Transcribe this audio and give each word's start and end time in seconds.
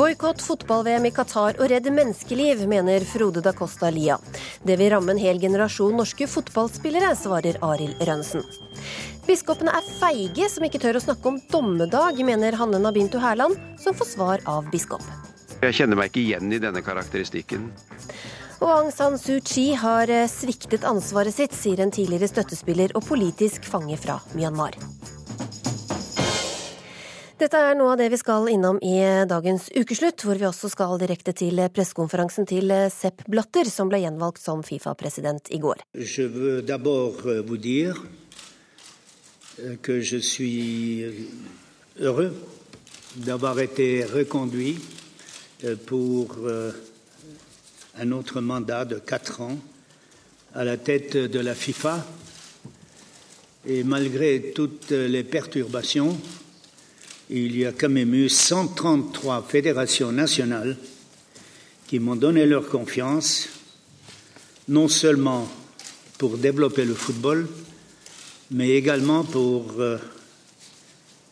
Boikott 0.00 0.40
fotball-VM 0.40 1.04
i 1.04 1.12
Qatar 1.12 1.58
og 1.60 1.66
redd 1.68 1.90
menneskeliv, 1.92 2.62
mener 2.70 3.04
Frode 3.04 3.42
da 3.44 3.50
Costa 3.52 3.90
Lia. 3.92 4.14
Det 4.64 4.78
vil 4.80 4.88
ramme 4.94 5.12
en 5.12 5.20
hel 5.20 5.36
generasjon 5.42 5.92
norske 6.00 6.24
fotballspillere, 6.24 7.10
svarer 7.20 7.58
Arild 7.66 8.00
Rønnsen. 8.08 8.40
Biskopene 9.26 9.74
er 9.76 9.90
feige 9.98 10.48
som 10.48 10.64
ikke 10.64 10.80
tør 10.80 10.96
å 10.96 11.04
snakke 11.04 11.28
om 11.28 11.36
dommedag, 11.52 12.22
mener 12.24 12.56
Hanne 12.56 12.80
Nabintu 12.80 13.20
Hærland, 13.20 13.60
som 13.82 13.92
får 13.98 14.08
svar 14.14 14.46
av 14.48 14.72
biskop. 14.72 15.04
Jeg 15.60 15.76
kjenner 15.82 16.00
meg 16.00 16.14
ikke 16.14 16.22
igjen 16.22 16.48
i 16.48 16.62
denne 16.64 16.80
karakteristikken. 16.86 17.68
Og 18.62 18.72
Aung 18.72 18.88
San 18.96 19.20
Suu 19.20 19.36
Kyi 19.44 19.74
har 19.84 20.08
eh, 20.08 20.24
sviktet 20.32 20.88
ansvaret 20.88 21.36
sitt, 21.36 21.52
sier 21.52 21.84
en 21.84 21.92
tidligere 21.92 22.32
støttespiller 22.32 22.96
og 22.96 23.04
politisk 23.04 23.68
fange 23.68 24.00
fra 24.00 24.16
Myanmar. 24.32 24.80
Er 27.40 28.10
vi 28.12 28.18
i 28.84 29.24
dagens 29.24 29.70
ukeslutt, 29.72 30.20
hvor 30.26 30.36
vi 30.36 30.44
også 30.44 30.68
skal 30.68 30.98
direkte 31.00 31.32
Sepp 32.92 33.22
som 33.72 33.88
som 34.36 34.62
Fifa-president 34.62 35.48
i 35.48 35.58
går. 35.58 35.80
Je 35.94 36.22
veux 36.22 36.60
d'abord 36.60 37.24
euh, 37.24 37.40
vous 37.40 37.56
dire 37.56 37.96
euh, 39.64 39.76
que 39.80 40.02
je 40.02 40.18
suis 40.18 41.06
heureux 41.98 42.34
d'avoir 43.16 43.58
été 43.58 44.04
reconduit 44.04 44.76
euh, 45.64 45.76
pour 45.86 46.36
un 47.98 48.12
autre 48.12 48.42
mandat 48.42 48.84
de 48.84 48.98
quatre 48.98 49.40
ans 49.40 49.56
à 50.54 50.64
la 50.64 50.76
tête 50.76 51.16
de 51.16 51.40
la 51.40 51.54
FIFA. 51.54 52.04
Et 53.66 53.82
malgré 53.82 54.52
toutes 54.54 54.90
les 54.90 55.24
perturbations, 55.24 56.18
il 57.30 57.56
y 57.56 57.64
a 57.64 57.72
quand 57.72 57.88
même 57.88 58.12
eu 58.12 58.28
133 58.28 59.46
fédérations 59.48 60.10
nationales 60.10 60.76
qui 61.86 62.00
m'ont 62.00 62.16
donné 62.16 62.44
leur 62.44 62.68
confiance, 62.68 63.48
non 64.68 64.88
seulement 64.88 65.48
pour 66.18 66.38
développer 66.38 66.84
le 66.84 66.94
football, 66.94 67.48
mais 68.50 68.70
également 68.70 69.22
pour 69.22 69.74
euh, 69.78 69.96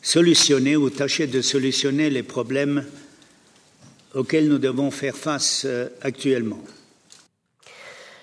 solutionner 0.00 0.76
ou 0.76 0.88
tâcher 0.88 1.26
de 1.26 1.42
solutionner 1.42 2.10
les 2.10 2.22
problèmes 2.22 2.84
auxquels 4.14 4.48
nous 4.48 4.58
devons 4.58 4.92
faire 4.92 5.16
face 5.16 5.64
euh, 5.66 5.88
actuellement. 6.00 6.62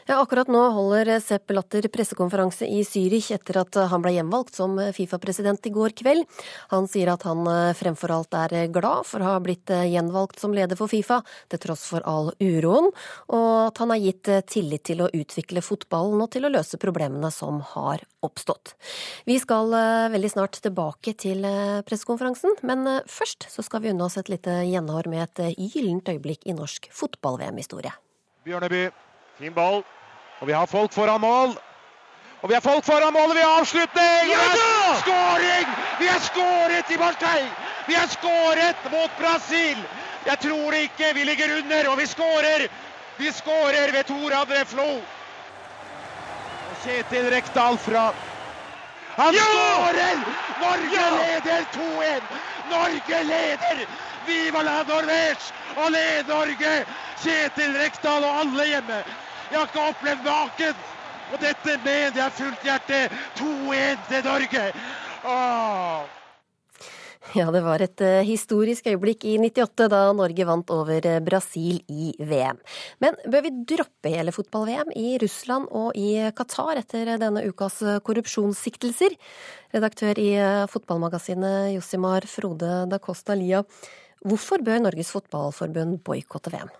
Ja, 0.05 0.19
akkurat 0.21 0.45
nå 0.53 0.59
holder 0.69 1.09
Sepp 1.17 1.49
Latter 1.49 1.87
pressekonferanse 1.89 2.67
i 2.69 2.83
Zürich 2.85 3.31
etter 3.33 3.57
at 3.57 3.77
han 3.89 4.03
ble 4.03 4.11
gjenvalgt 4.13 4.53
som 4.53 4.75
Fifa-president 4.93 5.65
i 5.65 5.71
går 5.73 5.95
kveld. 5.97 6.27
Han 6.69 6.85
sier 6.85 7.09
at 7.09 7.23
han 7.25 7.41
eh, 7.49 7.71
fremfor 7.73 8.13
alt 8.13 8.37
er 8.37 8.53
glad 8.69 9.07
for 9.09 9.25
å 9.25 9.31
ha 9.31 9.39
blitt 9.41 9.73
eh, 9.73 9.87
gjenvalgt 9.89 10.37
som 10.43 10.53
leder 10.53 10.77
for 10.77 10.93
Fifa, 10.93 11.23
til 11.49 11.63
tross 11.63 11.87
for 11.89 12.05
all 12.05 12.29
uroen, 12.37 12.91
og 13.33 13.47
at 13.63 13.81
han 13.81 13.95
er 13.95 14.03
gitt 14.03 14.29
eh, 14.29 14.43
tillit 14.45 14.85
til 14.91 15.01
å 15.01 15.09
utvikle 15.09 15.65
fotballen 15.65 16.21
og 16.21 16.29
til 16.37 16.45
å 16.45 16.53
løse 16.53 16.77
problemene 16.77 17.33
som 17.33 17.63
har 17.73 18.05
oppstått. 18.21 18.75
Vi 19.25 19.39
skal 19.41 19.73
veldig 20.13 20.33
snart 20.35 20.61
tilbake 20.61 21.15
til 21.17 21.49
pressekonferansen, 21.89 22.59
men 22.61 22.85
først 23.09 23.49
så 23.49 23.65
skal 23.65 23.81
vi 23.81 23.89
unne 23.95 24.05
oss 24.05 24.21
et 24.21 24.29
lite 24.29 24.61
gjenhår 24.69 25.09
med 25.09 25.25
et 25.25 25.57
gyllent 25.57 26.13
øyeblikk 26.13 26.45
i 26.45 26.57
norsk 26.57 26.91
fotball-VM-historie. 26.93 27.97
Bjørneby, 28.45 28.87
fin 29.41 29.57
ball. 29.57 29.81
Og 30.39 30.47
vi 30.47 30.53
har 30.53 30.65
folk 30.65 30.93
foran 30.93 31.21
mål. 31.21 31.55
Og 32.41 32.49
vi 32.49 32.53
har 32.53 32.61
folk 32.61 32.85
foran 32.85 33.13
mål, 33.13 33.29
og 33.31 33.35
vi 33.35 33.41
har 33.41 33.59
avslutning! 33.59 34.27
Ja, 34.29 34.41
da! 34.53 34.97
Skåring! 34.99 35.69
Vi 35.99 36.07
har 36.07 36.19
skåret 36.19 36.91
i 36.91 36.97
Marseille! 36.97 37.51
Vi 37.87 37.95
har 37.95 38.07
skåret 38.07 38.91
mot 38.91 39.11
Brasil! 39.19 39.77
Jeg 40.25 40.39
tror 40.39 40.71
det 40.71 40.81
ikke. 40.89 41.13
Vi 41.13 41.23
ligger 41.23 41.57
under, 41.57 41.89
og 41.89 41.97
vi 41.97 42.05
skårer! 42.07 42.67
Vi 43.17 43.31
skårer 43.31 43.91
ved 43.91 44.03
Tor 44.03 44.37
André 44.41 44.63
Flo. 44.65 44.87
Og 46.69 46.77
Kjetil 46.83 47.29
Rekdal 47.33 47.77
fra 47.77 48.05
Han 49.17 49.33
ja! 49.33 49.49
skårer! 49.49 50.23
Norge 50.61 51.01
ja! 51.01 51.09
leder 51.17 51.67
2-1! 51.73 52.33
Norge 52.69 53.23
leder! 53.23 53.85
Viva 54.27 54.61
la 54.61 54.81
Norvège! 54.83 55.53
Og 55.77 55.91
led 55.91 56.27
Norge! 56.27 56.73
Kjetil 57.23 57.77
Rekdal 57.79 58.23
og 58.23 58.41
alle 58.43 58.73
hjemme. 58.73 59.05
Jeg 59.51 59.59
har 59.59 59.67
ikke 59.69 59.87
opplevd 59.91 60.25
maken! 60.25 60.85
Og 61.33 61.41
dette 61.41 61.79
mener 61.83 62.19
jeg 62.19 62.35
fullt 62.37 62.65
hjerte. 62.65 62.99
2-1 63.39 64.05
til 64.09 64.27
Norge! 64.27 64.67
Åh. 65.25 66.21
Ja, 67.33 67.47
det 67.51 67.63
var 67.65 67.81
et 67.81 68.01
uh, 68.05 68.21
historisk 68.23 68.85
øyeblikk 68.87 69.25
i 69.25 69.33
98 69.41 69.89
da 69.91 70.01
Norge 70.15 70.45
vant 70.47 70.69
over 70.71 71.07
uh, 71.09 71.17
Brasil 71.25 71.81
i 71.89 72.13
VM. 72.21 72.61
Men 73.01 73.17
bør 73.25 73.47
vi 73.47 73.53
droppe 73.73 74.13
hele 74.13 74.33
fotball-VM 74.35 74.93
i 74.95 75.17
Russland 75.23 75.67
og 75.73 75.97
i 75.97 76.29
Qatar 76.37 76.79
etter 76.83 77.15
denne 77.17 77.43
ukas 77.49 77.81
korrupsjonssiktelser? 78.05 79.17
Redaktør 79.73 80.21
i 80.21 80.31
fotballmagasinet 80.71 81.73
Josimar 81.73 82.29
Frode 82.29 82.85
da 82.91 83.01
Costa 83.01 83.35
Lia. 83.35 83.65
Hvorfor 84.25 84.63
bør 84.65 84.85
Norges 84.85 85.11
Fotballforbund 85.13 85.99
boikotte 86.05 86.53
VM? 86.53 86.71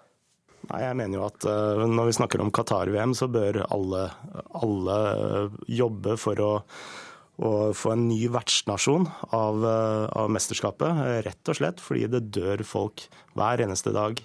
Nei, 0.69 0.81
jeg 0.81 0.97
mener 0.97 1.19
jo 1.19 1.25
at 1.27 1.45
uh, 1.47 1.85
Når 1.85 2.09
vi 2.09 2.17
snakker 2.19 2.43
om 2.43 2.51
Qatar-VM, 2.53 3.15
så 3.17 3.29
bør 3.31 3.63
alle, 3.69 4.07
alle 4.57 4.99
jobbe 5.69 6.15
for 6.21 6.41
å, 6.41 6.51
å, 7.37 7.51
få 7.77 7.93
en 7.93 8.07
ny 8.09 8.21
vertsnasjon 8.33 9.07
av, 9.35 9.65
uh, 9.65 10.05
av, 10.09 10.31
mesterskapet. 10.33 11.03
Rett 11.27 11.51
og 11.51 11.59
slett 11.59 11.83
fordi 11.83 12.07
det 12.15 12.27
dør 12.35 12.65
folk 12.67 13.05
hver 13.37 13.65
eneste 13.65 13.93
dag 13.95 14.21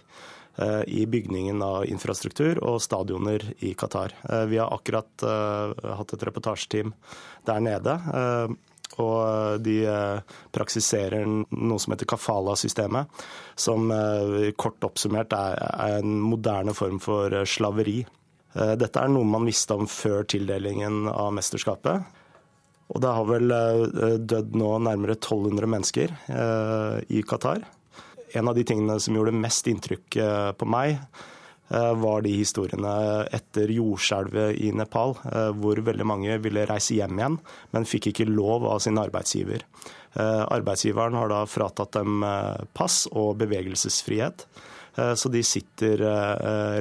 uh, 0.63 0.83
i 0.89 1.05
bygningen 1.11 1.61
av 1.67 1.85
infrastruktur 1.91 2.63
og 2.65 2.81
stadioner 2.85 3.45
i 3.67 3.75
Qatar. 3.79 4.17
Vi 4.49 4.61
har 4.61 4.73
akkurat 4.73 5.27
hatt 5.27 6.17
et 6.17 6.27
reportasjeteam 6.29 6.95
der 7.49 7.65
nede 7.65 7.99
og 8.99 9.61
de 9.63 9.77
eh, 9.87 10.39
praksiserer 10.55 11.27
noe 11.27 11.79
som 11.81 11.95
heter 11.95 12.09
kafala-systemet, 12.11 13.23
som 13.55 13.91
eh, 13.95 14.51
kort 14.59 14.83
oppsummert 14.87 15.35
er 15.37 16.01
en 16.01 16.17
moderne 16.25 16.75
form 16.77 16.99
for 17.03 17.33
eh, 17.33 17.47
slaveri. 17.47 18.01
Dette 18.51 18.99
er 18.99 19.11
noe 19.13 19.23
man 19.31 19.45
visste 19.47 19.77
om 19.79 19.87
før 19.87 20.25
tildelingen 20.27 21.05
av 21.07 21.29
mesterskapet. 21.37 22.17
Og 22.91 22.99
det 22.99 23.13
har 23.15 23.29
vel 23.29 23.53
dødd 24.27 24.57
nå 24.59 24.73
nærmere 24.83 25.15
1200 25.15 25.69
mennesker 25.71 26.17
i 27.15 27.23
Qatar. 27.31 27.63
En 28.35 28.51
av 28.51 28.59
de 28.59 28.65
tingene 28.67 28.97
som 28.99 29.15
gjorde 29.15 29.37
mest 29.39 29.71
inntrykk 29.71 30.19
på 30.59 30.67
meg, 30.67 30.99
Eh, 30.99 31.40
var 31.71 32.25
de 32.27 32.33
historiene 32.35 32.91
etter 33.31 33.71
jordskjelvet 33.71 34.59
i 34.59 34.73
Nepal, 34.75 35.15
eh, 35.31 35.55
hvor 35.55 35.79
veldig 35.87 36.07
mange 36.09 36.39
ville 36.43 36.67
reise 36.67 36.95
hjem 36.97 37.19
igjen, 37.21 37.39
men 37.75 37.85
fikk 37.87 38.07
ikke 38.11 38.31
lov 38.31 38.67
av 38.67 38.79
sin 38.83 38.99
arbeidsgiver. 38.99 39.61
Eh, 40.19 40.45
arbeidsgiveren 40.51 41.15
har 41.19 41.29
da 41.31 41.47
fratatt 41.47 41.93
dem 42.01 42.25
pass 42.75 43.07
og 43.13 43.37
bevegelsesfrihet. 43.45 44.39
Så 45.17 45.29
de 45.31 45.43
sitter 45.47 45.97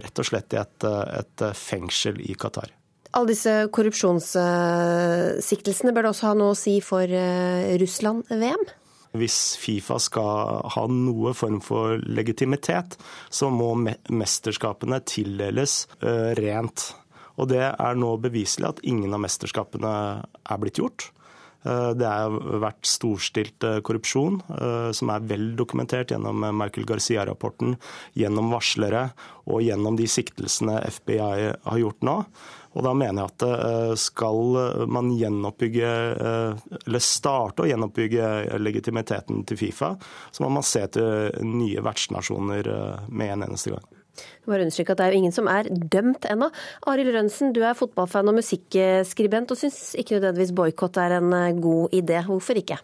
rett 0.02 0.20
og 0.20 0.26
slett 0.26 0.54
i 0.56 0.58
et, 0.60 0.84
et 0.84 1.42
fengsel 1.56 2.22
i 2.26 2.34
Qatar. 2.34 2.70
Alle 3.16 3.28
disse 3.30 3.68
korrupsjonssiktelsene 3.72 5.94
bør 5.94 6.02
det 6.04 6.10
også 6.16 6.28
ha 6.28 6.34
noe 6.36 6.52
å 6.56 6.58
si 6.58 6.82
for 6.84 7.06
Russland-VM? 7.06 8.64
Hvis 9.18 9.58
Fifa 9.58 9.98
skal 10.02 10.66
ha 10.76 10.86
noe 10.92 11.34
form 11.38 11.60
for 11.66 11.98
legitimitet, 12.06 12.98
så 13.34 13.50
må 13.50 13.72
mesterskapene 13.76 15.02
tildeles 15.10 15.86
uh, 16.04 16.36
rent. 16.38 16.92
Og 17.40 17.50
det 17.50 17.64
er 17.72 17.96
nå 17.98 18.18
beviselig 18.22 18.68
at 18.70 18.84
ingen 18.84 19.16
av 19.16 19.24
mesterskapene 19.24 19.94
er 20.28 20.62
blitt 20.62 20.82
gjort. 20.82 21.08
Eh, 21.64 21.92
det 21.96 22.08
har 22.08 22.36
vært 22.64 22.88
storstilt 22.88 23.64
eh, 23.68 23.80
korrupsjon, 23.84 24.42
som 24.96 25.12
er 25.12 25.24
vel 25.28 25.46
dokumentert 25.60 26.12
gjennom 26.12 26.44
Michael 26.56 26.88
Garcia-rapporten, 26.88 27.78
gjennom 28.20 28.52
varslere 28.52 29.10
og 29.48 29.64
gjennom 29.64 29.96
de 30.00 30.08
siktelsene 30.12 30.82
FBI 31.00 31.20
har 31.20 31.80
gjort 31.80 32.04
nå. 32.08 32.18
Og 32.78 32.86
da 32.86 32.92
mener 32.94 33.24
jeg 33.24 33.32
at 33.32 33.46
eh, 33.48 33.94
skal 33.98 34.58
man 34.92 35.10
gjenoppbygge, 35.18 35.94
eh, 36.14 36.82
eller 36.86 37.02
starte 37.04 37.66
å 37.66 37.70
gjenoppbygge 37.70 38.60
legitimiteten 38.62 39.42
til 39.50 39.58
Fifa, 39.58 39.96
så 40.32 40.46
må 40.46 40.52
man 40.60 40.66
se 40.66 40.84
til 40.94 41.48
nye 41.50 41.82
vertsnasjoner 41.86 42.70
eh, 42.70 43.08
med 43.10 43.34
en 43.34 43.48
eneste 43.48 43.74
gang. 43.74 43.88
Bare 44.46 44.66
understreke 44.66 44.94
at 44.94 45.00
Det 45.00 45.06
er 45.06 45.16
jo 45.16 45.22
ingen 45.24 45.34
som 45.34 45.48
er 45.50 45.70
dømt 45.72 46.28
ennå. 46.28 46.50
Arild 46.92 47.14
Rønsen, 47.16 47.54
du 47.56 47.62
er 47.64 47.78
fotballfan 47.78 48.30
og 48.30 48.38
musikkskribent, 48.42 49.54
og 49.54 49.62
syns 49.62 49.96
ikke 49.98 50.18
nødvendigvis 50.18 50.54
boikott 50.58 51.00
er 51.02 51.18
en 51.18 51.62
god 51.64 51.96
idé. 51.96 52.20
Hvorfor 52.28 52.60
ikke? 52.60 52.78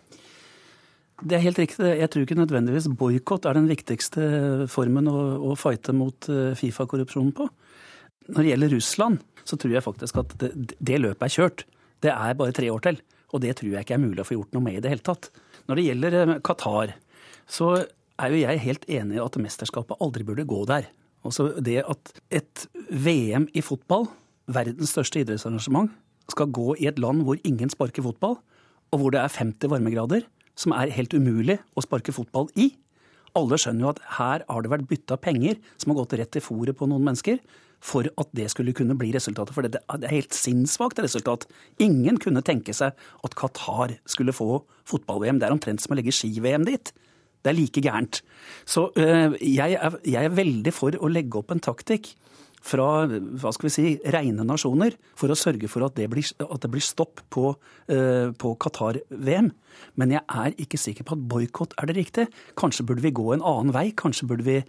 Det 1.21 1.37
er 1.37 1.43
helt 1.43 1.59
riktig. 1.59 1.91
Jeg 1.99 2.11
tror 2.11 2.25
ikke 2.25 2.39
nødvendigvis 2.39 2.87
boikott 2.97 3.45
er 3.49 3.59
den 3.59 3.69
viktigste 3.69 4.25
formen 4.71 5.11
å, 5.11 5.19
å 5.51 5.59
fighte 5.59 5.95
mot 5.95 6.29
Fifa-korrupsjonen 6.59 7.35
på. 7.35 7.49
Når 8.31 8.41
det 8.41 8.51
gjelder 8.53 8.73
Russland, 8.77 9.19
så 9.45 9.57
tror 9.61 9.75
jeg 9.75 9.85
faktisk 9.85 10.21
at 10.21 10.35
det, 10.41 10.51
det 10.75 11.01
løpet 11.01 11.27
er 11.27 11.35
kjørt. 11.35 11.65
Det 12.03 12.11
er 12.11 12.37
bare 12.37 12.55
tre 12.55 12.71
år 12.73 12.83
til. 12.85 12.99
Og 13.33 13.41
det 13.43 13.55
tror 13.59 13.73
jeg 13.73 13.85
ikke 13.85 13.97
er 13.97 14.03
mulig 14.03 14.21
å 14.23 14.27
få 14.27 14.37
gjort 14.37 14.55
noe 14.55 14.65
med 14.65 14.79
i 14.79 14.83
det 14.83 14.91
hele 14.93 15.05
tatt. 15.05 15.29
Når 15.69 15.79
det 15.79 15.87
gjelder 15.87 16.17
eh, 16.21 16.35
Qatar, 16.45 16.93
så 17.49 17.71
er 18.21 18.31
jo 18.31 18.41
jeg 18.41 18.63
helt 18.63 18.85
enig 18.91 19.17
i 19.17 19.23
at 19.23 19.39
mesterskapet 19.41 20.01
aldri 20.03 20.25
burde 20.27 20.47
gå 20.47 20.61
der. 20.69 20.87
Altså 21.25 21.49
det 21.63 21.81
at 21.83 22.13
et 22.33 22.65
VM 22.89 23.49
i 23.57 23.63
fotball, 23.65 24.07
verdens 24.45 24.93
største 24.93 25.23
idrettsarrangement, 25.23 25.91
skal 26.31 26.49
gå 26.53 26.77
i 26.81 26.87
et 26.89 27.01
land 27.01 27.25
hvor 27.25 27.37
ingen 27.45 27.69
sparker 27.69 28.05
fotball, 28.05 28.39
og 28.93 29.01
hvor 29.01 29.13
det 29.13 29.21
er 29.21 29.33
50 29.33 29.69
varmegrader, 29.73 30.25
som 30.55 30.73
er 30.73 30.93
helt 30.95 31.13
umulig 31.13 31.57
å 31.75 31.83
sparke 31.83 32.13
fotball 32.15 32.47
i. 32.55 32.71
Alle 33.35 33.59
skjønner 33.59 33.85
jo 33.85 33.91
at 33.91 34.01
her 34.17 34.43
har 34.47 34.63
det 34.63 34.71
vært 34.71 34.89
bytta 34.89 35.19
penger 35.21 35.59
som 35.75 35.91
har 35.91 36.01
gått 36.01 36.17
rett 36.19 36.31
til 36.35 36.43
fòret 36.43 36.77
på 36.79 36.87
noen 36.89 37.03
mennesker 37.07 37.41
for 37.85 38.07
at 38.17 38.29
det 38.37 38.47
skulle 38.53 38.73
kunne 38.75 38.95
bli 38.97 39.11
resultatet. 39.13 39.53
For 39.55 39.67
det 39.67 39.81
er 39.81 40.13
helt 40.13 40.35
sinnssvakt 40.35 41.01
resultat. 41.03 41.45
Ingen 41.83 42.17
kunne 42.21 42.43
tenke 42.45 42.73
seg 42.73 42.95
at 42.95 43.37
Qatar 43.37 43.97
skulle 44.09 44.35
få 44.35 44.63
fotball-VM. 44.89 45.41
Det 45.41 45.49
er 45.49 45.55
omtrent 45.55 45.83
som 45.83 45.93
å 45.93 45.99
legge 45.99 46.15
ski-VM 46.15 46.65
dit. 46.67 46.93
Det 47.45 47.51
er 47.51 47.57
like 47.59 47.83
gærent. 47.83 48.21
Så 48.65 48.87
øh, 48.97 49.35
jeg, 49.37 49.77
er, 49.77 49.99
jeg 50.07 50.29
er 50.29 50.33
veldig 50.33 50.73
for 50.73 50.97
å 50.97 51.11
legge 51.11 51.37
opp 51.41 51.53
en 51.53 51.61
taktikk 51.61 52.15
fra 52.65 53.05
hva 53.05 53.51
skal 53.53 53.67
vi 53.67 53.73
si, 53.73 53.85
rene 54.13 54.45
nasjoner 54.47 54.95
for 55.17 55.29
å 55.29 55.37
sørge 55.37 55.69
for 55.71 55.85
at 55.85 55.97
det 55.99 56.09
blir, 56.11 56.25
at 56.41 56.63
det 56.63 56.71
blir 56.73 56.83
stopp 56.83 57.21
på, 57.33 57.53
uh, 57.91 58.33
på 58.33 58.55
Qatar-VM. 58.61 59.51
Men 59.99 60.15
jeg 60.15 60.23
er 60.25 60.57
ikke 60.61 60.79
sikker 60.81 61.07
på 61.07 61.17
at 61.17 61.29
boikott 61.29 61.77
er 61.81 61.91
det 61.91 61.97
riktige. 61.99 62.43
Kanskje 62.57 62.87
burde 62.87 63.05
vi 63.05 63.13
gå 63.15 63.29
en 63.35 63.45
annen 63.45 63.75
vei. 63.75 63.89
Kanskje 63.97 64.29
burde 64.31 64.47
vi 64.47 64.59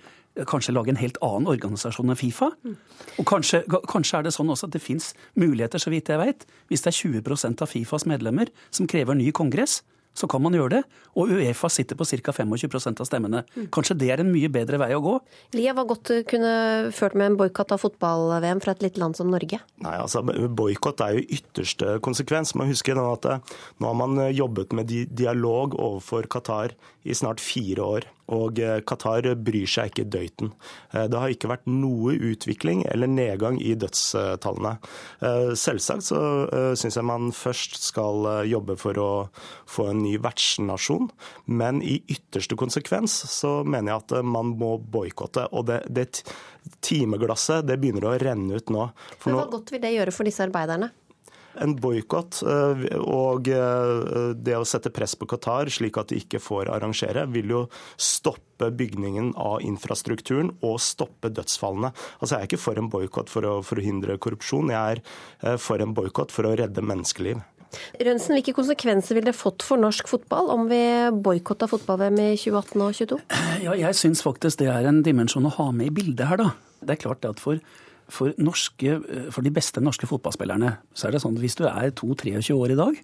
kanskje 0.45 0.75
lage 0.75 0.93
en 0.93 1.01
helt 1.01 1.17
annen 1.25 1.49
organisasjon 1.49 2.13
enn 2.13 2.19
Fifa. 2.19 2.51
Og 3.17 3.29
kanskje, 3.29 3.63
kanskje 3.89 4.19
er 4.19 4.27
det 4.27 4.35
sånn 4.37 4.51
også 4.53 4.69
at 4.69 4.77
det 4.77 4.85
fins 4.85 5.13
muligheter, 5.39 5.81
så 5.81 5.93
vidt 5.93 6.11
jeg 6.13 6.21
vet, 6.21 6.45
hvis 6.69 6.85
det 6.85 6.93
er 6.93 6.99
20% 7.23 7.65
av 7.65 7.73
Fifas 7.73 8.05
medlemmer 8.11 8.53
som 8.69 8.89
krever 8.91 9.17
ny 9.17 9.31
kongress, 9.37 9.81
så 10.17 10.29
kan 10.31 10.43
man 10.45 10.57
gjøre 10.57 10.79
det. 10.79 10.83
Og 11.17 11.33
Uefa 11.37 11.69
sitter 11.73 11.99
på 11.99 12.07
ca. 12.09 12.33
25% 12.33 13.03
av 13.03 13.09
stemmene. 13.09 13.43
Kanskje 13.75 13.99
det 14.01 14.11
er 14.15 14.23
en 14.23 14.33
mye 14.33 14.49
bedre 14.53 14.81
vei 14.81 14.91
å 14.97 15.03
gå? 15.05 15.15
Lia, 15.57 15.75
hva 15.77 15.85
godt 15.89 16.13
kunne 16.31 16.53
ført 16.97 17.17
med 17.19 17.33
en 17.33 17.39
boikott 17.41 17.75
av 17.77 17.83
fotball-VM 17.85 18.63
fra 18.65 18.77
et 18.77 18.85
lite 18.87 19.03
land 19.03 19.19
som 19.19 19.31
Norge? 19.33 19.61
Nei, 19.85 19.95
altså 20.01 20.23
Boikott 20.25 21.03
er 21.05 21.19
jo 21.19 21.27
ytterste 21.39 21.99
konsekvens. 22.05 22.55
Man 22.59 22.71
husker 22.73 22.97
nå 22.97 23.07
at 23.13 23.29
eh, 23.31 23.57
nå 23.83 23.91
har 23.93 23.99
man 23.99 24.19
eh, 24.25 24.35
jobbet 24.37 24.73
med 24.77 24.93
dialog 25.17 25.77
overfor 25.77 26.29
Qatar 26.33 26.77
i 27.07 27.17
snart 27.17 27.43
fire 27.43 27.87
år. 27.87 28.07
Og 28.35 28.59
eh, 28.59 28.81
Qatar 28.83 29.29
bryr 29.39 29.71
seg 29.71 29.93
ikke 29.93 30.07
døyten. 30.11 30.51
Det 30.91 31.21
har 31.21 31.31
ikke 31.31 31.51
vært 31.51 31.69
noe 31.71 32.17
utvikling 32.33 32.83
eller 32.91 33.11
nedgang 33.11 33.61
i 33.63 33.77
dødstallene. 33.79 34.75
Selvsagt 35.59 36.09
så 36.09 36.21
syns 36.79 36.99
jeg 36.99 37.07
man 37.07 37.31
først 37.37 37.79
skal 37.85 38.27
jobbe 38.49 38.77
for 38.81 38.99
å 38.99 39.11
få 39.71 39.91
en 39.93 40.03
ny 40.03 40.17
vertsnasjon, 40.23 41.11
men 41.47 41.83
i 41.85 42.01
ytterste 42.13 42.59
konsekvens 42.59 43.15
så 43.31 43.61
mener 43.63 43.93
jeg 43.93 44.05
at 44.05 44.27
man 44.27 44.57
må 44.59 44.75
boikotte. 44.81 45.47
Og 45.53 45.69
det, 45.71 45.83
det 45.93 46.09
timeglasset 46.87 47.67
det 47.67 47.79
begynner 47.83 48.11
å 48.11 48.17
renne 48.21 48.59
ut 48.59 48.73
nå. 48.75 48.89
For 49.19 49.31
men 49.31 49.43
hva 49.43 49.51
godt 49.53 49.75
vil 49.75 49.83
det 49.85 49.95
gjøre 49.97 50.15
for 50.15 50.29
disse 50.29 50.47
arbeiderne? 50.47 50.91
En 51.63 51.75
boikott 51.81 52.41
eh, 52.47 52.85
og 53.01 53.49
eh, 53.53 54.35
det 54.37 54.57
å 54.57 54.67
sette 54.69 54.93
press 54.95 55.17
på 55.19 55.29
Qatar 55.31 55.71
slik 55.73 55.99
at 56.01 56.13
de 56.13 56.21
ikke 56.23 56.41
får 56.43 56.71
arrangere, 56.75 57.27
vil 57.33 57.53
jo 57.53 57.63
stoppe 57.97 58.71
bygningen 58.73 59.35
av 59.41 59.61
infrastrukturen 59.67 60.55
og 60.65 60.79
stoppe 60.83 61.31
dødsfallene. 61.35 61.93
Altså 62.21 62.37
Jeg 62.37 62.41
er 62.41 62.51
ikke 62.51 62.63
for 62.63 62.81
en 62.81 62.91
boikott 62.93 63.33
for 63.33 63.49
å 63.49 63.59
forhindre 63.67 64.19
korrupsjon, 64.23 64.73
jeg 64.73 64.97
er 64.97 65.03
eh, 65.03 65.61
for 65.61 65.83
en 65.83 65.95
boikott 65.97 66.35
for 66.35 66.49
å 66.49 66.57
redde 66.59 66.85
menneskeliv. 66.85 67.43
Rønsen, 68.01 68.37
Hvilke 68.37 68.55
konsekvenser 68.57 69.17
ville 69.17 69.31
det 69.31 69.37
fått 69.37 69.65
for 69.67 69.81
norsk 69.81 70.09
fotball 70.09 70.49
om 70.55 70.69
vi 70.71 70.81
boikotta 71.25 71.69
fotball-VM 71.69 72.21
i 72.23 72.29
2018 72.39 72.85
og 72.85 72.95
2022? 73.01 73.19
Ja, 73.67 73.75
jeg 73.77 73.99
syns 73.99 74.23
faktisk 74.25 74.63
det 74.63 74.71
er 74.73 74.89
en 74.89 75.03
dimensjon 75.07 75.49
å 75.49 75.57
ha 75.59 75.71
med 75.75 75.91
i 75.91 75.97
bildet 75.99 76.31
her, 76.31 76.41
da. 76.41 76.53
Det 76.87 76.97
er 76.97 77.03
klart 77.03 77.27
at 77.29 77.43
for 77.43 77.61
for, 78.09 78.33
norske, 78.39 79.01
for, 79.35 79.43
de 79.43 79.53
beste 79.55 79.83
norske 79.83 80.07
fotballspillerne 80.07 80.77
så 80.95 81.09
er 81.09 81.17
det 81.17 81.23
sånn 81.25 81.37
at 81.37 81.43
hvis 81.43 81.59
du 81.59 81.65
er 81.67 81.93
2-23 81.97 82.55
år 82.55 82.75
i 82.75 82.79
dag 82.79 82.99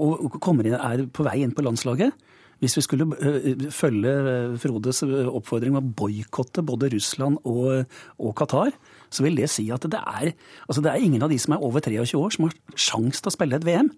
og 0.00 0.36
inn, 0.40 0.76
er 0.76 1.06
på 1.12 1.26
vei 1.26 1.40
inn 1.42 1.52
på 1.52 1.64
landslaget 1.66 2.14
Hvis 2.60 2.76
vi 2.76 2.82
skulle 2.84 3.06
uh, 3.08 3.70
følge 3.72 4.10
øh, 4.10 4.58
Frodes 4.60 5.02
øh, 5.02 5.28
oppfordring 5.28 5.72
om 5.74 5.80
å 5.80 5.92
boikotte 5.96 6.62
både 6.62 6.90
Russland 6.92 7.38
og, 7.44 7.86
og, 8.18 8.34
Qatar, 8.36 8.74
så 9.10 9.24
vil 9.24 9.36
det 9.40 9.48
si 9.50 9.64
at 9.72 9.86
det 9.88 9.96
er, 10.00 10.34
altså 10.68 10.82
det 10.84 10.92
er 10.92 11.00
ingen 11.00 11.22
av 11.24 11.32
de 11.32 11.38
som 11.40 11.56
er 11.56 11.64
over 11.64 11.80
23 11.80 12.18
år, 12.20 12.30
som 12.30 12.44
har 12.44 12.56
sjanse 12.76 13.22
til 13.22 13.32
å 13.32 13.34
spille 13.34 13.56
et 13.56 13.64
VM. 13.64 13.88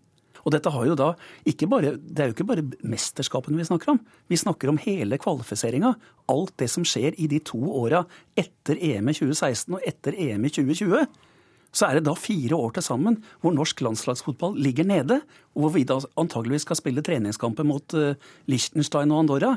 Og 0.43 0.55
dette 0.55 0.71
har 0.75 0.87
jo 0.89 0.97
da 0.99 1.13
ikke 1.49 1.69
bare, 1.71 1.97
Det 1.97 2.21
er 2.23 2.31
jo 2.31 2.37
ikke 2.37 2.49
bare 2.49 2.67
mesterskapene 2.83 3.59
vi 3.59 3.69
snakker 3.69 3.95
om. 3.95 4.01
Vi 4.29 4.37
snakker 4.37 4.69
om 4.69 4.81
hele 4.83 5.19
kvalifiseringa. 5.19 5.95
Alt 6.29 6.57
det 6.59 6.71
som 6.71 6.85
skjer 6.85 7.15
i 7.19 7.29
de 7.31 7.39
to 7.39 7.59
åra 7.59 8.05
etter 8.37 8.79
EM 8.81 9.09
i 9.09 9.15
2016 9.15 9.75
og 9.75 9.87
etter 9.87 10.17
EM 10.19 10.45
i 10.45 10.51
2020. 10.51 11.07
Så 11.73 11.89
er 11.89 11.97
det 11.97 12.05
da 12.05 12.15
fire 12.19 12.57
år 12.59 12.75
til 12.77 12.85
sammen 12.85 13.17
hvor 13.41 13.55
norsk 13.57 13.81
landslagsfotball 13.81 14.59
ligger 14.61 14.85
nede, 14.85 15.23
og 15.57 15.65
hvor 15.65 15.73
vi 15.77 15.87
da 15.89 15.97
antageligvis 16.21 16.67
skal 16.67 16.77
spille 16.77 17.05
treningskamper 17.05 17.65
mot 17.65 17.97
uh, 17.97 18.13
Liechtenstein 18.51 19.13
og 19.15 19.25
Andorra. 19.25 19.55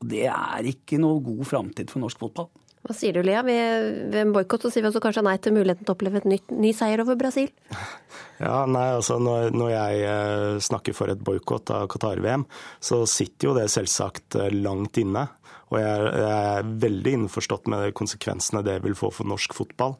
Det 0.00 0.24
er 0.30 0.70
ikke 0.70 1.00
noe 1.02 1.20
god 1.24 1.44
framtid 1.50 1.92
for 1.92 2.00
norsk 2.00 2.22
fotball. 2.22 2.48
Hva 2.86 2.94
sier 2.96 3.16
du, 3.16 3.24
Lea? 3.26 3.42
Ved, 3.46 4.14
en 4.16 4.34
boikott 4.34 4.68
sier 4.68 4.84
vi 4.84 4.90
også 4.90 5.02
kanskje 5.02 5.24
nei 5.26 5.36
til 5.42 5.56
muligheten 5.56 5.84
til 5.84 5.92
å 5.92 5.96
oppleve 5.96 6.22
et 6.22 6.28
nytt, 6.30 6.52
ny 6.54 6.70
seier 6.76 7.02
over 7.04 7.18
Brasil? 7.20 7.50
Ja, 8.38 8.62
nei, 8.70 8.84
altså 8.94 9.16
når, 9.18 9.48
når 9.50 9.70
jeg 9.72 10.02
eh, 10.06 10.58
snakker 10.62 10.94
for 10.94 11.10
et 11.10 11.22
boikott 11.26 11.72
av 11.74 11.88
Qatar-VM, 11.90 12.44
så 12.78 13.00
sitter 13.10 13.48
jo 13.48 13.54
det 13.56 13.64
selvsagt 13.72 14.36
eh, 14.38 14.52
langt 14.54 15.00
inne. 15.02 15.24
Og 15.72 15.80
jeg, 15.82 16.04
jeg 16.22 16.52
er 16.60 16.68
veldig 16.84 17.14
innforstått 17.16 17.66
med 17.68 17.90
konsekvensene 17.98 18.62
det 18.64 18.76
vil 18.84 18.94
få 18.96 19.10
for 19.16 19.26
norsk 19.28 19.56
fotball. 19.58 19.96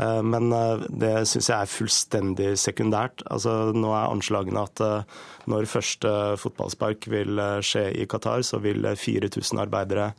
Eh, 0.00 0.22
men 0.24 0.48
det 0.88 1.12
syns 1.28 1.50
jeg 1.52 1.58
er 1.58 1.74
fullstendig 1.74 2.48
sekundært. 2.62 3.26
Altså, 3.28 3.74
nå 3.76 3.92
er 3.92 4.08
anslagene 4.08 4.64
at 4.64 4.84
når 5.52 5.68
første 5.68 6.16
fotballspark 6.40 7.04
vil 7.12 7.36
skje 7.60 7.90
i 8.00 8.08
Qatar, 8.08 8.48
så 8.48 8.64
vil 8.64 8.80
4000 8.80 9.60
arbeidere 9.60 10.14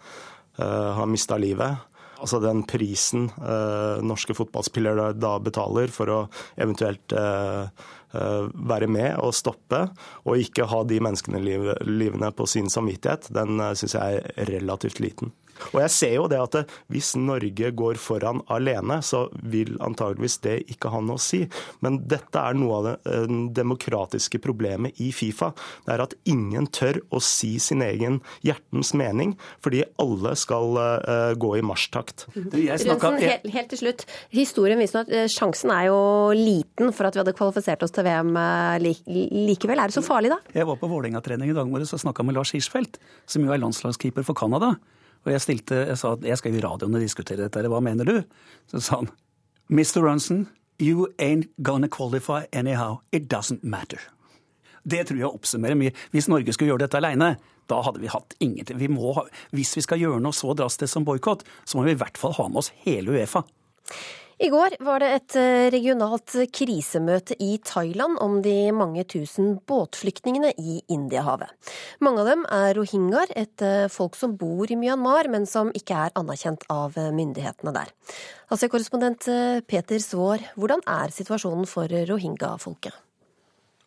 ha 0.62 1.10
mista 1.10 1.36
livet. 1.42 1.95
Altså 2.16 2.40
den 2.44 2.64
prisen 2.70 3.28
eh, 3.42 4.02
norske 4.06 4.36
fotballspillere 4.38 5.12
da 5.20 5.36
betaler 5.44 5.92
for 5.94 6.12
å 6.12 6.20
eventuelt 6.56 7.16
eh, 7.16 7.86
være 8.14 8.88
med 8.92 9.18
og 9.24 9.34
stoppe, 9.36 9.86
og 10.26 10.42
ikke 10.42 10.68
ha 10.72 10.84
de 10.88 11.00
menneskene 11.04 11.42
livene 11.42 12.32
på 12.36 12.48
sin 12.50 12.70
samvittighet, 12.72 13.32
den 13.36 13.60
eh, 13.60 13.74
syns 13.78 13.98
jeg 13.98 14.22
er 14.22 14.54
relativt 14.54 15.02
liten. 15.04 15.34
Og 15.72 15.80
jeg 15.80 15.92
ser 15.94 16.14
jo 16.18 16.26
det 16.28 16.40
at 16.42 16.72
Hvis 16.92 17.14
Norge 17.16 17.70
går 17.72 17.96
foran 18.02 18.42
alene, 18.52 18.98
så 19.00 19.26
vil 19.40 19.78
antageligvis 19.84 20.38
det 20.44 20.56
ikke 20.74 20.92
ha 20.92 21.00
noe 21.00 21.16
å 21.16 21.22
si. 21.22 21.46
Men 21.86 22.02
dette 22.12 22.42
er 22.42 22.58
noe 22.60 22.80
av 22.80 22.88
det 22.90 22.96
eh, 23.08 23.36
demokratiske 23.56 24.42
problemet 24.44 25.00
i 25.04 25.12
Fifa. 25.16 25.54
Det 25.86 25.94
er 25.96 26.04
at 26.04 26.16
ingen 26.28 26.68
tør 26.68 27.00
å 27.16 27.22
si 27.24 27.54
sin 27.64 27.84
egen 27.86 28.20
hjertens 28.46 28.92
mening, 28.98 29.36
fordi 29.64 29.86
alle 30.02 30.36
skal 30.40 30.76
gå 31.40 31.52
i 31.58 31.64
marsjtakt. 31.66 32.26
Helt, 32.36 33.48
helt, 33.54 33.70
til 33.72 33.80
slutt. 33.80 34.06
Historien 34.36 34.80
viser 34.82 35.04
at 35.04 35.12
eh, 35.14 35.28
sjansen 35.32 35.72
er 35.74 35.88
jo 35.90 36.00
liten 36.36 36.92
for 36.96 37.08
at 37.08 37.16
vi 37.16 37.24
hadde 37.24 37.36
kvalifisert 37.38 37.86
oss 37.86 37.96
til 37.96 38.05
VM 38.06 38.32
likevel. 39.50 39.82
Er 39.82 39.92
det 39.92 39.98
så 39.98 40.04
farlig, 40.06 40.32
da? 40.34 40.40
Jeg 40.56 40.68
var 40.70 40.80
på 40.82 40.90
Vålerenga-trening 40.92 41.52
i 41.52 41.58
dag 41.58 41.70
morges 41.70 41.94
og 41.98 42.04
snakka 42.04 42.26
med 42.26 42.38
Lars 42.38 42.54
Hirschfeldt, 42.56 43.00
som 43.30 43.46
jo 43.46 43.54
er 43.54 43.62
landslagskeeper 43.62 44.26
for 44.28 44.38
Canada. 44.38 44.76
Og 45.26 45.32
jeg, 45.34 45.42
stilte, 45.42 45.86
jeg 45.90 45.98
sa 45.98 46.14
at 46.14 46.26
jeg 46.26 46.38
skal 46.38 46.56
i 46.56 46.62
radioen 46.64 46.98
og 46.98 47.02
diskutere 47.02 47.48
dette, 47.48 47.66
hva 47.72 47.82
mener 47.84 48.06
du? 48.08 48.20
Så 48.70 48.84
sa 48.86 49.02
han 49.02 49.10
Mr. 49.74 50.04
Runson, 50.06 50.46
you 50.78 51.08
ain't 51.18 51.50
gonna 51.58 51.90
qualify 51.90 52.46
anyhow. 52.54 53.02
It 53.12 53.28
doesn't 53.34 53.66
matter. 53.66 54.00
Det 54.86 55.08
tror 55.10 55.18
jeg 55.18 55.32
oppsummerer 55.32 55.78
mye. 55.80 55.96
Hvis 56.14 56.30
Norge 56.30 56.54
skulle 56.54 56.70
gjøre 56.70 56.86
dette 56.86 57.00
alene, 57.00 57.32
da 57.66 57.80
hadde 57.82 58.02
vi 58.04 58.12
hatt 58.14 58.36
ingenting. 58.40 58.78
Vi 58.78 58.90
ha, 59.18 59.24
hvis 59.56 59.74
vi 59.78 59.82
skal 59.82 60.02
gjøre 60.02 60.22
noe 60.22 60.36
så 60.36 60.54
drastisk 60.54 60.94
som 60.94 61.08
boikott, 61.08 61.42
så 61.66 61.80
må 61.80 61.88
vi 61.88 61.96
i 61.96 62.00
hvert 62.00 62.20
fall 62.22 62.36
ha 62.38 62.46
med 62.52 62.62
oss 62.62 62.72
hele 62.86 63.16
Uefa. 63.16 63.42
I 64.36 64.50
går 64.52 64.74
var 64.84 65.00
det 65.00 65.10
et 65.16 65.36
eh, 65.40 65.66
regionalt 65.72 66.34
krisemøte 66.52 67.38
i 67.40 67.54
Thailand 67.64 68.18
om 68.20 68.42
de 68.44 68.68
mange 68.76 69.06
tusen 69.08 69.54
båtflyktningene 69.64 70.50
i 70.60 70.82
Indiahavet. 70.92 71.54
Mange 72.04 72.26
av 72.26 72.28
dem 72.34 72.44
er 72.52 72.76
rohingyaer, 72.76 73.32
et 73.32 73.64
eh, 73.64 73.88
folk 73.88 74.20
som 74.20 74.36
bor 74.36 74.68
i 74.68 74.76
Myanmar, 74.76 75.32
men 75.32 75.48
som 75.48 75.72
ikke 75.72 76.02
er 76.08 76.16
anerkjent 76.20 76.68
av 76.68 77.00
eh, 77.00 77.14
myndighetene 77.16 77.72
der. 77.80 77.96
Asia-korrespondent 78.52 79.24
Peter 79.72 80.04
Svaar, 80.04 80.44
hvordan 80.60 80.84
er 80.84 81.16
situasjonen 81.16 81.64
for 81.70 81.90
rohingya-folket? 82.12 83.00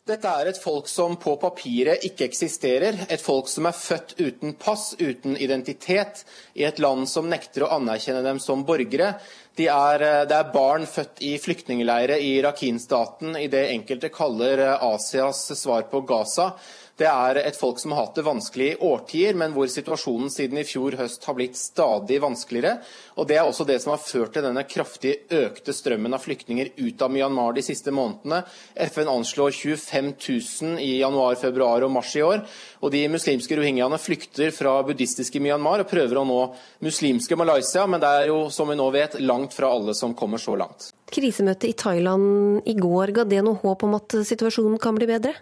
Dette 0.09 0.31
er 0.41 0.49
et 0.49 0.57
folk 0.57 0.87
som 0.89 1.19
på 1.21 1.35
papiret 1.37 2.05
ikke 2.07 2.25
eksisterer. 2.31 2.97
Et 3.13 3.21
folk 3.21 3.51
som 3.53 3.67
er 3.69 3.77
født 3.77 4.15
uten 4.17 4.55
pass, 4.57 4.95
uten 4.97 5.37
identitet, 5.37 6.23
i 6.57 6.65
et 6.65 6.81
land 6.81 7.05
som 7.11 7.29
nekter 7.29 7.67
å 7.67 7.75
anerkjenne 7.77 8.23
dem 8.25 8.41
som 8.41 8.65
borgere. 8.65 9.11
De 9.59 9.67
er, 9.69 10.03
eh, 10.07 10.25
det 10.25 10.37
er 10.39 10.53
barn 10.55 10.87
født 10.89 11.21
i 11.21 11.35
flyktningleirer 11.37 12.25
i 12.25 12.41
Rakhine-staten, 12.41 13.37
i 13.37 13.49
det 13.53 13.67
enkelte 13.75 14.09
kaller 14.09 14.65
eh, 14.65 14.85
Asias 14.89 15.45
svar 15.61 15.85
på 15.93 16.01
Gaza. 16.09 16.55
Det 16.99 17.07
er 17.07 17.39
et 17.45 17.55
folk 17.55 17.79
som 17.79 17.93
har 17.95 18.09
hatt 18.09 18.17
det 18.19 18.25
vanskelig 18.27 18.73
i 18.73 18.79
årtier, 18.83 19.37
men 19.39 19.53
hvor 19.55 19.69
situasjonen 19.71 20.33
siden 20.35 20.59
i 20.59 20.65
fjor 20.67 20.97
høst 20.99 21.23
har 21.29 21.37
blitt 21.39 21.55
stadig 21.55 22.19
vanskeligere. 22.25 22.81
Og 23.23 23.29
Det 23.29 23.37
er 23.39 23.47
også 23.47 23.67
det 23.69 23.77
som 23.83 23.93
har 23.93 24.03
ført 24.03 24.33
til 24.35 24.43
denne 24.43 24.65
kraftig 24.67 25.13
økte 25.31 25.75
strømmen 25.75 26.17
av 26.17 26.25
flyktninger 26.25 26.73
ut 26.75 27.05
av 27.07 27.13
Myanmar 27.15 27.55
de 27.55 27.63
siste 27.63 27.95
månedene. 27.95 28.43
FN 28.91 29.13
anslår 29.15 29.55
25 29.55 30.11
000 30.19 30.83
i 30.83 30.99
januar, 30.99 31.39
februar 31.39 31.87
og 31.87 31.95
mars 31.95 32.17
i 32.19 32.25
år. 32.27 32.43
Og 32.83 32.91
De 32.91 33.07
muslimske 33.13 33.55
rohingyaene 33.55 34.03
flykter 34.03 34.51
fra 34.55 34.81
buddhistiske 34.83 35.39
Myanmar 35.43 35.85
og 35.85 35.91
prøver 35.91 36.19
å 36.19 36.27
nå 36.27 36.41
muslimske 36.83 37.39
Malaysia, 37.39 37.87
men 37.87 38.03
det 38.03 38.11
er 38.11 38.33
jo, 38.33 38.47
som 38.51 38.71
vi 38.71 38.79
nå 38.79 38.91
vet, 38.91 39.21
langt 39.23 39.55
fra 39.55 39.71
alle 39.71 39.95
som 39.95 40.19
kommer 40.19 40.43
så 40.43 40.59
langt. 40.59 40.91
Krisemøtet 41.15 41.71
i 41.71 41.77
Thailand 41.79 42.67
i 42.67 42.75
går, 42.75 43.15
ga 43.15 43.25
det 43.25 43.45
noe 43.47 43.63
håp 43.63 43.87
om 43.87 43.95
at 44.01 44.19
situasjonen 44.27 44.83
kan 44.83 44.99
bli 44.99 45.07
bedre? 45.07 45.39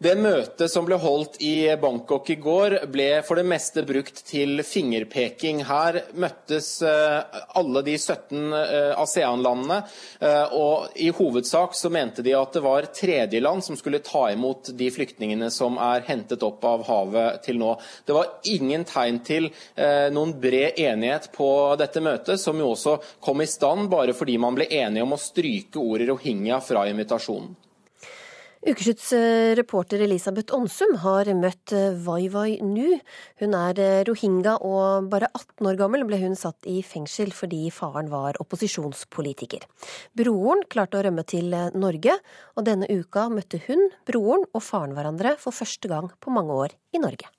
Det 0.00 0.14
møtet 0.16 0.72
som 0.72 0.86
ble 0.88 0.96
holdt 0.96 1.34
i 1.44 1.68
Bangkok 1.76 2.30
i 2.32 2.38
går, 2.40 2.78
ble 2.88 3.08
for 3.20 3.36
det 3.36 3.44
meste 3.44 3.82
brukt 3.84 4.22
til 4.24 4.62
fingerpeking. 4.64 5.60
Her 5.68 5.98
møttes 6.16 6.70
eh, 6.88 7.36
alle 7.60 7.82
de 7.84 7.98
17 7.98 8.56
eh, 8.56 8.94
ASEAN-landene, 8.96 9.78
eh, 10.24 10.56
og 10.56 10.96
i 10.96 11.10
hovedsak 11.12 11.76
så 11.76 11.92
mente 11.92 12.24
de 12.24 12.32
at 12.32 12.56
det 12.56 12.64
var 12.64 12.88
tredjeland 12.96 13.60
som 13.68 13.76
skulle 13.76 14.00
ta 14.00 14.30
imot 14.32 14.72
de 14.72 14.88
flyktningene 14.88 15.52
som 15.52 15.76
er 15.76 16.08
hentet 16.08 16.48
opp 16.48 16.64
av 16.64 16.88
havet 16.88 17.44
til 17.44 17.60
nå. 17.60 17.76
Det 18.08 18.16
var 18.16 18.38
ingen 18.48 18.88
tegn 18.88 19.20
til 19.20 19.52
noen 20.16 20.38
bred 20.40 20.80
enighet 20.80 21.28
på 21.36 21.50
dette 21.76 22.00
møtet, 22.00 22.40
som 22.40 22.56
jo 22.56 22.72
også 22.72 22.96
kom 23.20 23.44
i 23.44 23.52
stand 23.52 23.92
bare 23.92 24.16
fordi 24.16 24.40
man 24.40 24.56
ble 24.56 24.72
enige 24.80 25.04
om 25.04 25.12
å 25.12 25.20
stryke 25.20 25.76
ordet 25.82 26.08
rohingya 26.08 26.64
fra 26.64 26.88
invitasjonen. 26.88 27.52
Ukeslutt's 28.60 29.08
eh, 29.16 29.54
reporter 29.56 30.02
Elisabeth 30.04 30.52
Onsum 30.52 30.98
har 31.00 31.30
møtt 31.32 31.72
eh, 31.72 31.94
Vai 32.04 32.26
Vai 32.28 32.58
Nu. 32.60 32.98
Hun 33.40 33.54
er 33.56 33.78
eh, 33.80 34.00
rohingya, 34.04 34.58
og 34.60 35.06
bare 35.08 35.30
18 35.32 35.70
år 35.70 35.78
gammel 35.80 36.04
ble 36.04 36.18
hun 36.20 36.36
satt 36.36 36.68
i 36.68 36.82
fengsel 36.84 37.32
fordi 37.32 37.62
faren 37.72 38.10
var 38.12 38.36
opposisjonspolitiker. 38.44 39.64
Broren 40.12 40.66
klarte 40.68 41.00
å 41.00 41.06
rømme 41.06 41.24
til 41.24 41.56
Norge, 41.72 42.18
og 42.60 42.68
denne 42.68 42.90
uka 42.92 43.30
møtte 43.32 43.62
hun, 43.64 43.88
broren 44.04 44.44
og 44.52 44.60
faren 44.66 44.92
hverandre 44.98 45.38
for 45.40 45.56
første 45.56 45.88
gang 45.88 46.12
på 46.20 46.36
mange 46.36 46.60
år 46.66 46.76
i 46.92 47.00
Norge. 47.00 47.32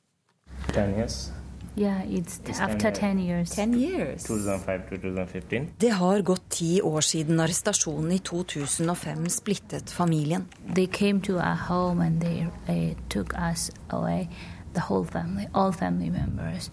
Yes. 0.73 1.29
Yeah, 1.75 2.03
it's 2.03 2.59
after 2.59 2.91
10 2.91 3.19
years. 3.19 3.51
10 3.51 3.73
years. 3.73 4.23
2005 4.23 4.81
2015. 4.89 5.67
Det 5.77 5.89
har 5.89 6.21
gått 6.21 6.49
ti 6.49 6.81
år 6.81 7.01
siden 7.01 7.39
arrestasjonen 7.39 8.11
i 8.11 8.17
2005 8.19 9.29
splittet 9.29 9.89
familien. 9.89 10.45
They 10.75 10.87
came 10.87 11.21
to 11.21 11.33
our 11.33 11.55
home 11.55 12.05
and 12.05 12.21
they, 12.21 12.47
they 12.67 12.95
took 13.09 13.33
us 13.33 13.71
away, 13.89 14.27
the 14.73 14.81
whole 14.89 15.05
family, 15.05 15.47
all 15.53 15.71
family 15.71 16.09
members. 16.09 16.71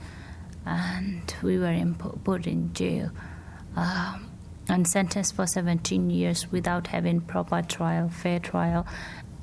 And 0.67 1.35
we 1.43 1.59
were 1.59 1.73
in, 1.73 1.95
put 2.25 2.47
in 2.47 2.71
jail 2.75 3.11
um, 3.76 4.26
and 4.69 4.88
sentenced 4.88 5.37
for 5.37 5.47
17 5.47 6.11
years 6.11 6.52
without 6.52 6.88
having 6.88 7.21
proper 7.21 7.62
trial, 7.62 8.09
fair 8.09 8.40
trial. 8.40 8.85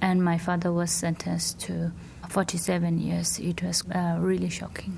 And 0.02 0.22
my 0.24 0.38
father 0.38 0.72
was 0.72 0.92
sentenced 0.92 1.60
to 1.68 1.92
47 2.30 3.00
years. 3.00 3.40
It 3.40 3.64
was 3.64 3.84
uh, 3.96 4.18
really 4.20 4.50
shocking. 4.50 4.98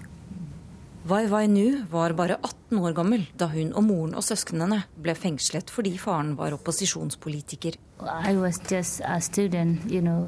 Wai 1.08 1.28
Wai 1.32 1.48
Nu 1.48 1.86
var 1.92 2.12
bare 2.14 2.36
18 2.44 2.80
år 2.84 2.92
gammel 2.92 3.22
da 3.40 3.46
hun 3.48 3.70
og 3.80 3.84
moren 3.86 4.16
og 4.18 4.26
søsknene 4.28 4.82
ble 5.00 5.14
fengslet 5.16 5.70
fordi 5.72 5.94
faren 5.98 6.34
var 6.36 6.52
opposisjonspolitiker. 6.58 7.78
Student, 9.22 9.86
you 9.90 10.02
know, 10.02 10.28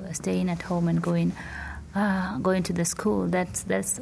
going, 1.01 1.33
uh, 1.95 2.39
going. 2.39 2.63
That's 2.63 3.63
that's 3.67 3.99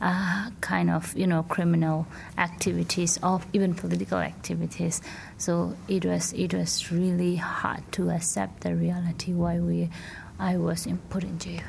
uh, 0.00 0.50
kind 0.60 0.90
of 0.90 1.16
you 1.16 1.26
know 1.26 1.42
criminal 1.42 2.06
activities 2.36 3.18
or 3.22 3.40
even 3.52 3.74
political 3.74 4.18
activities. 4.18 5.02
So 5.38 5.72
it 5.88 6.04
was 6.04 6.32
it 6.32 6.54
was 6.54 6.92
really 6.92 7.36
hard 7.36 7.82
to 7.92 8.10
accept 8.10 8.60
the 8.60 8.74
reality 8.74 9.32
why 9.32 9.60
we 9.60 9.90
I 10.38 10.56
was 10.56 10.88
put 11.08 11.24
in 11.24 11.38
jail. 11.38 11.62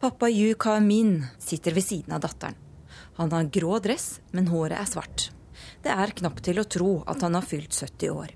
Pappa 0.00 0.28
Yu 0.28 0.54
Ka-min 0.54 1.26
sitter 1.38 1.72
ved 1.72 1.84
siden 1.84 2.14
av 2.14 2.20
datteren. 2.20 2.54
Han 3.16 3.32
har 3.32 3.44
grå 3.44 3.78
dress, 3.78 4.20
men 4.30 4.48
håret 4.48 4.78
er 4.78 4.84
svart. 4.84 5.30
Det 5.82 5.92
er 5.92 6.12
knapt 6.16 6.42
til 6.44 6.60
å 6.60 6.64
tro 6.64 7.02
at 7.06 7.22
han 7.22 7.34
har 7.34 7.44
fylt 7.44 7.72
70 7.72 8.10
år. 8.10 8.32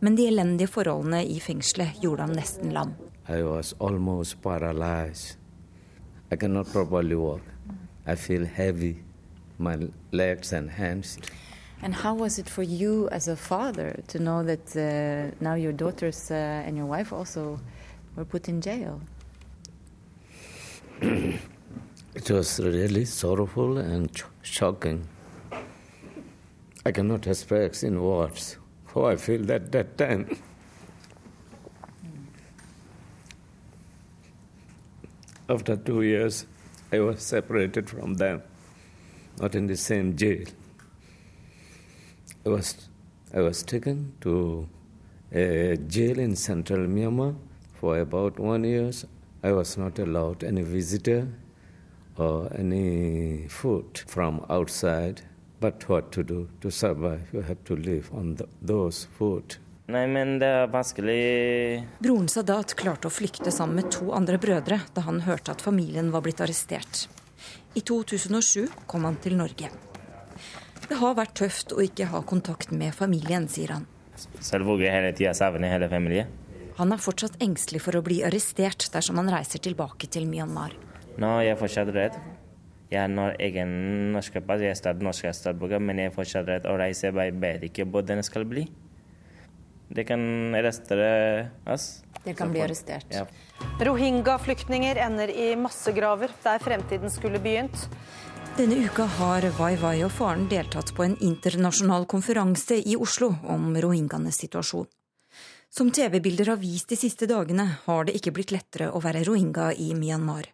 Men 0.00 0.16
de 0.16 0.26
elendige 0.30 0.70
forholdene 0.70 1.24
i 1.26 1.40
fengselet 1.42 1.98
gjorde 2.02 2.26
ham 2.26 2.34
nesten 2.34 2.72
lam. 2.74 2.94
I 3.28 3.42
was 3.42 3.74
almost 3.78 4.42
paralyzed. 4.42 5.36
I 6.30 6.36
cannot 6.36 6.70
properly 6.72 7.14
walk. 7.14 7.42
I 8.08 8.14
feel 8.14 8.46
heavy, 8.46 9.02
my 9.58 9.76
legs 10.12 10.54
and 10.54 10.70
hands. 10.70 11.18
And 11.82 11.94
how 11.94 12.14
was 12.14 12.38
it 12.38 12.48
for 12.48 12.62
you 12.62 13.06
as 13.10 13.28
a 13.28 13.36
father 13.36 14.00
to 14.08 14.18
know 14.18 14.42
that 14.42 14.74
uh, 14.74 15.30
now 15.40 15.54
your 15.54 15.72
daughters 15.72 16.30
uh, 16.30 16.34
and 16.66 16.74
your 16.76 16.86
wife 16.86 17.12
also 17.12 17.60
were 18.16 18.24
put 18.24 18.48
in 18.48 18.62
jail? 18.62 19.02
it 21.02 22.30
was 22.30 22.58
really 22.60 23.04
sorrowful 23.04 23.76
and 23.76 24.10
shocking. 24.42 25.06
I 26.86 26.90
cannot 26.90 27.26
express 27.26 27.82
in 27.82 28.02
words 28.02 28.56
how 28.94 29.04
I 29.04 29.16
feel 29.16 29.52
at 29.52 29.70
that 29.72 29.98
time. 29.98 30.26
After 35.50 35.76
two 35.76 36.02
years, 36.02 36.46
I 36.90 37.00
was 37.00 37.22
separated 37.22 37.90
from 37.90 38.14
them, 38.14 38.42
not 39.40 39.54
in 39.54 39.66
the 39.66 39.76
same 39.76 40.16
jail. 40.16 40.46
I 42.46 42.48
was, 42.48 42.88
I 43.34 43.40
was 43.40 43.62
taken 43.62 44.14
to 44.22 44.68
a 45.30 45.76
jail 45.76 46.18
in 46.18 46.34
central 46.34 46.86
Myanmar 46.86 47.36
for 47.74 47.98
about 47.98 48.38
one 48.38 48.64
year. 48.64 48.90
I 49.42 49.52
was 49.52 49.76
not 49.76 49.98
allowed 49.98 50.42
any 50.42 50.62
visitor 50.62 51.28
or 52.16 52.50
any 52.56 53.48
food 53.48 53.98
from 54.06 54.46
outside. 54.48 55.20
But 55.60 55.88
what 55.88 56.12
to 56.12 56.22
do 56.22 56.48
to 56.60 56.70
survive? 56.70 57.28
You 57.32 57.42
have 57.42 57.62
to 57.64 57.76
live 57.76 58.10
on 58.14 58.36
the, 58.36 58.48
those 58.62 59.04
food. 59.18 59.56
Nei, 59.88 60.02
men 60.04 60.34
det 60.36 60.48
er 60.52 60.66
vanskelig 60.68 61.20
Broren 62.04 62.26
Sadat 62.28 62.74
klarte 62.76 63.08
å 63.08 63.12
flykte 63.12 63.48
sammen 63.54 63.78
med 63.80 63.86
to 63.94 64.10
andre 64.12 64.36
brødre 64.40 64.82
da 64.92 65.04
han 65.06 65.22
hørte 65.24 65.54
at 65.54 65.62
familien 65.64 66.10
var 66.12 66.26
blitt 66.26 66.42
arrestert. 66.44 67.06
I 67.72 67.80
2007 67.80 68.66
kom 68.90 69.06
han 69.08 69.16
til 69.22 69.38
Norge. 69.38 69.70
Det 70.88 70.98
har 71.00 71.14
vært 71.16 71.38
tøft 71.40 71.72
å 71.72 71.80
ikke 71.80 72.10
ha 72.12 72.20
kontakt 72.20 72.68
med 72.72 72.92
familien, 72.96 73.46
sier 73.48 73.72
han. 73.78 73.86
Selvfølgelig 74.44 74.90
hele 74.92 75.12
tida 75.16 75.32
savner 75.36 75.72
hele 75.72 75.88
familien. 75.88 76.28
Han 76.76 76.92
er 76.92 77.00
fortsatt 77.00 77.38
engstelig 77.42 77.80
for 77.82 77.96
å 77.96 78.02
bli 78.04 78.18
arrestert 78.28 78.90
dersom 78.92 79.16
han 79.22 79.30
reiser 79.32 79.62
tilbake 79.64 80.10
til 80.12 80.28
Myanmar. 80.28 80.74
Nå 81.16 81.30
er 81.38 81.46
jeg 81.50 81.60
fortsatt 81.62 81.94
redd. 81.96 82.18
Jeg 82.92 83.16
har 83.16 83.40
egen 83.40 83.72
norsk 84.12 84.36
pass, 84.44 84.60
jeg 84.64 84.76
er 84.76 85.00
norsk 85.04 85.32
statsborger, 85.32 85.80
men 85.80 86.04
jeg 86.04 86.12
er 86.12 86.14
fortsatt 86.14 86.46
redd 86.52 86.68
å 86.68 86.76
reise. 86.76 87.08
Jeg 87.08 87.40
vet 87.40 87.66
ikke 87.70 87.88
hvordan 87.88 88.20
det 88.20 88.28
skal 88.28 88.44
bli. 88.48 88.66
Det 89.88 90.04
kan 90.04 90.54
arrestere 90.54 91.48
oss. 91.66 92.02
Det 92.24 92.34
kan 92.34 92.50
bli 92.52 92.60
arrestert. 92.60 93.06
Ja. 93.08 93.26
Rohingya-flyktninger 93.80 94.96
ender 94.96 95.30
i 95.30 95.56
massegraver 95.56 96.32
der 96.42 96.58
fremtiden 96.58 97.10
skulle 97.10 97.40
begynt. 97.40 97.88
Denne 98.58 98.74
uka 98.84 99.04
har 99.04 99.44
Wai 99.58 99.76
Wai 99.78 100.02
og 100.02 100.12
faren 100.12 100.48
deltatt 100.50 100.90
på 100.96 101.04
en 101.04 101.16
internasjonal 101.22 102.08
konferanse 102.10 102.80
i 102.82 102.96
Oslo 102.98 103.30
om 103.46 103.70
rohingyaenes 103.78 104.40
situasjon. 104.42 104.88
Som 105.70 105.92
TV-bilder 105.94 106.54
har 106.54 106.60
vist 106.60 106.88
de 106.90 106.96
siste 106.96 107.28
dagene, 107.30 107.68
har 107.84 108.08
det 108.08 108.16
ikke 108.18 108.32
blitt 108.34 108.52
lettere 108.54 108.90
å 108.90 109.02
være 109.04 109.22
rohingya 109.28 109.70
i 109.78 109.92
Myanmar. 109.94 110.48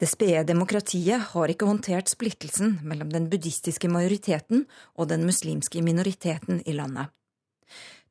Det 0.00 0.08
spede 0.10 0.42
demokratiet 0.48 1.28
har 1.30 1.52
ikke 1.52 1.68
håndtert 1.68 2.10
splittelsen 2.10 2.80
mellom 2.82 3.12
den 3.12 3.28
buddhistiske 3.30 3.86
majoriteten 3.92 4.64
og 4.98 5.12
den 5.12 5.22
muslimske 5.28 5.84
minoriteten 5.84 6.58
i 6.66 6.74
landet. 6.74 7.12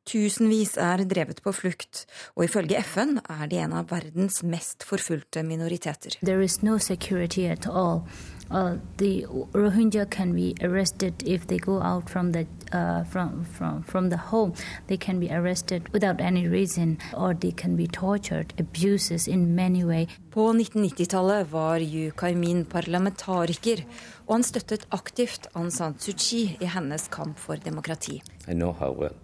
Tusenvis 0.05 0.77
er 0.81 1.03
drevet 1.05 1.43
på 1.45 1.53
flukt, 1.53 2.05
og 2.35 2.47
ifølge 2.47 2.81
FN 2.81 3.19
er 3.21 3.47
de 3.51 3.59
en 3.61 3.73
av 3.77 3.91
verdens 3.91 4.41
mest 4.43 4.83
forfulgte 4.87 5.43
minoriteter. 5.45 6.17
There 6.25 6.41
is 6.41 6.61
no 6.63 6.77
security 6.77 7.45
at 7.45 7.67
all. 7.67 8.07
Uh, 8.51 8.75
the 8.97 9.25
Rohingya 9.53 10.09
can 10.09 10.33
be 10.33 10.53
arrested 10.61 11.23
if 11.25 11.47
they 11.47 11.57
go 11.57 11.81
out 11.81 12.09
from 12.09 12.33
the 12.33 12.45
uh, 12.73 13.05
from, 13.05 13.45
from 13.45 13.83
from 13.83 14.09
the 14.09 14.17
home. 14.17 14.53
They 14.87 14.97
can 14.97 15.19
be 15.19 15.31
arrested 15.31 15.87
without 15.93 16.19
any 16.19 16.47
reason, 16.47 16.97
or 17.13 17.33
they 17.33 17.51
can 17.51 17.77
be 17.77 17.87
tortured, 17.87 18.53
abuses 18.59 19.27
in 19.27 19.55
many 19.55 19.85
way. 19.85 20.07
På 20.31 20.53
1990-tallet 20.53 21.51
var 21.51 21.77
Yu 21.77 22.11
Kaimin 22.11 22.65
parlamentariker, 22.65 23.85
og 24.27 24.35
han 24.35 24.43
støttet 24.43 24.85
aktivt 24.89 25.47
Aung 25.53 25.71
San 25.71 25.95
Suu 25.99 26.13
Kyi 26.17 26.57
i 26.59 26.65
hennes 26.65 27.07
kamp 27.07 27.39
for 27.39 27.55
demokrati. 27.55 28.21
I 28.47 28.53
know 28.53 28.73
her 28.73 28.91
well. 28.91 29.15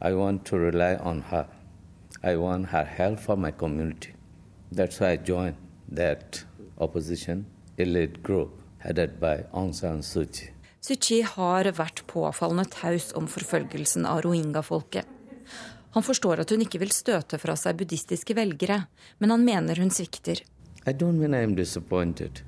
I 0.00 0.12
want 0.12 0.44
to 0.46 0.58
rely 0.58 0.96
on 0.96 1.22
her. 1.30 1.46
I 2.22 2.36
want 2.36 2.66
her 2.68 2.84
help 2.84 3.18
for 3.20 3.36
my 3.36 3.50
community. 3.50 4.14
That's 4.72 5.00
why 5.00 5.12
I 5.12 5.16
joined 5.16 5.56
that 5.88 6.44
opposition 6.78 7.46
elite 7.78 8.22
group 8.22 8.50
headed 8.78 9.20
by 9.20 9.44
Aung 9.52 9.74
San 9.74 10.02
Suu 10.02 10.26
Kyi. 10.26 10.50
Suu 10.80 10.96
Kyi 10.96 11.22
har 11.22 11.68
vært 11.74 12.04
påfallende 12.06 12.66
taus 12.70 13.10
om 13.16 13.26
forfølgelsen 13.26 14.06
av 14.06 14.22
rohingya-folket. 14.26 15.06
Han 15.96 16.04
forstår 16.04 16.42
at 16.42 16.52
hun 16.52 16.62
ikke 16.66 16.80
vil 16.82 16.92
støte 16.92 17.38
fra 17.40 17.56
seg 17.56 17.78
buddhistiske 17.80 18.36
velgere, 18.36 18.82
men 19.18 19.32
han 19.32 19.44
mener 19.44 19.80
hun 19.80 19.90
svikter. 19.90 20.42
I 20.86 20.92
don't 20.92 21.18
mean 21.18 21.34
I'm 21.34 21.56
disappointed. 21.56 22.42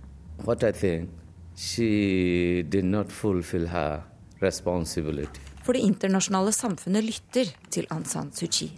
What 0.44 0.62
I 0.62 0.72
think, 0.72 1.10
she 1.56 2.62
did 2.62 2.84
not 2.84 3.10
fulfill 3.10 3.66
her 3.66 4.04
responsibility. 4.40 5.47
For 5.68 5.76
det 5.76 5.84
internasjonale 5.84 6.48
samfunnet 6.56 7.04
lytter 7.04 7.48
til 7.68 7.84
Aung 7.92 8.06
San 8.08 8.30
Suu 8.32 8.48
Kyi. 8.48 8.70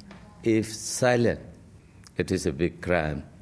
Silent. 0.66 1.38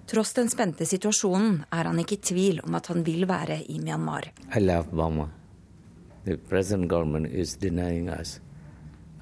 Tross 0.09 0.35
den 0.37 0.51
spente 0.53 0.85
situasjonen 0.85 1.63
er 1.73 1.89
han 1.89 2.03
ikke 2.03 2.19
i 2.19 2.27
tvil 2.29 2.61
om 2.61 2.77
at 2.77 2.91
han 2.93 3.07
vil 3.07 3.25
være 3.25 3.57
i 3.73 3.79
Myanmar. 3.81 4.29
I 4.53 4.61
love 4.61 4.93
Burma. 4.93 5.31
The 6.27 6.37
present 6.37 6.91
government 6.93 7.33
is 7.33 7.57
denying 7.57 8.13
us 8.13 8.37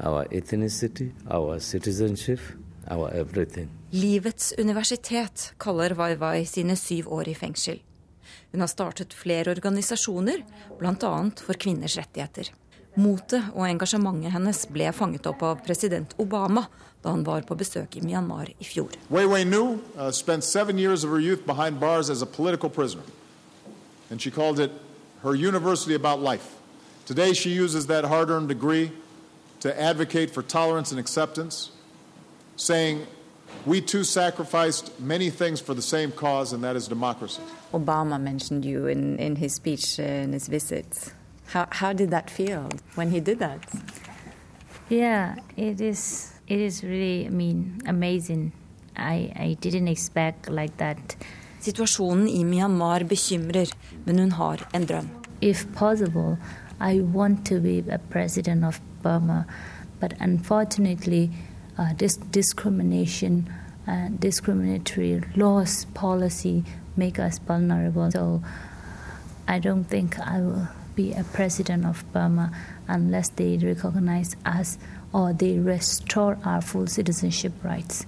our 0.02 0.26
ethnicity, 0.34 1.12
our 1.30 1.60
citizenship, 1.60 2.42
our 2.90 3.14
everything. 3.14 3.70
Livets 3.94 4.52
universitet 4.58 5.52
kaller 5.62 5.94
Wai 5.94 6.16
Wai 6.18 6.44
sine 6.44 6.74
syv 6.74 7.14
år 7.14 7.30
i 7.30 7.38
fengsel. 7.38 7.78
Hun 8.50 8.60
har 8.60 8.74
startet 8.74 9.14
flere 9.14 9.54
organisasjoner, 9.54 10.42
bl.a. 10.80 11.16
for 11.46 11.54
kvinners 11.54 11.94
rettigheter. 11.98 12.50
Motet 12.96 13.52
og 13.54 13.66
engasjementet 13.68 14.32
hennes 14.32 14.62
ble 14.72 14.88
fanget 14.96 15.26
opp 15.28 15.42
av 15.44 15.62
president 15.66 16.14
Obama 16.22 16.66
da 17.02 17.12
han 17.12 17.24
var 17.26 17.44
på 17.46 17.54
besøk 17.54 17.96
i 17.96 18.00
Myanmar 18.00 18.48
i 18.58 18.64
fjor. 18.64 18.96
Wei 19.10 19.26
Wei 19.26 19.44
Nu 19.44 19.78
uh, 19.96 20.10
spent 20.10 20.44
seven 20.44 20.78
years 20.78 21.04
of 21.04 21.10
her 21.10 21.20
youth 21.20 21.46
behind 21.46 21.78
bars 21.80 22.10
as 22.10 22.22
a 22.22 22.26
political 22.26 22.70
prisoner. 22.70 23.04
And 24.10 24.20
she 24.20 24.30
called 24.30 24.60
it 24.60 24.70
her 25.22 25.34
university 25.34 25.94
about 25.94 26.20
life. 26.20 26.56
Today 27.06 27.32
she 27.34 27.50
uses 27.50 27.86
that 27.86 28.04
hard 28.04 28.30
earned 28.30 28.48
degree 28.48 28.90
to 29.60 29.80
advocate 29.80 30.30
for 30.30 30.42
tolerance 30.42 30.90
and 30.90 31.00
acceptance, 31.00 31.70
saying, 32.56 33.06
We 33.64 33.80
too 33.80 34.04
sacrificed 34.04 34.98
many 35.00 35.30
things 35.30 35.60
for 35.60 35.74
the 35.74 35.82
same 35.82 36.12
cause, 36.12 36.52
and 36.52 36.62
that 36.64 36.76
is 36.76 36.88
democracy. 36.88 37.42
Obama 37.72 38.20
mentioned 38.20 38.64
you 38.64 38.86
in, 38.86 39.18
in 39.18 39.36
his 39.36 39.54
speech, 39.54 39.98
uh, 39.98 40.02
in 40.02 40.32
his 40.32 40.48
visit. 40.48 41.12
How, 41.52 41.66
how 41.70 41.92
did 41.92 42.10
that 42.10 42.30
feel 42.30 42.68
when 42.94 43.10
he 43.10 43.20
did 43.20 43.38
that? 43.38 43.60
Yeah, 44.88 45.36
it 45.56 45.80
is. 45.80 46.32
It 46.46 46.60
is 46.60 46.84
really, 46.84 47.26
I 47.26 47.30
mean, 47.30 47.80
amazing. 47.86 48.52
I, 48.96 49.32
I 49.36 49.56
didn't 49.60 49.88
expect 49.88 50.48
like 50.48 50.76
that. 50.76 51.16
Situasjonen 51.60 52.28
i 52.28 52.44
Myanmar 52.44 53.04
bekymrer, 53.04 53.72
men 54.04 54.18
hun 54.18 54.32
har 54.32 54.68
en 54.74 54.86
drøm. 54.86 55.08
If 55.40 55.66
possible, 55.74 56.38
I 56.80 57.00
want 57.00 57.44
to 57.46 57.60
be 57.60 57.82
a 57.90 57.98
president 57.98 58.64
of 58.64 58.80
Burma, 59.02 59.44
but 60.00 60.14
unfortunately, 60.20 61.30
uh, 61.78 61.92
this 61.98 62.16
discrimination, 62.16 63.48
uh, 63.88 64.08
discriminatory 64.18 65.22
laws, 65.36 65.86
policy 65.94 66.64
make 66.96 67.18
us 67.18 67.38
vulnerable. 67.38 68.10
So 68.10 68.42
I 69.48 69.58
don't 69.58 69.84
think 69.84 70.18
I 70.18 70.40
will 70.40 70.68
be 70.96 71.12
a 71.12 71.22
president 71.32 71.84
of 71.84 72.04
Burma 72.12 72.50
unless 72.88 73.28
they 73.28 73.56
recognize 73.58 74.34
us 74.44 74.78
or 75.12 75.32
they 75.32 75.58
restore 75.58 76.38
our 76.44 76.60
full 76.60 76.86
citizenship 76.86 77.52
rights. 77.62 78.06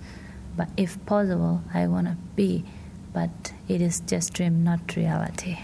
But 0.57 0.69
if 0.77 0.99
possible, 1.07 1.63
I 1.73 1.87
want 1.87 2.09
to 2.09 2.17
be, 2.35 2.65
but 3.13 3.53
it 3.69 3.81
is 3.81 4.01
just 4.01 4.33
dream, 4.33 4.65
not 4.65 4.97
reality. 4.97 5.57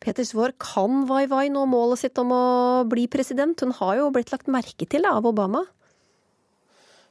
Peter 0.00 0.22
Svaar, 0.22 0.52
kan 0.58 1.06
Wai 1.06 1.26
Wai 1.26 1.48
nå 1.52 1.66
målet 1.68 2.00
sitt 2.02 2.18
om 2.18 2.32
å 2.32 2.44
bli 2.88 3.06
president? 3.06 3.60
Hun 3.60 3.74
har 3.78 3.98
jo 4.00 4.10
blitt 4.14 4.32
lagt 4.32 4.50
merke 4.50 4.86
til 4.88 5.06
av 5.06 5.26
Obama. 5.28 5.66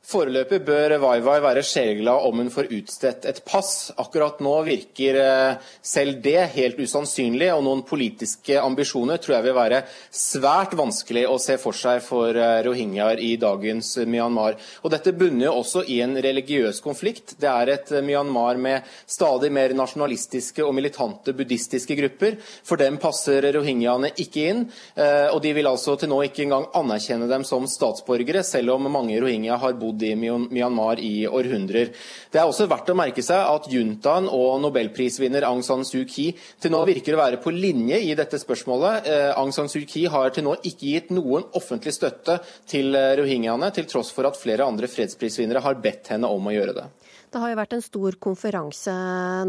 Foreløpig 0.08 0.62
bør 0.64 0.94
Wai 1.04 1.18
være 1.20 1.60
sjeleglad 1.68 2.24
om 2.24 2.40
hun 2.40 2.50
får 2.52 2.70
utstedt 2.72 3.26
et 3.28 3.42
pass. 3.44 3.90
Akkurat 4.00 4.38
nå 4.40 4.54
virker 4.64 5.18
eh, 5.20 5.66
selv 5.84 6.22
det 6.24 6.46
helt 6.54 6.78
usannsynlig, 6.80 7.50
og 7.52 7.66
noen 7.66 7.82
politiske 7.84 8.56
ambisjoner 8.56 9.20
tror 9.20 9.36
jeg 9.36 9.46
vil 9.50 9.58
være 9.58 9.82
svært 10.16 10.78
vanskelig 10.80 11.26
å 11.28 11.34
se 11.44 11.58
for 11.60 11.76
seg 11.76 12.00
for 12.06 12.32
eh, 12.32 12.62
rohingyaer 12.64 13.20
i 13.20 13.34
dagens 13.42 13.90
Myanmar. 14.08 14.56
Og 14.88 14.94
Dette 14.94 15.12
bunner 15.12 15.50
jo 15.50 15.58
også 15.60 15.84
i 15.92 16.00
en 16.06 16.16
religiøs 16.24 16.80
konflikt. 16.86 17.36
Det 17.44 17.52
er 17.52 17.74
et 17.76 17.92
Myanmar 18.00 18.64
med 18.64 18.88
stadig 19.04 19.52
mer 19.52 19.76
nasjonalistiske 19.76 20.64
og 20.64 20.72
militante 20.80 21.36
buddhistiske 21.36 22.00
grupper. 22.00 22.40
For 22.64 22.80
dem 22.80 23.02
passer 23.04 23.50
rohingyaene 23.58 24.14
ikke 24.24 24.48
inn, 24.54 24.64
eh, 24.96 25.28
og 25.34 25.44
de 25.44 25.52
vil 25.60 25.68
altså 25.68 26.00
til 26.00 26.16
nå 26.16 26.24
ikke 26.30 26.48
engang 26.48 26.72
anerkjenne 26.80 27.28
dem 27.28 27.44
som 27.44 27.68
statsborgere, 27.68 28.48
selv 28.48 28.78
om 28.80 28.88
mange 28.88 29.20
rohingya 29.20 29.60
har 29.60 29.76
bodd 29.76 29.97
i 30.04 30.14
Myanmar 30.18 31.02
i 31.04 31.28
århundrer. 31.28 31.94
Det 32.32 32.42
er 32.42 32.46
også 32.46 32.68
verdt 32.70 32.92
å 32.94 32.98
merke 32.98 33.24
seg 33.26 33.40
at 33.40 33.70
juntaen 33.72 34.30
og 34.30 34.62
nobelprisvinner 34.64 35.48
Aung 35.50 35.64
San 35.66 35.86
Suu 35.88 36.04
Kyi 36.06 36.32
til 36.62 36.74
nå 36.74 36.84
virker 36.90 37.18
å 37.18 37.22
være 37.22 37.42
på 37.44 37.54
linje 37.56 38.00
i 38.06 38.14
dette 38.18 38.40
spørsmålet. 38.42 39.10
Eh, 39.10 39.32
Aung 39.40 39.54
San 39.56 39.72
Suu 39.72 39.86
Kyi 39.88 40.08
har 40.14 40.34
til 40.36 40.48
nå 40.48 40.58
ikke 40.62 40.94
gitt 40.94 41.14
noen 41.16 41.48
offentlig 41.58 41.96
støtte 41.96 42.40
til 42.70 42.94
rohingyaene, 42.94 43.72
til 43.74 43.88
tross 43.90 44.14
for 44.14 44.30
at 44.30 44.40
flere 44.40 44.68
andre 44.68 44.90
fredsprisvinnere 44.92 45.64
har 45.66 45.80
bedt 45.82 46.14
henne 46.14 46.30
om 46.30 46.50
å 46.50 46.56
gjøre 46.56 46.78
det. 46.78 46.90
Det 47.32 47.42
har 47.44 47.52
jo 47.52 47.60
vært 47.60 47.74
en 47.76 47.84
stor 47.84 48.16
konferanse 48.24 48.94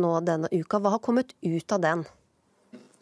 nå 0.01 0.13
denne 0.27 0.51
uka. 0.51 0.81
Hva 0.83 0.97
har 0.97 1.03
kommet 1.05 1.35
ut 1.47 1.75
av 1.77 1.83
den? 1.85 2.07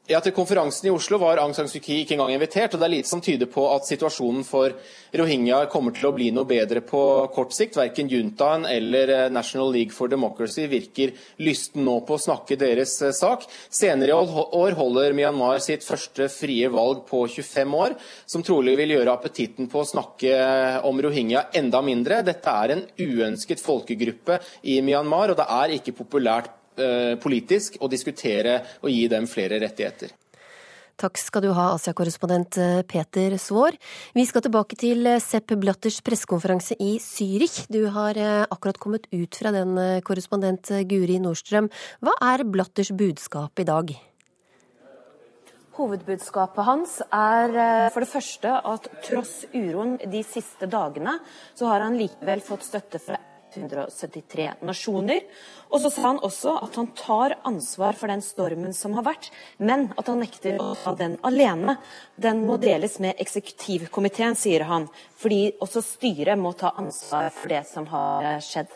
Ja, 0.07 0.21
Til 0.23 0.31
konferansen 0.31 0.87
i 0.87 0.90
Oslo 0.95 1.19
var 1.19 1.40
Aung 1.42 1.51
San 1.51 1.66
Suu 1.66 1.81
Kyi 1.83 2.05
ikke 2.05 2.14
engang 2.14 2.37
invitert. 2.37 2.75
og 2.75 2.79
Det 2.79 2.87
er 2.87 2.92
lite 2.92 3.09
som 3.11 3.21
tyder 3.21 3.49
på 3.51 3.64
at 3.75 3.88
situasjonen 3.88 4.45
for 4.47 4.71
rohingya 5.19 5.64
kommer 5.66 5.90
til 5.90 6.07
å 6.07 6.12
bli 6.14 6.29
noe 6.31 6.47
bedre 6.47 6.79
på 6.79 7.01
kort 7.35 7.51
sikt. 7.51 7.75
Verken 7.75 8.07
juntaen 8.07 8.69
eller 8.71 9.11
eh, 9.11 9.31
National 9.35 9.73
League 9.75 9.90
for 9.90 10.07
Democracy 10.07 10.69
virker 10.71 11.11
lysten 11.42 11.83
nå 11.83 11.97
på 12.07 12.14
å 12.14 12.23
snakke 12.23 12.55
deres 12.55 12.95
eh, 13.03 13.11
sak. 13.11 13.49
Senere 13.66 14.14
i 14.14 14.45
år 14.62 14.77
holder 14.79 15.16
Myanmar 15.19 15.59
sitt 15.59 15.83
første 15.83 16.29
frie 16.31 16.71
valg 16.71 17.03
på 17.11 17.25
25 17.27 17.75
år, 17.75 17.97
som 18.31 18.45
trolig 18.47 18.77
vil 18.79 18.95
gjøre 18.95 19.11
appetitten 19.11 19.66
på 19.66 19.83
å 19.83 19.88
snakke 19.90 20.31
eh, 20.31 20.87
om 20.87 21.03
rohingya 21.03 21.49
enda 21.59 21.83
mindre. 21.83 22.23
Dette 22.23 22.55
er 22.62 22.77
en 22.77 22.87
uønsket 22.95 23.59
folkegruppe 23.59 24.38
i 24.71 24.79
Myanmar, 24.87 25.35
og 25.35 25.42
det 25.42 25.49
er 25.51 25.75
ikke 25.81 25.99
populært 25.99 26.55
politisk 27.23 27.81
og 27.81 27.91
diskutere 27.93 28.61
og 28.83 28.89
gi 28.93 29.03
dem 29.09 29.27
flere 29.31 29.61
rettigheter. 29.62 30.15
Takk 30.97 31.19
skal 31.21 31.43
du 31.45 31.51
ha, 31.53 31.75
Asia-korrespondent 31.75 32.57
Peter 32.89 33.35
Svaar. 33.37 33.77
Vi 34.17 34.25
skal 34.25 34.47
tilbake 34.47 34.79
til 34.81 35.05
Sepp 35.21 35.53
Blatters 35.61 35.99
pressekonferanse 36.01 36.79
i 36.81 36.95
Zürich. 37.05 37.67
Du 37.69 37.83
har 37.93 38.17
akkurat 38.49 38.81
kommet 38.81 39.05
ut 39.12 39.37
fra 39.37 39.53
den, 39.53 39.77
korrespondent 40.01 40.73
Guri 40.89 41.21
Nordstrøm. 41.21 41.69
Hva 42.01 42.17
er 42.33 42.47
Blatters 42.49 42.95
budskap 42.97 43.61
i 43.61 43.69
dag? 43.69 43.93
Hovedbudskapet 45.77 46.65
hans 46.65 46.97
er 47.12 47.91
for 47.93 48.01
det 48.01 48.09
første 48.09 48.57
at 48.73 48.89
tross 49.05 49.43
uroen 49.53 49.99
de 50.01 50.25
siste 50.25 50.65
dagene, 50.73 51.19
så 51.53 51.69
har 51.69 51.85
han 51.85 52.01
likevel 52.01 52.41
fått 52.41 52.65
støtte 52.65 53.05
fra 53.05 53.21
173 53.57 54.49
nasjoner. 54.66 55.25
Og 55.71 55.83
så 55.83 55.90
sa 55.90 56.05
han 56.09 56.21
også 56.25 56.55
at 56.62 56.77
han 56.79 56.90
tar 56.99 57.37
ansvar 57.49 57.97
for 57.99 58.12
den 58.12 58.23
stormen 58.25 58.77
som 58.77 58.95
har 58.99 59.07
vært, 59.09 59.31
men 59.59 59.88
at 59.99 60.11
han 60.11 60.23
nekter 60.23 60.61
å 60.62 60.73
ta 60.79 60.95
den 60.99 61.16
alene. 61.27 61.79
Den 62.16 62.45
må 62.47 62.59
deles 62.62 62.99
med 63.03 63.19
eksekutivkomiteen, 63.23 64.38
sier 64.38 64.66
han, 64.71 64.88
fordi 65.19 65.57
også 65.64 65.83
styret 65.85 66.38
må 66.38 66.55
ta 66.59 66.75
ansvar 66.79 67.33
for 67.35 67.53
det 67.53 67.64
som 67.71 67.88
har 67.90 68.37
skjedd. 68.45 68.71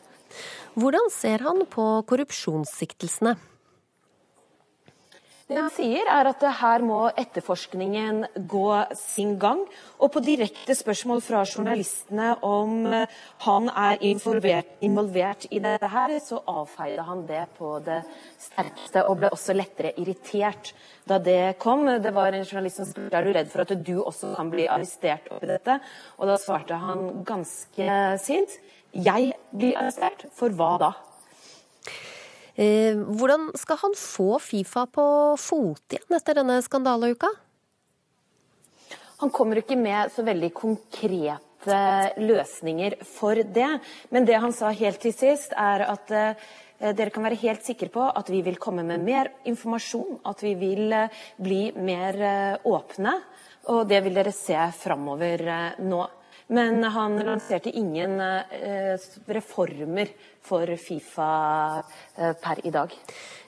Hvordan 0.79 1.11
ser 1.13 1.43
han 1.47 1.65
på 1.71 1.87
korrupsjonssiktelsene? 2.07 3.37
Det 5.51 5.59
han 5.59 5.73
sier, 5.75 6.07
er 6.07 6.29
at 6.31 6.45
her 6.61 6.83
må 6.87 6.99
etterforskningen 7.19 8.21
gå 8.47 8.67
sin 8.95 9.33
gang. 9.43 9.65
Og 9.99 10.13
på 10.15 10.23
direkte 10.23 10.77
spørsmål 10.79 11.25
fra 11.27 11.41
journalistene 11.43 12.37
om 12.47 12.85
eh, 12.87 13.17
han 13.43 13.67
er 13.75 13.99
involvert, 14.07 14.71
involvert 14.87 15.49
i 15.51 15.59
dette 15.65 15.91
her, 15.91 16.15
så 16.23 16.39
avfeide 16.55 17.03
han 17.09 17.27
det 17.27 17.43
på 17.59 17.73
det 17.83 17.99
sterkeste, 18.39 19.03
og 19.11 19.19
ble 19.25 19.33
også 19.35 19.59
lettere 19.59 19.91
irritert 19.99 20.71
da 21.11 21.19
det 21.19 21.59
kom. 21.59 21.83
Det 21.99 22.15
var 22.15 22.31
en 22.31 22.47
journalist 22.47 22.85
som 22.85 22.91
spurte 22.93 23.19
er 23.19 23.27
du 23.27 23.35
redd 23.35 23.51
for 23.51 23.67
at 23.67 23.75
du 23.75 23.97
også 24.05 24.37
kan 24.39 24.55
bli 24.55 24.71
arrestert 24.71 25.27
oppi 25.35 25.51
dette, 25.51 25.81
og 26.21 26.31
da 26.31 26.39
svarte 26.39 26.79
han 26.79 27.25
ganske 27.27 28.03
sint 28.23 28.61
jeg 28.91 29.33
blir 29.55 29.77
arrestert, 29.79 30.29
for 30.35 30.55
hva 30.55 30.77
da? 30.79 30.95
Eh, 32.61 32.93
hvordan 32.93 33.49
skal 33.57 33.79
han 33.81 33.95
få 33.97 34.35
Fifa 34.45 34.85
på 34.93 35.05
fot 35.41 35.95
igjen 35.95 36.17
etter 36.17 36.37
denne 36.37 36.59
skandaleuka? 36.61 37.31
Han 39.23 39.33
kommer 39.33 39.63
ikke 39.63 39.79
med 39.81 40.13
så 40.13 40.25
veldig 40.27 40.51
konkrete 40.57 41.79
løsninger 42.21 42.99
for 43.09 43.41
det. 43.57 43.71
Men 44.13 44.29
det 44.29 44.37
han 44.45 44.53
sa 44.57 44.75
helt 44.77 45.01
til 45.01 45.17
sist, 45.17 45.57
er 45.57 45.87
at 45.89 46.13
eh, 46.13 46.45
dere 46.93 47.13
kan 47.15 47.25
være 47.25 47.41
helt 47.41 47.65
sikre 47.65 47.89
på 47.93 48.05
at 48.05 48.29
vi 48.33 48.43
vil 48.45 48.61
komme 48.61 48.85
med 48.85 49.09
mer 49.09 49.33
informasjon, 49.49 50.21
at 50.29 50.45
vi 50.45 50.53
vil 50.61 50.93
eh, 50.93 51.21
bli 51.41 51.63
mer 51.81 52.61
åpne. 52.69 53.17
Og 53.73 53.87
det 53.89 54.05
vil 54.05 54.21
dere 54.21 54.37
se 54.37 54.61
framover 54.77 55.49
nå. 55.81 56.05
Men 56.51 56.83
han 56.83 57.15
lanserte 57.23 57.71
ingen 57.71 58.19
reformer 59.31 60.11
for 60.43 60.77
Fifa 60.77 61.83
eh, 62.17 62.33
per 62.33 62.67
i 62.67 62.71
dag. 62.71 62.95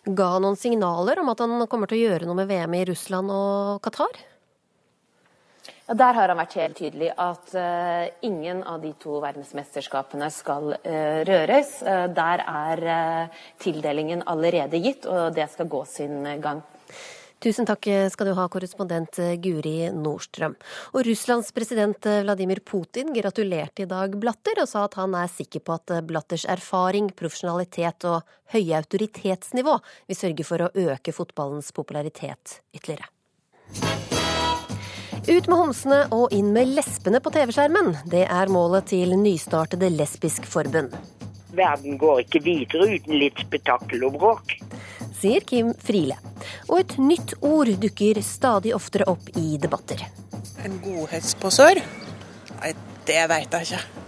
Ga 0.05 0.27
han 0.35 0.45
noen 0.47 0.59
signaler 0.59 1.21
om 1.23 1.31
at 1.33 1.41
han 1.43 1.65
kommer 1.71 1.91
til 1.91 2.01
å 2.01 2.11
gjøre 2.11 2.29
noe 2.29 2.39
med 2.43 2.51
VM 2.51 2.77
i 2.79 2.85
Russland 2.93 3.33
og 3.33 3.81
Qatar? 3.85 4.21
Ja, 5.87 5.97
der 5.99 6.15
har 6.15 6.31
han 6.31 6.39
vært 6.39 6.55
helt 6.61 6.79
tydelig 6.79 7.11
at 7.21 7.51
uh, 7.59 8.07
ingen 8.25 8.63
av 8.71 8.81
de 8.85 8.93
to 9.03 9.19
verdensmesterskapene 9.23 10.29
skal 10.31 10.77
uh, 10.77 11.19
røres. 11.27 11.75
Uh, 11.83 12.07
der 12.15 12.43
er 12.47 12.83
tildelingen 13.63 14.23
allerede 14.31 14.79
gitt, 14.83 15.09
og 15.11 15.35
det 15.35 15.49
skal 15.53 15.71
gå 15.71 15.83
sin 15.91 16.23
gang. 16.43 16.63
Tusen 17.43 17.67
takk 17.67 17.89
skal 18.15 18.29
du 18.29 18.37
ha, 18.39 18.45
korrespondent 18.47 19.19
Guri 19.43 19.89
Nordstrøm. 19.91 20.53
Og 20.95 21.07
Russlands 21.09 21.49
president 21.55 22.07
Vladimir 22.23 22.61
Putin 22.63 23.11
gratulerte 23.17 23.83
i 23.83 23.89
dag 23.91 24.15
Blatter, 24.15 24.61
og 24.63 24.71
sa 24.71 24.85
at 24.87 24.95
han 25.01 25.17
er 25.19 25.33
sikker 25.33 25.65
på 25.67 25.75
at 25.75 25.97
Blatters 26.07 26.45
erfaring, 26.47 27.11
profesjonalitet 27.19 28.07
og 28.07 28.23
høye 28.55 28.79
autoritetsnivå 28.79 29.75
vil 30.07 30.21
sørge 30.21 30.47
for 30.47 30.63
å 30.63 30.71
øke 30.85 31.15
fotballens 31.17 31.73
popularitet 31.75 32.61
ytterligere. 32.77 33.11
Ut 35.23 35.47
med 35.47 35.59
homsene 35.59 35.99
og 36.15 36.33
inn 36.35 36.49
med 36.55 36.73
lesbene 36.77 37.21
på 37.23 37.31
TV-skjermen. 37.35 37.93
Det 38.11 38.25
er 38.27 38.51
målet 38.51 38.89
til 38.91 39.15
nystartede 39.19 39.91
Lesbisk 39.95 40.47
forbund. 40.51 40.95
Verden 41.55 41.99
går 42.01 42.25
ikke 42.25 42.41
videre 42.43 42.89
uten 42.97 43.19
litt 43.21 43.39
spetakkel 43.45 44.07
og 44.09 44.19
bråk 44.19 44.57
sier 45.23 45.47
Kim 45.47 45.73
Friele. 45.79 46.19
Og 46.69 46.81
et 46.83 46.99
nytt 47.01 47.37
ord 47.47 47.71
dukker 47.83 48.21
stadig 48.27 48.75
oftere 48.77 49.09
opp 49.11 49.31
i 49.39 49.57
debatter. 49.63 50.03
En 50.67 50.79
godhetsposør? 50.83 51.83
Nei, 52.61 52.73
det 53.09 53.23
veit 53.31 53.55
jeg 53.59 53.71
ikke. 53.71 54.03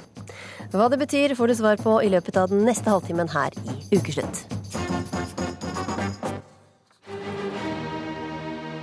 Hva 0.74 0.88
det 0.90 0.98
betyr, 0.98 1.36
får 1.38 1.50
du 1.50 1.54
svar 1.54 1.78
på 1.78 2.00
i 2.02 2.10
løpet 2.10 2.38
av 2.40 2.50
den 2.50 2.64
neste 2.66 2.90
halvtimen 2.90 3.30
her 3.30 3.54
i 3.62 3.76
Ukeslutt. 3.94 4.40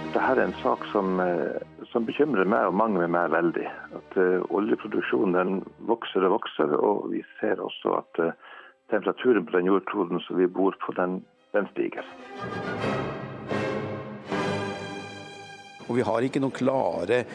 Dette 0.05 0.21
er 0.23 0.39
en 0.45 0.55
sak 0.61 0.85
som, 0.93 1.19
eh, 1.19 1.59
som, 1.91 2.07
bekymrer 2.07 2.47
meg 2.47 2.69
og 2.69 2.77
mange 2.79 3.01
med 3.01 3.11
meg 3.11 3.33
veldig. 3.35 3.67
At 3.99 4.15
uh, 4.15 4.39
Oljeproduksjonen 4.55 5.59
vokser 5.91 6.23
og 6.27 6.37
vokser, 6.37 6.71
og 6.79 7.11
vi 7.11 7.25
ser 7.41 7.59
også 7.59 7.97
at 7.99 8.23
uh, 8.23 8.31
temperaturen 8.93 9.47
på 9.47 9.57
den 9.57 9.67
jordkloden 9.71 10.23
som 10.23 10.39
vi 10.39 10.47
bor 10.47 10.77
på, 10.85 10.95
den 10.95 11.19
den 11.53 11.67
stiger. 11.71 12.05
Og 15.87 15.95
Vi 15.97 16.05
har 16.07 16.23
ikke 16.23 16.39
noen 16.39 16.55
klare 16.55 17.25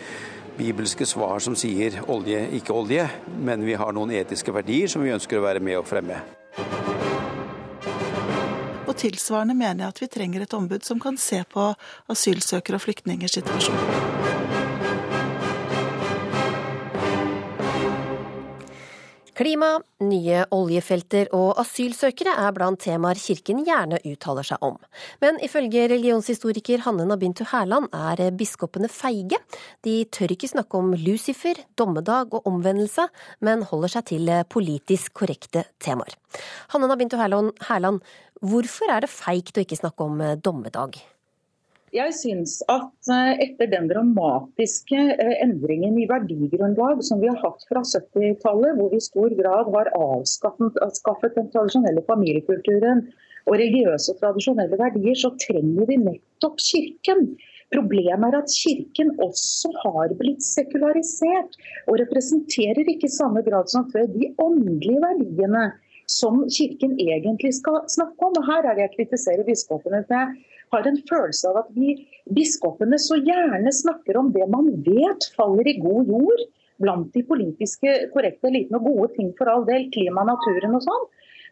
bibelske 0.56 1.04
svar 1.04 1.42
som 1.44 1.56
sier 1.58 1.98
olje, 2.08 2.40
ikke 2.56 2.72
olje, 2.72 3.04
men 3.44 3.64
vi 3.66 3.76
har 3.76 3.92
noen 3.92 4.14
etiske 4.16 4.54
verdier 4.56 4.88
som 4.88 5.04
vi 5.04 5.12
ønsker 5.12 5.36
å 5.36 5.44
være 5.44 5.60
med 5.60 5.82
og 5.82 5.88
fremme. 5.88 6.22
Og 8.86 8.94
tilsvarende 8.96 9.56
mener 9.58 9.84
jeg 9.84 9.92
at 9.92 10.00
vi 10.00 10.12
trenger 10.16 10.46
et 10.46 10.56
ombud 10.56 10.86
som 10.86 11.02
kan 11.02 11.20
se 11.20 11.42
på 11.52 11.72
asylsøkere 12.08 12.80
og 12.80 12.86
flyktningers 12.86 13.36
situasjon. 13.36 14.15
Klima, 19.36 19.74
nye 20.00 20.44
oljefelter 20.56 21.28
og 21.36 21.58
asylsøkere 21.60 22.32
er 22.40 22.54
blant 22.56 22.80
temaer 22.80 23.18
kirken 23.20 23.58
gjerne 23.66 23.98
uttaler 24.08 24.46
seg 24.48 24.62
om. 24.64 24.78
Men 25.20 25.36
ifølge 25.44 25.82
religionshistoriker 25.92 26.80
Hanne 26.86 27.04
Nabintu 27.04 27.42
Hærland 27.50 27.90
er 27.92 28.30
biskopene 28.32 28.88
feige. 28.88 29.36
De 29.84 29.98
tør 30.08 30.32
ikke 30.32 30.48
snakke 30.48 30.80
om 30.80 30.94
Lucifer, 30.96 31.60
dommedag 31.76 32.32
og 32.32 32.48
omvendelse, 32.48 33.04
men 33.44 33.66
holder 33.68 33.92
seg 33.98 34.06
til 34.14 34.32
politisk 34.48 35.12
korrekte 35.20 35.66
temaer. 35.84 36.16
Hanne 36.72 36.88
Nabintu 36.88 37.18
Hærland, 37.20 38.00
hvorfor 38.40 38.94
er 38.94 39.04
det 39.04 39.12
feigt 39.12 39.60
å 39.60 39.66
ikke 39.66 39.82
snakke 39.82 40.08
om 40.08 40.24
dommedag? 40.40 40.96
Jeg 41.96 42.12
syns 42.12 42.58
at 42.68 43.08
eh, 43.12 43.38
etter 43.46 43.70
den 43.72 43.86
dramatiske 43.88 44.98
eh, 45.14 45.34
endringen 45.44 45.96
i 46.02 46.08
verdigrunnlag 46.10 47.00
som 47.06 47.22
vi 47.22 47.30
har 47.30 47.38
hatt 47.40 47.62
fra 47.70 47.80
70-tallet, 47.86 48.76
hvor 48.76 48.90
vi 48.92 49.00
i 49.00 49.04
stor 49.06 49.32
grad 49.38 49.70
har 49.72 49.92
avskaffet 49.96 51.38
den 51.38 51.48
tradisjonelle 51.54 52.02
familiekulturen 52.08 53.06
og 53.46 53.54
religiøse 53.54 54.12
og 54.12 54.20
tradisjonelle 54.20 54.76
verdier, 54.80 55.16
så 55.16 55.30
trenger 55.40 55.88
vi 55.88 56.00
nettopp 56.02 56.58
Kirken. 56.60 57.30
Problemet 57.72 58.28
er 58.28 58.42
at 58.42 58.52
Kirken 58.52 59.14
også 59.22 59.72
har 59.84 60.12
blitt 60.18 60.44
sekularisert, 60.44 61.56
og 61.86 62.00
representerer 62.02 62.84
ikke 62.92 63.08
i 63.08 63.14
samme 63.14 63.42
grad 63.46 63.72
som 63.72 63.88
før 63.94 64.10
de 64.12 64.34
åndelige 64.42 65.00
verdiene 65.06 65.70
som 66.10 66.44
Kirken 66.52 66.98
egentlig 67.00 67.54
skal 67.56 67.80
snakke 67.90 68.28
om. 68.28 68.36
Og 68.36 68.46
Her 68.50 68.68
er 68.68 68.76
det 68.76 68.86
jeg 68.86 68.94
kritiserer 68.98 69.48
biskopene. 69.48 70.04
jeg 70.10 70.36
har 70.76 70.88
en 70.88 71.00
følelse 71.08 71.50
av 71.50 71.62
at 71.64 71.72
vi 71.76 71.96
biskopene 72.36 72.98
så 73.00 73.18
gjerne 73.18 73.72
snakker 73.72 74.18
om 74.20 74.30
det 74.34 74.46
man 74.52 74.70
vet 74.86 75.28
faller 75.36 75.68
i 75.68 75.78
god 75.82 76.12
jord 76.12 76.46
blant 76.82 77.12
de 77.16 77.22
politiske 77.24 77.92
korrekte 78.12 78.50
elitene, 78.50 78.80
og 78.80 78.88
gode 78.90 79.14
ting 79.16 79.30
for 79.38 79.48
all 79.48 79.64
del, 79.68 79.88
klima, 79.94 80.26
naturen 80.28 80.76
og 80.76 80.84
sånn. 80.84 81.06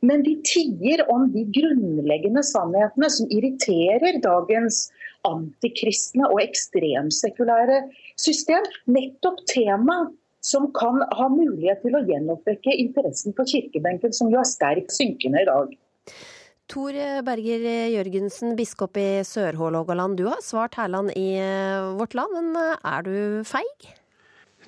Men 0.04 0.24
de 0.26 0.34
tier 0.44 1.00
om 1.12 1.30
de 1.32 1.46
grunnleggende 1.54 2.42
sannhetene 2.44 3.08
som 3.12 3.30
irriterer 3.32 4.20
dagens 4.24 4.88
antikristne 5.24 6.28
og 6.28 6.42
ekstremsekulære 6.42 7.80
system. 8.20 8.68
Nettopp 8.92 9.40
tema 9.48 10.02
som 10.44 10.68
kan 10.76 11.00
ha 11.16 11.30
mulighet 11.32 11.80
til 11.86 11.96
å 11.96 12.04
gjenoppvekke 12.04 12.76
interessen 12.82 13.32
på 13.36 13.46
kirkebenken, 13.48 14.12
som 14.12 14.28
jo 14.32 14.42
er 14.42 14.50
sterkt 14.50 14.92
synkende 14.92 15.40
i 15.40 15.48
dag. 15.48 15.72
Tor 16.70 16.96
Berger 17.26 17.64
Jørgensen, 17.92 18.54
biskop 18.56 18.96
i 18.96 19.20
Sør-Hålogaland. 19.28 20.16
Du 20.16 20.24
har 20.30 20.40
svart 20.40 20.78
Hærland 20.80 21.12
i 21.12 21.34
eh, 21.36 21.90
Vårt 21.98 22.16
Land, 22.16 22.32
men 22.38 22.56
eh, 22.56 22.78
er 22.88 23.04
du 23.04 23.16
feig? 23.44 23.90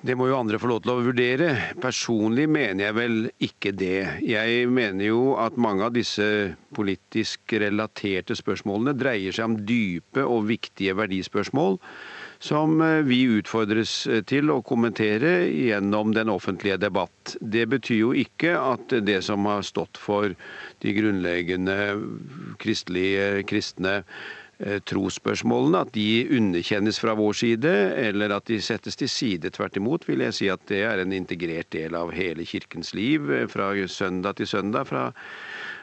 Det 0.05 0.13
må 0.13 0.27
jo 0.29 0.37
andre 0.37 0.59
få 0.61 0.69
lov 0.69 0.83
til 0.85 0.91
å 0.93 1.01
vurdere. 1.01 1.47
Personlig 1.81 2.45
mener 2.53 2.85
jeg 2.85 2.97
vel 2.99 3.15
ikke 3.41 3.73
det. 3.73 4.21
Jeg 4.21 4.67
mener 4.69 5.09
jo 5.09 5.21
at 5.41 5.57
mange 5.57 5.87
av 5.87 5.95
disse 5.95 6.27
politisk 6.77 7.57
relaterte 7.65 8.37
spørsmålene 8.37 8.93
dreier 8.93 9.33
seg 9.33 9.49
om 9.49 9.57
dype 9.65 10.21
og 10.21 10.45
viktige 10.51 10.93
verdispørsmål 10.99 11.79
som 12.39 12.81
eh, 12.81 13.01
vi 13.07 13.21
utfordres 13.37 14.07
eh, 14.07 14.23
til 14.27 14.51
å 14.53 14.61
kommentere 14.65 15.47
gjennom 15.49 16.13
den 16.15 16.29
offentlige 16.29 16.79
debatt. 16.81 17.35
Det 17.41 17.65
betyr 17.69 18.01
jo 18.01 18.13
ikke 18.17 18.55
at 18.59 18.93
det 19.05 19.21
som 19.25 19.47
har 19.49 19.65
stått 19.65 19.97
for 20.01 20.33
de 20.83 20.93
grunnleggende 20.97 21.77
kristelige, 22.61 23.43
kristne 23.49 23.99
eh, 24.01 24.77
trosspørsmålene, 24.89 25.83
at 25.85 25.93
de 25.97 26.27
underkjennes 26.37 27.01
fra 27.01 27.17
vår 27.17 27.39
side, 27.41 27.75
eller 28.07 28.35
at 28.37 28.49
de 28.51 28.59
settes 28.61 28.99
til 28.99 29.11
side. 29.11 29.53
Tvert 29.57 29.79
imot 29.79 30.07
vil 30.09 30.25
jeg 30.27 30.37
si 30.37 30.51
at 30.53 30.65
det 30.69 30.83
er 30.85 31.01
en 31.01 31.15
integrert 31.15 31.71
del 31.75 31.97
av 31.97 32.13
hele 32.15 32.45
kirkens 32.45 32.93
liv 32.97 33.31
fra 33.53 33.73
søndag 33.87 34.37
til 34.37 34.47
søndag. 34.47 34.87
fra 34.87 35.11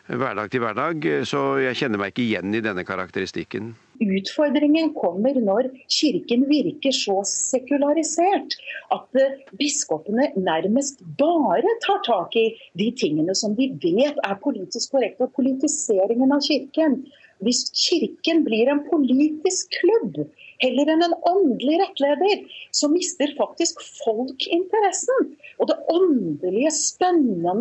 hverdag 0.04 0.50
til 0.52 0.60
hverdag, 0.60 1.06
så 1.24 1.56
jeg 1.64 1.78
kjenner 1.80 1.98
meg 1.98 2.12
ikke 2.12 2.26
igjen 2.26 2.52
i 2.52 2.60
denne 2.60 2.84
karakteristikken. 2.84 3.72
Utfordringen 4.04 4.92
kommer 4.96 5.36
når 5.40 5.70
kirken 5.88 6.44
virker 6.50 6.94
så 6.94 7.20
sekularisert 7.28 8.56
at 8.94 9.20
eh, 9.20 9.36
biskopene 9.58 10.30
nærmest 10.36 11.02
bare 11.18 11.76
tar 11.84 12.02
tak 12.06 12.36
i 12.40 12.46
de 12.78 12.90
tingene 13.00 13.36
som 13.38 13.56
de 13.58 13.70
vet 13.82 14.18
er 14.24 14.40
politisk 14.44 14.94
korrekte. 14.94 15.28
Og 15.28 15.36
politiseringen 15.36 16.34
av 16.34 16.44
kirken 16.44 17.02
hvis 17.44 17.66
Kirken 17.74 18.44
blir 18.46 18.70
en 18.70 18.84
politisk 18.88 19.72
klubb 19.80 20.20
heller 20.64 20.92
enn 20.94 21.04
en 21.06 21.16
åndelig 21.30 21.78
rettleder, 21.82 22.44
så 22.74 22.90
mister 22.92 23.32
faktisk 23.38 23.82
folk 24.02 24.46
interessen. 24.48 25.34
Og 25.60 25.68
det 25.70 25.76
åndelige, 25.92 26.72
spennende 26.74 27.54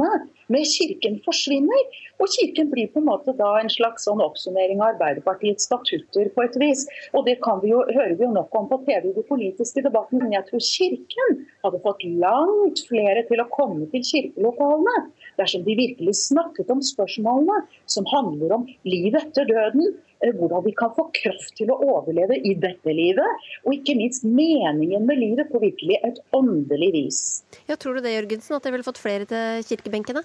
med 0.52 0.68
Kirken 0.68 1.20
forsvinner. 1.26 1.84
Og 2.22 2.30
Kirken 2.34 2.70
blir 2.72 2.90
på 2.94 3.02
en 3.02 3.10
måte 3.10 3.36
da 3.38 3.52
en 3.60 3.72
slags 3.72 4.08
sånn 4.08 4.22
oppsummering 4.24 4.82
av 4.82 4.94
Arbeiderpartiets 4.94 5.68
statutter 5.68 6.30
på 6.34 6.46
et 6.46 6.58
vis. 6.62 6.86
Og 7.14 7.28
det 7.28 7.38
vi 7.62 7.74
jo, 7.74 7.84
hører 7.90 8.16
vi 8.18 8.26
jo 8.26 8.32
nok 8.36 8.56
om 8.58 8.70
på 8.72 8.80
TV 8.88 9.10
i 9.12 9.16
den 9.18 9.28
politiske 9.30 9.84
debatten. 9.86 10.22
Men 10.24 10.36
jeg 10.38 10.48
tror 10.50 10.64
Kirken 10.68 11.44
hadde 11.66 11.84
fått 11.84 12.06
langt 12.24 12.84
flere 12.90 13.26
til 13.30 13.44
å 13.44 13.50
komme 13.54 13.90
til 13.94 14.06
kirkelokalene 14.08 15.08
dersom 15.40 15.64
de 15.66 15.76
virkelig 15.78 16.16
snakket 16.20 16.70
om 16.74 16.82
spørsmålene 16.86 17.64
som 17.90 18.08
handler 18.12 18.58
om 18.60 18.68
liv 18.88 19.16
etter 19.18 19.48
døden, 19.50 19.96
hvordan 20.38 20.64
vi 20.66 20.74
kan 20.78 20.94
få 20.96 21.08
kraft 21.16 21.56
til 21.60 21.72
å 21.74 21.80
overleve 21.84 22.38
i 22.40 22.54
dette 22.60 22.96
livet, 22.96 23.48
og 23.66 23.76
ikke 23.76 23.98
minst 24.00 24.26
meningen 24.28 25.08
med 25.08 25.20
livet 25.20 25.52
på 25.52 25.62
virkelig 25.64 26.00
et 26.08 26.22
åndelig 26.36 26.92
vis. 26.96 27.20
Ja, 27.68 27.76
Tror 27.76 28.00
du 28.00 28.06
det, 28.06 28.16
Jørgensen, 28.16 28.56
at 28.58 28.64
det 28.64 28.74
ville 28.76 28.88
fått 28.88 29.02
flere 29.02 29.28
til 29.30 29.66
kirkebenkene? 29.68 30.24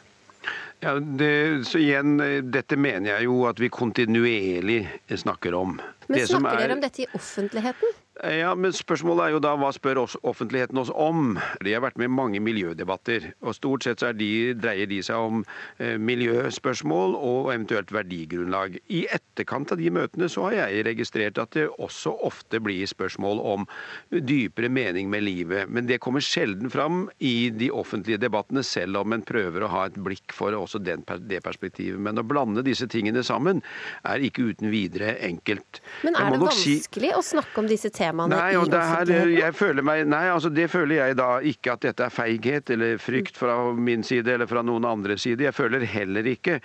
Ja, 0.80 0.94
det, 1.00 1.66
så 1.66 1.80
igjen, 1.82 2.20
Dette 2.52 2.78
mener 2.78 3.16
jeg 3.16 3.26
jo 3.26 3.40
at 3.48 3.58
vi 3.58 3.70
kontinuerlig 3.72 4.84
snakker 5.10 5.56
om. 5.58 5.80
Men 6.06 6.22
snakker 6.22 6.54
er... 6.54 6.62
dere 6.62 6.76
om 6.78 6.84
dette 6.84 7.02
i 7.02 7.08
offentligheten? 7.18 7.97
Ja, 8.18 8.50
men 8.58 8.72
Spørsmålet 8.74 9.28
er 9.28 9.34
jo 9.36 9.40
da 9.42 9.52
hva 9.54 9.68
spør 9.70 10.00
oss, 10.02 10.16
offentligheten 10.26 10.78
oss 10.80 10.90
om? 10.90 11.36
De 11.62 11.70
har 11.70 11.84
vært 11.84 12.00
med 12.00 12.08
i 12.08 12.14
mange 12.16 12.40
miljødebatter. 12.42 13.28
og 13.46 13.54
Stort 13.54 13.86
sett 13.86 14.02
så 14.02 14.10
de, 14.16 14.56
dreier 14.58 14.90
de 14.90 14.98
seg 15.06 15.22
om 15.22 15.44
eh, 15.78 15.94
miljøspørsmål 16.02 17.14
og 17.14 17.52
eventuelt 17.52 17.92
verdigrunnlag. 17.94 18.80
I 18.90 19.04
etterkant 19.14 19.70
av 19.70 19.78
de 19.78 19.92
møtene 19.94 20.26
så 20.32 20.48
har 20.48 20.56
jeg 20.56 20.86
registrert 20.88 21.38
at 21.38 21.54
det 21.54 21.68
også 21.78 22.16
ofte 22.26 22.58
blir 22.64 22.90
spørsmål 22.90 23.42
om 23.52 23.68
dypere 24.10 24.70
mening 24.72 25.12
med 25.12 25.22
livet. 25.22 25.70
Men 25.70 25.86
det 25.86 26.00
kommer 26.02 26.24
sjelden 26.24 26.74
fram 26.74 27.06
i 27.22 27.52
de 27.54 27.70
offentlige 27.70 28.18
debattene, 28.24 28.66
selv 28.66 28.98
om 29.04 29.14
en 29.14 29.22
prøver 29.22 29.62
å 29.62 29.70
ha 29.76 29.84
et 29.86 30.00
blikk 30.08 30.34
for 30.34 30.58
også 30.58 30.82
den, 30.82 31.06
det 31.30 31.44
perspektivet. 31.46 32.02
Men 32.02 32.18
å 32.18 32.26
blande 32.26 32.66
disse 32.66 32.90
tingene 32.90 33.22
sammen 33.22 33.62
er 34.02 34.26
ikke 34.26 34.50
uten 34.50 34.74
videre 34.74 35.14
enkelt. 35.22 35.84
Men 36.02 36.18
er 36.18 36.34
det 36.34 36.42
vanskelig 36.42 37.14
si... 37.14 37.14
å 37.14 37.22
snakke 37.22 37.62
om 37.62 37.70
disse 37.70 37.94
temaene? 37.94 38.07
Temaene 38.08 38.36
nei, 38.38 38.52
i 38.56 38.82
her, 38.92 39.32
Jeg 39.32 39.56
føler 39.56 39.84
meg, 39.86 40.04
nei, 40.08 40.24
altså 40.32 40.50
det 40.52 40.68
føler 40.72 41.00
jeg 41.00 41.18
da 41.20 41.30
ikke 41.44 41.76
at 41.76 41.84
dette 41.86 42.06
er 42.08 42.14
feighet 42.14 42.72
eller 42.74 42.98
frykt 43.02 43.38
fra 43.38 43.56
min 43.76 44.04
side 44.06 44.34
eller 44.34 44.48
fra 44.50 44.64
noen 44.66 44.86
andre 44.88 45.18
side. 45.20 45.46
Jeg 45.46 45.56
føler 45.56 45.84
heller 45.88 46.26
ikke 46.28 46.58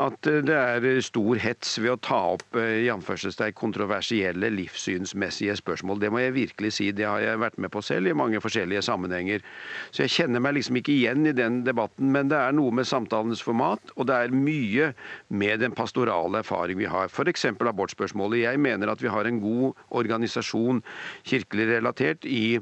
at 0.00 0.30
eh, 0.30 0.40
det 0.46 0.58
er 0.58 0.88
stor 1.04 1.40
hets 1.42 1.76
ved 1.80 1.94
å 1.94 2.00
ta 2.02 2.20
opp 2.34 2.58
eh, 2.58 2.84
i 2.84 2.90
anførselstegn 2.92 3.56
kontroversielle 3.58 4.50
livssynsmessige 4.54 5.56
spørsmål. 5.60 6.00
Det 6.02 6.10
må 6.12 6.22
jeg 6.22 6.36
virkelig 6.36 6.74
si. 6.78 6.90
Det 6.92 7.06
har 7.06 7.22
jeg 7.22 7.40
vært 7.42 7.58
med 7.60 7.72
på 7.74 7.82
selv 7.84 8.10
i 8.10 8.16
mange 8.16 8.40
forskjellige 8.42 8.84
sammenhenger. 8.86 9.44
Så 9.90 10.04
jeg 10.04 10.14
kjenner 10.16 10.42
meg 10.44 10.58
liksom 10.58 10.78
ikke 10.80 10.94
igjen 10.94 11.26
i 11.28 11.34
den 11.36 11.62
debatten. 11.66 12.12
Men 12.14 12.30
det 12.32 12.38
er 12.40 12.56
noe 12.56 12.74
med 12.74 12.88
samtalens 12.88 13.42
format, 13.44 13.94
og 13.96 14.08
det 14.10 14.16
er 14.16 14.34
mye 14.34 14.92
med 15.28 15.62
den 15.64 15.74
pastorale 15.76 16.42
erfaring 16.42 16.80
vi 16.80 16.88
har. 16.90 17.10
F.eks. 17.10 17.48
abortspørsmålet. 17.58 18.44
Jeg 18.46 18.62
mener 18.62 18.92
at 18.92 19.02
vi 19.02 19.12
har 19.12 19.28
en 19.28 19.40
god 19.42 19.78
organisasjon 20.00 20.82
kirkelig 21.24 21.68
relatert 21.68 22.24
i 22.24 22.58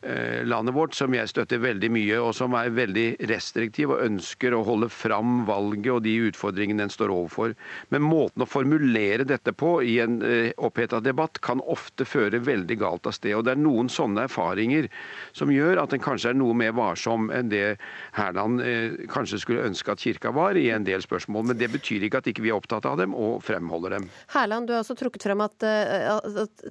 landet 0.00 0.74
vårt, 0.74 0.94
som 0.96 1.12
jeg 1.14 1.28
støtter 1.28 1.60
veldig 1.60 1.90
mye, 1.92 2.16
og 2.22 2.32
som 2.36 2.54
er 2.56 2.70
veldig 2.72 3.06
restriktiv 3.28 3.92
og 3.92 4.00
ønsker 4.04 4.54
å 4.56 4.62
holde 4.64 4.88
fram 4.92 5.42
valget 5.48 5.92
og 5.92 6.02
de 6.06 6.14
utfordringene 6.30 6.84
den 6.84 6.92
står 6.92 7.12
overfor. 7.12 7.54
Men 7.92 8.06
måten 8.06 8.44
å 8.44 8.48
formulere 8.48 9.26
dette 9.28 9.52
på 9.52 9.74
i 9.84 9.98
en 10.00 10.20
eh, 10.24 10.52
oppheta 10.56 11.02
debatt 11.04 11.40
kan 11.44 11.60
ofte 11.60 12.06
føre 12.08 12.40
veldig 12.46 12.78
galt 12.80 13.08
av 13.10 13.16
sted. 13.16 13.34
Og 13.36 13.44
det 13.44 13.54
er 13.54 13.60
noen 13.60 13.90
sånne 13.92 14.24
erfaringer 14.28 14.88
som 15.36 15.52
gjør 15.52 15.82
at 15.84 15.92
en 15.92 16.04
kanskje 16.04 16.32
er 16.32 16.40
noe 16.40 16.56
mer 16.56 16.72
varsom 16.76 17.28
enn 17.34 17.52
det 17.52 17.76
Hærland 18.16 18.64
eh, 18.64 19.04
kanskje 19.12 19.42
skulle 19.44 19.66
ønske 19.68 19.92
at 19.92 20.00
kirka 20.00 20.32
var 20.34 20.56
i 20.56 20.68
en 20.72 20.86
del 20.88 21.04
spørsmål. 21.04 21.50
Men 21.50 21.60
det 21.60 21.70
betyr 21.74 22.08
ikke 22.08 22.22
at 22.22 22.32
ikke 22.32 22.46
vi 22.46 22.54
er 22.54 22.58
opptatt 22.58 22.88
av 22.88 22.96
dem 23.02 23.12
og 23.16 23.42
fremholder 23.44 23.98
dem. 23.98 24.08
Herland, 24.32 24.68
du 24.70 24.74
har 24.76 24.84
også 24.84 24.96
trukket 24.98 25.28
frem 25.28 25.44
at, 25.44 25.60
at 25.60 26.66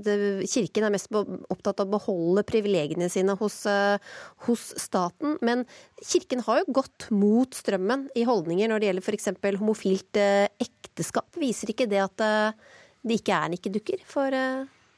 kirken 0.49 0.87
er 0.87 0.93
mest 0.97 1.13
opptatt 1.13 1.83
av 1.83 1.87
å 1.87 1.93
beholde 1.97 2.45
privilegiene 2.47 3.09
sine 3.11 3.18
sine 3.19 3.35
hos, 3.39 3.59
eh, 3.69 3.99
hos, 4.47 4.73
staten. 4.79 5.37
Men 5.45 5.65
Kirken 6.01 6.43
har 6.47 6.63
jo 6.63 6.79
gått 6.79 7.09
mot 7.11 7.53
strømmen 7.53 8.09
i 8.15 8.25
holdninger 8.27 8.71
når 8.71 8.79
det 8.79 8.89
gjelder 8.89 9.07
f.eks. 9.07 9.31
homofilt 9.59 10.19
eh, 10.19 10.47
ekteskap. 10.59 11.29
Viser 11.39 11.73
ikke 11.73 11.89
det 11.89 12.03
at 12.03 12.25
eh, 12.25 12.75
det 13.03 13.21
ikke 13.21 13.37
er 13.37 13.53
nikkedukker 13.53 14.03
for 14.07 14.35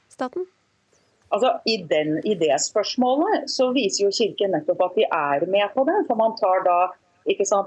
staten? 0.09 0.47
Altså, 1.31 1.53
i, 1.69 1.77
den, 1.87 2.17
I 2.27 2.33
det 2.35 2.57
spørsmålet 2.59 3.45
så 3.51 3.69
viser 3.75 4.07
jo 4.07 4.15
Kirken 4.15 4.51
nettopp 4.55 4.81
at 4.89 4.97
de 4.97 5.05
er 5.07 5.45
med 5.47 5.69
på 5.75 5.85
det. 5.87 6.01
For 6.09 6.19
man 6.19 6.35
tar 6.39 6.65
da? 6.65 6.79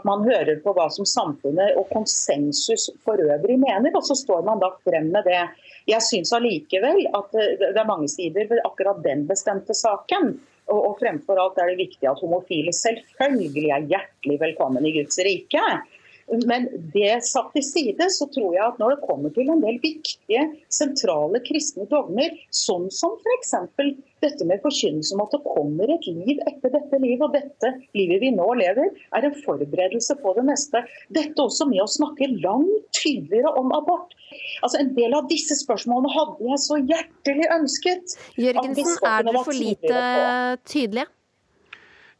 Man 0.04 0.24
hører 0.26 0.58
på 0.64 0.72
hva 0.74 0.88
som 0.90 1.06
samfunnet 1.06 1.76
og 1.78 1.86
konsensus 1.92 2.88
for 3.06 3.20
øvrig 3.22 3.58
mener, 3.60 3.94
og 3.94 4.02
så 4.06 4.16
står 4.18 4.42
man 4.46 4.62
da 4.62 4.72
frem 4.82 5.12
med 5.14 5.28
det. 5.28 5.42
Jeg 5.86 6.02
syns 6.02 6.32
allikevel 6.34 7.06
at 7.14 7.30
det 7.32 7.70
er 7.76 7.86
mange 7.86 8.08
sider 8.10 8.48
ved 8.50 8.64
akkurat 8.64 9.02
den 9.04 9.26
bestemte 9.28 9.76
saken. 9.76 10.34
Og, 10.72 10.94
fremfor 10.96 11.36
alt 11.36 11.58
er 11.60 11.70
det 11.70 11.82
viktig 11.82 12.08
at 12.08 12.20
homofile 12.24 12.72
selvfølgelig 12.72 13.66
er 13.68 13.88
hjertelig 13.90 14.38
velkommen 14.40 14.86
i 14.88 14.94
Guds 14.96 15.18
rike. 15.26 15.64
Men 16.32 16.66
det 16.94 17.18
satt 17.26 17.50
til 17.54 17.64
side, 17.66 18.06
så 18.10 18.26
tror 18.32 18.54
jeg 18.56 18.64
at 18.64 18.78
når 18.80 18.94
det 18.94 19.06
kommer 19.08 19.32
til 19.34 19.50
en 19.52 19.60
del 19.62 19.78
viktige, 19.82 20.44
sentrale 20.72 21.40
kristne 21.44 21.86
dogmer, 21.90 22.32
sånn 22.54 22.88
som 22.94 23.16
f.eks. 23.20 23.52
dette 24.24 24.48
med 24.48 24.62
forkynnelse 24.64 25.14
om 25.16 25.24
at 25.26 25.34
det 25.36 25.42
kommer 25.44 25.92
et 25.94 26.08
liv 26.08 26.40
etter 26.48 26.72
dette 26.72 27.00
livet, 27.02 27.26
og 27.26 27.36
dette 27.36 27.72
livet 27.98 28.22
vi 28.24 28.32
nå 28.34 28.48
lever, 28.60 28.92
er 29.16 29.28
en 29.28 29.36
forberedelse 29.44 30.16
på 30.22 30.34
det 30.38 30.46
neste. 30.48 30.84
Dette 31.14 31.44
også 31.44 31.68
med 31.70 31.84
å 31.84 31.90
snakke 31.90 32.30
langt 32.38 32.88
tydeligere 32.96 33.52
om 33.60 33.74
abort. 33.76 34.16
Altså 34.64 34.80
En 34.80 34.94
del 34.96 35.14
av 35.16 35.28
disse 35.30 35.56
spørsmålene 35.60 36.12
hadde 36.14 36.48
jeg 36.48 36.62
så 36.64 36.80
hjertelig 36.80 37.50
ønsket. 37.58 38.16
Jørgensen, 38.40 38.96
er 39.04 39.28
dere 39.28 39.44
for 39.44 39.60
lite 39.60 40.00
tydelige? 40.64 41.10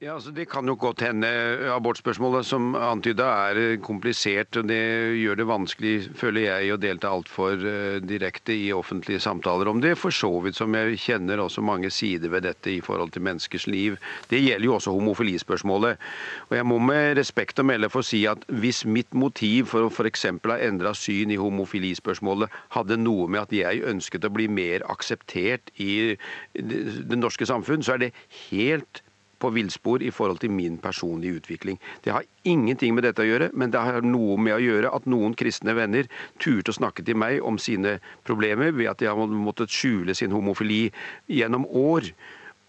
Ja, 0.05 0.19
altså 0.19 0.35
Det 0.37 0.45
kan 0.53 0.69
jo 0.69 0.75
godt 0.77 1.01
hende. 1.01 1.29
Abortspørsmålet 1.73 2.45
som 2.45 2.75
antyda 2.77 3.25
er 3.49 3.77
komplisert. 3.81 4.57
og 4.57 4.69
Det 4.69 4.77
gjør 5.17 5.39
det 5.39 5.47
vanskelig, 5.49 5.93
føler 6.21 6.43
jeg, 6.45 6.75
å 6.75 6.77
delta 6.77 7.09
altfor 7.09 7.57
uh, 7.57 7.97
direkte 8.05 8.53
i 8.53 8.67
offentlige 8.77 9.23
samtaler 9.25 9.71
om 9.71 9.81
det. 9.81 9.95
For 9.97 10.13
så 10.13 10.29
vidt 10.45 10.59
som 10.59 10.77
jeg 10.77 10.99
kjenner 11.01 11.41
også 11.41 11.65
mange 11.65 11.89
sider 11.89 12.29
ved 12.35 12.45
dette 12.45 12.75
i 12.75 12.83
forhold 12.85 13.15
til 13.15 13.25
menneskers 13.25 13.65
liv. 13.67 13.97
Det 14.29 14.43
gjelder 14.43 14.67
jo 14.69 14.75
også 14.75 14.93
homofilispørsmålet. 14.93 16.05
Og 16.51 16.53
Jeg 16.59 16.69
må 16.69 16.79
med 16.85 17.17
respekt 17.17 17.65
å 17.65 17.65
melde 17.65 17.89
få 17.89 18.05
si 18.05 18.27
at 18.29 18.45
hvis 18.53 18.85
mitt 18.85 19.17
motiv 19.17 19.73
for 19.73 19.89
å 19.89 19.89
f.eks. 19.89 20.29
ha 20.45 20.61
endra 20.69 20.93
syn 20.93 21.33
i 21.33 21.41
homofilispørsmålet 21.41 22.53
hadde 22.77 23.01
noe 23.01 23.25
med 23.25 23.47
at 23.47 23.57
jeg 23.57 23.81
ønsket 23.89 24.29
å 24.29 24.35
bli 24.37 24.53
mer 24.53 24.85
akseptert 24.93 25.73
i 25.81 26.19
det 26.53 27.23
norske 27.25 27.49
samfunn, 27.49 27.81
så 27.81 27.97
er 27.97 28.05
det 28.05 28.15
helt 28.51 29.04
på 29.45 29.53
villspor 29.55 30.03
i 30.03 30.13
forhold 30.15 30.41
til 30.43 30.53
min 30.55 30.79
personlige 30.81 31.41
utvikling. 31.41 31.81
Det 32.05 32.13
har 32.15 32.25
ingenting 32.49 32.95
med 32.97 33.05
dette 33.05 33.25
å 33.25 33.29
gjøre, 33.29 33.51
men 33.53 33.73
det 33.75 33.83
har 33.85 34.05
noe 34.07 34.39
med 34.41 34.57
å 34.57 34.63
gjøre 34.63 34.93
at 34.97 35.09
noen 35.11 35.37
kristne 35.39 35.77
venner 35.77 36.09
turte 36.43 36.73
å 36.73 36.79
snakke 36.79 37.05
til 37.05 37.19
meg 37.21 37.43
om 37.45 37.61
sine 37.61 37.99
problemer 38.25 38.73
ved 38.73 38.91
at 38.93 39.03
de 39.03 39.11
har 39.11 39.21
måttet 39.29 39.73
skjule 39.73 40.17
sin 40.17 40.33
homofili 40.35 40.89
gjennom 41.29 41.69
år. 41.69 42.09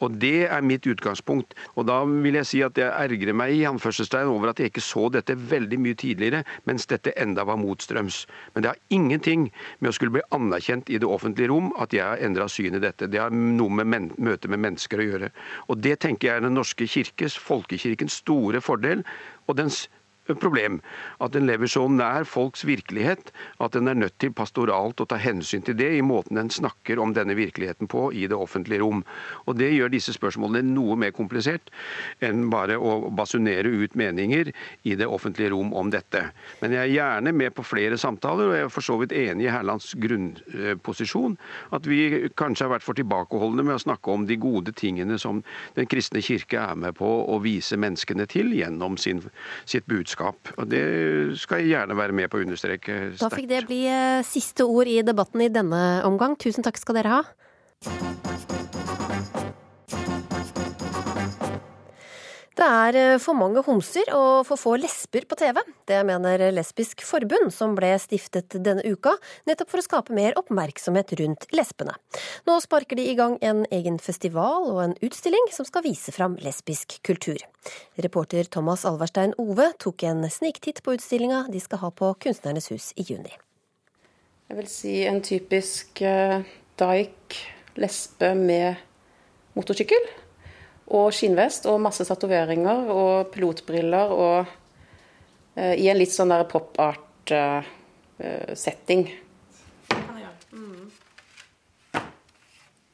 Og 0.03 0.19
Det 0.19 0.47
er 0.51 0.61
mitt 0.61 0.87
utgangspunkt. 0.87 1.53
Og 1.75 1.87
Da 1.87 2.03
vil 2.05 2.35
jeg 2.35 2.45
si 2.45 2.61
at 2.65 2.77
jeg 2.77 2.91
ergrer 2.91 3.33
meg 3.33 3.53
i 3.55 3.65
anførselstegn 3.69 4.27
over 4.31 4.49
at 4.49 4.59
jeg 4.59 4.71
ikke 4.71 4.83
så 4.83 5.07
dette 5.09 5.35
veldig 5.35 5.79
mye 5.79 5.95
tidligere, 5.95 6.43
mens 6.65 6.85
dette 6.85 7.13
enda 7.19 7.45
var 7.47 7.59
motstrøms. 7.61 8.25
Men 8.53 8.63
det 8.63 8.71
har 8.73 8.81
ingenting 8.89 9.51
med 9.79 9.89
å 9.89 9.95
skulle 9.95 10.17
bli 10.17 10.25
anerkjent 10.35 10.89
i 10.89 10.99
det 10.99 11.07
offentlige 11.07 11.51
rom 11.51 11.71
at 11.79 11.93
jeg 11.93 12.03
har 12.03 12.23
endra 12.23 12.47
syn 12.51 12.75
i 12.75 12.83
dette. 12.83 13.07
Det 13.07 13.21
har 13.21 13.31
noe 13.31 13.69
med 13.83 14.11
møte 14.17 14.51
med 14.51 14.59
mennesker 14.59 14.99
å 14.99 15.09
gjøre. 15.09 15.31
Og 15.69 15.81
Det 15.85 15.99
tenker 15.99 16.27
jeg 16.27 16.37
er 16.37 16.41
Den 16.45 16.55
norske 16.57 16.87
kirkes, 16.87 17.37
folkekirkens, 17.37 18.19
store 18.21 18.61
fordel 18.61 19.03
og 19.47 19.57
dens 19.57 19.87
problem. 20.33 20.81
At 21.21 21.35
den 21.35 21.45
lever 21.45 21.69
så 21.69 21.85
nær 21.89 22.25
folks 22.25 22.65
virkelighet 22.65 23.31
at 23.61 23.75
den 23.75 23.87
er 23.87 23.97
nødt 23.97 24.17
til 24.19 24.33
pastoralt 24.33 25.01
å 25.01 25.07
ta 25.09 25.19
hensyn 25.21 25.63
til 25.65 25.77
det 25.77 25.91
i 25.97 26.03
måten 26.05 26.39
den 26.39 26.49
snakker 26.49 26.99
om 27.01 27.13
denne 27.13 27.35
virkeligheten 27.37 27.89
på 27.91 28.07
i 28.13 28.25
det 28.27 28.37
offentlige 28.37 28.81
rom. 28.81 29.03
Og 29.45 29.55
Det 29.55 29.71
gjør 29.71 29.93
disse 29.93 30.13
spørsmålene 30.13 30.73
noe 30.73 30.97
mer 30.99 31.13
komplisert 31.15 31.69
enn 32.23 32.49
bare 32.49 32.77
å 32.77 33.09
basunere 33.15 33.69
ut 33.69 33.95
meninger 33.95 34.51
i 34.83 34.95
det 34.95 35.07
offentlige 35.07 35.53
rom 35.53 35.73
om 35.73 35.89
dette. 35.93 36.25
Men 36.61 36.75
jeg 36.75 36.81
er 36.81 36.93
gjerne 36.95 37.33
med 37.35 37.53
på 37.55 37.63
flere 37.63 37.97
samtaler, 37.97 38.49
og 38.49 38.55
jeg 38.57 38.67
er 38.67 38.73
for 38.73 38.85
så 38.85 38.97
vidt 38.99 39.15
enig 39.15 39.47
i 39.47 39.53
Herlands 39.53 39.93
grunnposisjon. 40.01 41.37
At 41.75 41.87
vi 41.87 42.27
kanskje 42.37 42.65
har 42.65 42.75
vært 42.75 42.85
for 42.85 42.97
tilbakeholdne 42.97 43.63
med 43.63 43.77
å 43.77 43.83
snakke 43.85 44.11
om 44.11 44.25
de 44.27 44.37
gode 44.39 44.73
tingene 44.75 45.19
som 45.21 45.43
Den 45.75 45.87
kristne 45.91 46.21
kirke 46.23 46.57
er 46.57 46.75
med 46.75 46.95
på 46.95 47.07
å 47.29 47.37
vise 47.43 47.77
menneskene 47.77 48.25
til 48.31 48.53
gjennom 48.55 48.95
sin, 48.97 49.21
sitt 49.67 49.85
budskap 49.91 50.14
budskap. 50.15 50.53
Og 50.57 50.69
det 50.69 51.37
skal 51.39 51.61
jeg 51.61 51.75
gjerne 51.75 51.97
være 51.97 52.15
med 52.15 52.29
på 52.29 52.39
å 52.39 52.45
understreke 52.45 53.11
Da 53.19 53.29
fikk 53.29 53.49
det 53.49 53.65
bli 53.67 53.85
eh, 53.87 54.23
siste 54.23 54.65
ord 54.65 54.87
i 54.87 55.01
debatten 55.03 55.41
i 55.41 55.49
denne 55.49 56.03
omgang. 56.05 56.37
Tusen 56.37 56.63
takk 56.63 56.77
skal 56.77 56.95
dere 56.95 57.19
ha. 57.19 58.64
Det 62.55 62.63
er 62.63 62.95
eh, 62.95 63.17
for 63.19 63.35
mange 63.35 63.59
homser 63.65 64.07
og 64.15 64.45
for 64.47 64.59
få 64.59 64.75
lesber 64.79 65.25
på 65.27 65.35
TV. 65.35 65.57
Det 65.89 65.97
mener 66.07 66.39
Lesbisk 66.55 67.03
forbund, 67.03 67.51
som 67.51 67.73
ble 67.75 67.89
stiftet 67.99 68.55
denne 68.63 68.83
uka, 68.87 69.17
nettopp 69.49 69.73
for 69.73 69.81
å 69.81 69.83
skape 69.83 70.15
mer 70.15 70.37
oppmerksomhet 70.39 71.11
rundt 71.19 71.49
lesbene. 71.55 71.97
Nå 72.47 72.55
sparker 72.63 72.95
de 72.95 73.09
i 73.11 73.17
gang 73.19 73.35
en 73.43 73.65
egen 73.75 73.99
festival 73.99 74.69
og 74.71 74.81
en 74.85 74.95
utstilling 75.03 75.51
som 75.51 75.67
skal 75.67 75.83
vise 75.83 76.15
fram 76.15 76.39
lesbisk 76.45 77.01
kultur. 77.03 77.43
Reporter 77.99 78.47
Thomas 78.47 78.87
Alverstein 78.87 79.35
Ove 79.41 79.73
tok 79.83 80.07
en 80.07 80.23
sniktitt 80.31 80.79
på 80.85 80.95
utstillinga 80.95 81.49
de 81.51 81.59
skal 81.59 81.83
ha 81.83 81.91
på 81.91 82.15
Kunstnernes 82.23 82.71
hus 82.71 82.93
i 82.95 83.03
juni. 83.09 83.35
Jeg 84.47 84.61
vil 84.61 84.69
si 84.71 84.99
en 85.09 85.23
typisk 85.25 86.05
uh, 86.05 86.39
daik 86.79 87.41
lesbe 87.75 88.31
med 88.39 88.79
motorsykkel. 89.57 90.13
Og 90.93 91.13
skinnvest 91.15 91.65
og 91.71 91.81
masse 91.81 92.05
tatoveringer 92.05 92.89
og 92.93 93.31
pilotbriller 93.33 94.11
og 94.13 94.45
uh, 94.45 95.73
i 95.73 95.89
en 95.89 95.97
litt 95.97 96.13
sånn 96.13 96.33
pop 96.51 96.77
art-setting. 96.81 97.65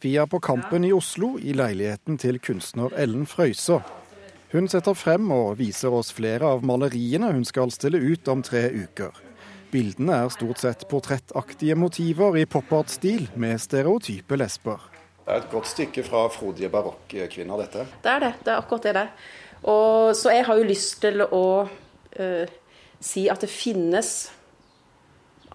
Vi 0.01 0.15
er 0.17 0.25
på 0.25 0.39
Kampen 0.41 0.81
i 0.87 0.93
Oslo, 0.95 1.35
i 1.37 1.53
leiligheten 1.53 2.17
til 2.17 2.39
kunstner 2.41 2.89
Ellen 2.97 3.27
Frøysaa. 3.29 3.83
Hun 4.51 4.65
setter 4.67 4.97
frem 4.97 5.29
og 5.31 5.59
viser 5.61 5.93
oss 5.93 6.09
flere 6.11 6.49
av 6.55 6.65
maleriene 6.65 7.29
hun 7.31 7.45
skal 7.47 7.71
stille 7.71 8.01
ut 8.01 8.27
om 8.31 8.41
tre 8.43 8.65
uker. 8.73 9.13
Bildene 9.71 10.17
er 10.25 10.33
stort 10.33 10.59
sett 10.59 10.87
portrettaktige 10.91 11.77
motiver 11.79 12.35
i 12.35 12.43
pop-art-stil, 12.43 13.29
med 13.39 13.61
stereotype 13.63 14.35
lesber. 14.41 14.90
Det 15.31 15.37
er 15.37 15.45
et 15.45 15.53
godt 15.53 15.67
stykke 15.71 16.03
fra 16.03 16.25
frodige 16.27 16.67
barokkvinner, 16.67 17.61
dette. 17.61 17.85
Det 18.03 18.09
er 18.11 18.19
det. 18.19 18.29
Det 18.43 18.51
er 18.51 18.57
akkurat 18.59 18.83
det 18.83 18.91
det. 18.97 19.03
Og, 19.63 20.15
så 20.19 20.33
jeg 20.35 20.43
har 20.43 20.57
jo 20.59 20.65
lyst 20.67 20.97
til 20.99 21.21
å 21.23 21.45
uh, 21.63 22.49
si 22.99 23.21
at 23.31 23.39
det 23.39 23.47
finnes 23.47 24.09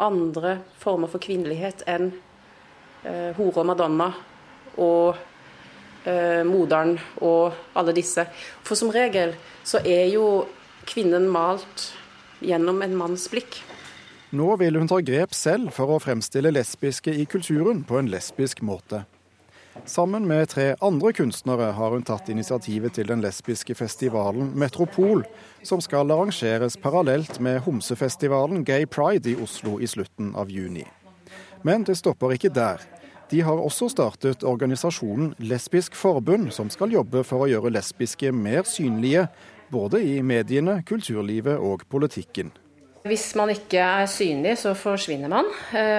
andre 0.00 0.54
former 0.80 1.10
for 1.12 1.20
kvinnelighet 1.20 1.84
enn 1.92 2.06
uh, 2.08 3.36
hore 3.36 3.60
og 3.60 3.66
madonna 3.68 4.06
og 4.80 5.18
uh, 6.06 6.40
moderen 6.48 6.94
og 7.20 7.76
alle 7.76 7.92
disse. 7.98 8.24
For 8.64 8.80
som 8.80 8.88
regel 8.94 9.34
så 9.60 9.82
er 9.84 10.06
jo 10.08 10.46
kvinnen 10.88 11.28
malt 11.28 11.90
gjennom 12.40 12.80
en 12.80 12.96
manns 12.96 13.28
blikk. 13.28 13.60
Nå 14.32 14.56
vil 14.56 14.80
hun 14.80 14.88
ta 14.88 15.02
grep 15.04 15.36
selv 15.36 15.76
for 15.76 15.92
å 15.92 16.00
fremstille 16.00 16.54
lesbiske 16.56 17.12
i 17.12 17.28
kulturen 17.28 17.84
på 17.84 18.00
en 18.00 18.08
lesbisk 18.08 18.64
måte. 18.64 19.04
Sammen 19.84 20.26
med 20.26 20.48
tre 20.48 20.74
andre 20.80 21.12
kunstnere 21.12 21.70
har 21.76 21.92
hun 21.92 22.02
tatt 22.02 22.28
initiativet 22.32 22.96
til 22.96 23.06
den 23.10 23.20
lesbiske 23.22 23.74
festivalen 23.76 24.50
Metropol, 24.58 25.22
som 25.62 25.82
skal 25.84 26.10
arrangeres 26.10 26.78
parallelt 26.80 27.40
med 27.40 27.60
homsefestivalen 27.66 28.64
Gay 28.64 28.86
Pride 28.86 29.30
i 29.30 29.36
Oslo 29.36 29.76
i 29.78 29.86
slutten 29.86 30.32
av 30.34 30.50
juni. 30.50 30.86
Men 31.62 31.84
det 31.86 31.98
stopper 32.00 32.34
ikke 32.34 32.50
der. 32.54 32.82
De 33.30 33.40
har 33.42 33.58
også 33.58 33.88
startet 33.90 34.44
organisasjonen 34.46 35.32
Lesbisk 35.42 35.96
forbund, 35.98 36.52
som 36.54 36.70
skal 36.70 36.94
jobbe 36.94 37.24
for 37.26 37.42
å 37.42 37.48
gjøre 37.50 37.72
lesbiske 37.74 38.30
mer 38.30 38.62
synlige, 38.70 39.26
både 39.70 39.98
i 40.06 40.20
mediene, 40.22 40.78
kulturlivet 40.86 41.58
og 41.58 41.82
politikken. 41.90 42.52
Hvis 43.06 43.32
man 43.38 43.50
ikke 43.50 43.82
er 43.82 44.06
synlig, 44.10 44.56
så 44.62 44.74
forsvinner 44.78 45.30
man. 45.30 45.46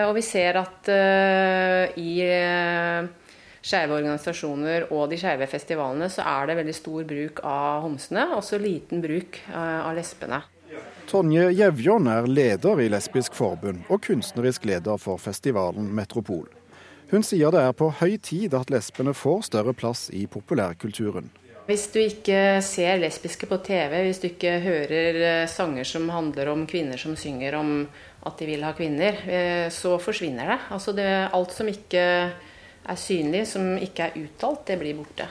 Og 0.07 0.13
vi 0.15 0.23
ser 0.23 0.59
at 0.59 0.89
i 1.99 2.11
skeive 3.67 3.97
organisasjoner 3.99 4.87
og 4.95 5.09
de 5.11 5.19
skeive 5.19 5.47
festivalene, 5.51 6.07
så 6.11 6.23
er 6.23 6.47
det 6.47 6.59
veldig 6.61 6.75
stor 6.77 7.07
bruk 7.09 7.41
av 7.43 7.81
homsene, 7.83 8.29
og 8.37 8.45
så 8.47 8.59
liten 8.61 9.03
bruk 9.03 9.41
av 9.51 9.91
lesbene. 9.97 10.41
Tonje 11.07 11.49
Gjevjon 11.55 12.09
er 12.11 12.25
leder 12.27 12.81
i 12.83 12.89
Lesbisk 12.91 13.35
forbund 13.37 13.85
og 13.87 14.01
kunstnerisk 14.03 14.65
leder 14.67 14.99
for 14.99 15.19
festivalen 15.23 15.87
Metropol. 15.95 16.47
Hun 17.07 17.23
sier 17.23 17.53
det 17.55 17.61
er 17.63 17.75
på 17.79 17.87
høy 18.01 18.17
tid 18.19 18.55
at 18.57 18.71
lesbene 18.73 19.13
får 19.15 19.45
større 19.47 19.71
plass 19.71 20.09
i 20.11 20.25
populærkulturen. 20.27 21.29
Hvis 21.67 21.85
du 21.91 22.01
ikke 22.01 22.59
ser 22.63 22.99
lesbiske 22.99 23.47
på 23.47 23.57
TV, 23.63 23.95
hvis 24.05 24.19
du 24.23 24.27
ikke 24.29 24.53
hører 24.63 25.47
sanger 25.51 25.87
som 25.87 26.07
handler 26.11 26.51
om 26.51 26.67
kvinner 26.67 26.99
som 26.99 27.15
synger 27.19 27.55
om 27.59 27.71
at 28.27 28.39
de 28.39 28.47
vil 28.47 28.63
ha 28.63 28.73
kvinner, 28.75 29.23
så 29.71 29.95
forsvinner 29.99 30.51
det. 30.51 30.59
Altså 30.75 30.95
det 30.95 31.07
alt 31.35 31.55
som 31.55 31.71
ikke 31.71 32.03
er 32.87 32.99
synlig, 32.99 33.45
som 33.51 33.75
ikke 33.77 34.09
er 34.09 34.17
uttalt, 34.23 34.65
det 34.67 34.79
blir 34.81 34.97
borte. 34.97 35.27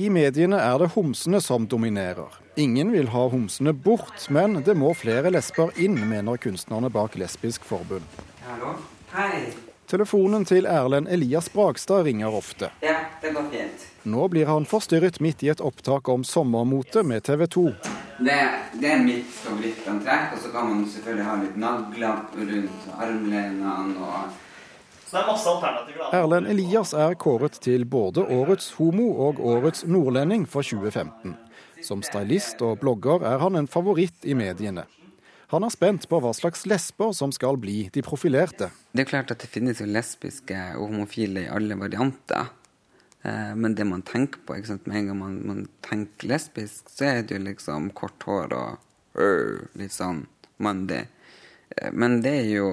I 0.00 0.08
mediene 0.10 0.58
er 0.62 0.78
det 0.80 0.92
homsene 0.94 1.40
som 1.44 1.66
dominerer. 1.68 2.38
Ingen 2.60 2.92
vil 2.92 3.10
ha 3.12 3.26
homsene 3.30 3.72
bort, 3.72 4.26
men 4.28 4.62
det 4.66 4.74
må 4.78 4.92
flere 4.96 5.32
lesber 5.32 5.74
inn, 5.80 5.98
mener 6.08 6.40
kunstnerne 6.40 6.90
bak 6.92 7.18
Lesbisk 7.20 7.66
forbund. 7.68 8.06
Hallo. 8.46 8.76
Hei. 9.12 9.50
Telefonen 9.90 10.44
til 10.46 10.68
Erlend 10.70 11.10
Elias 11.10 11.48
Bragstad 11.50 12.04
ringer 12.06 12.34
ofte. 12.34 12.70
Ja, 12.80 12.96
det 13.22 13.32
går 13.34 13.48
fint. 13.50 13.86
Nå 14.02 14.28
blir 14.30 14.46
han 14.46 14.66
forstyrret 14.68 15.18
midt 15.20 15.42
i 15.42 15.50
et 15.50 15.60
opptak 15.60 16.08
om 16.08 16.22
sommermote 16.24 17.02
med 17.02 17.26
TV 17.26 17.46
2. 17.50 17.64
Det, 18.20 18.36
det 18.80 18.92
er 18.92 19.02
mitt 19.02 19.32
favorittantrekk, 19.34 20.36
og 20.36 20.44
så 20.44 20.52
kan 20.54 20.70
man 20.70 20.86
selvfølgelig 20.92 21.26
ha 21.26 21.34
litt 21.42 21.58
nagler 21.58 22.22
rundt 22.38 22.86
armlenene 22.96 23.74
og 23.98 24.38
så 25.10 25.16
det 25.16 25.24
er 25.24 25.26
masse 25.32 25.50
alternativer 25.50 26.04
da. 26.04 26.08
Erlend 26.20 26.46
Elias 26.52 26.92
er 26.94 27.16
kåret 27.18 27.56
til 27.64 27.82
både 27.90 28.22
årets 28.30 28.68
homo 28.76 29.08
og 29.26 29.40
årets 29.42 29.82
nordlending 29.90 30.44
for 30.46 30.62
2015. 30.62 31.34
Som 31.82 32.04
stylist 32.06 32.62
og 32.62 32.78
blogger 32.78 33.24
er 33.26 33.42
han 33.42 33.58
en 33.58 33.66
favoritt 33.66 34.22
i 34.22 34.36
mediene. 34.38 34.84
Han 35.50 35.66
er 35.66 35.74
spent 35.74 36.06
på 36.06 36.20
hva 36.22 36.30
slags 36.36 36.62
lesber 36.70 37.10
som 37.16 37.34
skal 37.34 37.58
bli 37.58 37.88
de 37.90 38.04
profilerte. 38.06 38.70
Det 38.94 39.02
er 39.02 39.10
klart 39.10 39.34
at 39.34 39.42
det 39.42 39.50
finnes 39.50 39.82
jo 39.82 39.88
lesbiske 39.90 40.60
og 40.76 40.92
homofile 40.92 41.48
i 41.48 41.50
alle 41.50 41.74
varianter. 41.80 42.52
Men 43.58 43.74
det 43.74 43.88
man 43.90 44.06
tenker 44.06 44.44
på 44.46 44.60
ikke 44.60 44.76
sant? 44.76 44.86
med 44.86 45.00
en 45.00 45.10
gang 45.10 45.18
man, 45.24 45.36
man, 45.48 45.64
tenker 45.82 46.30
lesbisk, 46.30 46.86
så 46.88 47.10
er 47.10 47.26
det 47.26 47.40
jo 47.40 47.48
liksom 47.50 47.90
kort 47.98 48.22
hår 48.30 48.54
og 48.54 49.18
øh, 49.18 49.66
litt 49.76 49.92
sånn 49.92 50.22
mandig. 50.62 51.02
Men 51.92 52.20
det 52.22 52.36
er 52.44 52.48
jo 52.54 52.70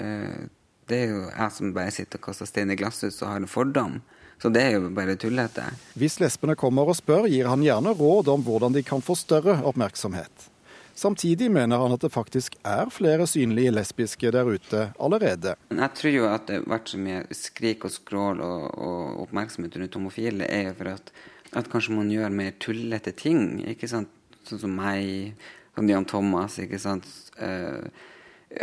øh, 0.00 0.48
det 0.90 0.98
er 1.02 1.14
jo 1.14 1.22
jeg 1.26 1.52
som 1.54 1.72
bare 1.74 1.94
sitter 1.94 2.20
og 2.20 2.28
kaster 2.28 2.48
stein 2.48 2.70
i 2.70 2.78
glasshus 2.78 3.22
og 3.22 3.30
har 3.30 3.40
en 3.42 3.50
fordom. 3.50 4.00
Så 4.42 4.50
det 4.52 4.62
er 4.62 4.76
jo 4.76 4.90
bare 4.92 5.16
tullete. 5.18 5.64
Hvis 5.96 6.18
lesbene 6.20 6.56
kommer 6.58 6.90
og 6.92 6.98
spør, 6.98 7.24
gir 7.30 7.48
han 7.48 7.64
gjerne 7.64 7.94
råd 7.96 8.28
om 8.34 8.44
hvordan 8.44 8.76
de 8.76 8.84
kan 8.84 9.02
få 9.02 9.16
større 9.16 9.56
oppmerksomhet. 9.64 10.50
Samtidig 10.96 11.50
mener 11.52 11.80
han 11.80 11.92
at 11.92 12.04
det 12.04 12.12
faktisk 12.12 12.54
er 12.64 12.88
flere 12.92 13.26
synlige 13.28 13.72
lesbiske 13.74 14.30
der 14.32 14.48
ute 14.48 14.86
allerede. 15.00 15.56
Jeg 15.68 15.90
tror 15.98 16.14
jo 16.14 16.28
at 16.30 16.46
det 16.48 16.60
har 16.62 16.68
vært 16.72 16.92
så 16.92 17.00
mye 17.00 17.18
skrik 17.36 17.84
og 17.84 17.92
skrål 17.92 18.40
og, 18.44 18.62
og 18.80 19.24
oppmerksomhet 19.26 19.76
rundt 19.76 19.98
homofile, 19.98 20.48
er 20.48 20.70
jo 20.70 20.76
for 20.78 20.92
at, 20.94 21.12
at, 21.52 21.68
kanskje 21.72 21.98
man 21.98 22.12
gjør 22.12 22.32
mer 22.32 22.56
tullete 22.60 23.12
ting. 23.12 23.60
ikke 23.68 23.90
sant? 23.92 24.12
Sånn 24.48 24.62
som 24.62 24.76
meg, 24.78 25.34
sånn 25.76 25.92
Jan 25.92 26.08
Thomas. 26.08 26.56
ikke 26.64 26.80
sant? 26.80 27.08
Uh, 27.36 27.84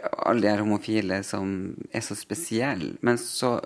alle 0.01 0.41
de 0.41 0.51
her 0.51 0.63
homofile 0.63 1.21
som 1.25 1.73
er 1.91 2.03
så 2.05 2.15
spesielle. 2.17 2.95
Men 3.01 3.19
så 3.21 3.57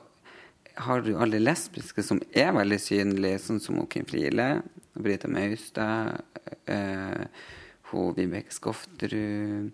har 0.77 1.01
du 1.01 1.15
alle 1.17 1.39
lesbiske 1.41 2.03
som 2.05 2.19
er 2.31 2.53
veldig 2.55 2.79
synlige, 2.81 3.41
sånn 3.41 3.61
som 3.61 3.79
Kim 3.89 4.05
Friele, 4.09 4.61
Brita 4.97 5.29
Maustad, 5.29 6.21
eh, 6.65 7.25
Vibeke 7.87 8.51
Skofterud 8.51 9.71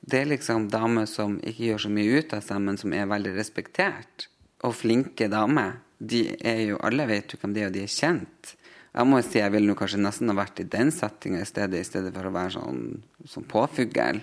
Det 0.00 0.20
er 0.20 0.28
liksom 0.30 0.68
damer 0.70 1.08
som 1.10 1.40
ikke 1.42 1.72
gjør 1.72 1.80
så 1.82 1.88
mye 1.90 2.20
ut 2.20 2.34
av 2.36 2.44
seg, 2.46 2.60
men 2.62 2.76
som 2.78 2.92
er 2.94 3.08
veldig 3.10 3.32
respektert. 3.34 4.28
Og 4.62 4.76
flinke 4.76 5.26
damer. 5.28 5.80
De 5.98 6.28
er 6.46 6.60
jo, 6.68 6.78
Alle 6.78 7.08
vet 7.10 7.32
jo 7.32 7.40
hvem 7.40 7.56
de 7.56 7.64
er, 7.64 7.66
og 7.66 7.74
de 7.74 7.82
er 7.82 7.90
kjent. 7.90 8.52
Jeg 8.94 9.08
må 9.10 9.18
si 9.20 9.40
jeg 9.40 9.52
ville 9.52 9.74
kanskje 9.74 9.98
nesten 10.00 10.30
ha 10.30 10.36
vært 10.38 10.62
i 10.62 10.68
den 10.70 10.92
settinga 10.94 11.42
i 11.42 11.48
stedet, 11.48 11.80
i 11.80 11.88
stedet 11.88 12.14
for 12.14 12.28
å 12.28 12.32
være 12.32 12.54
sånn, 12.54 13.02
sånn 13.26 13.48
påfugl. 13.50 14.22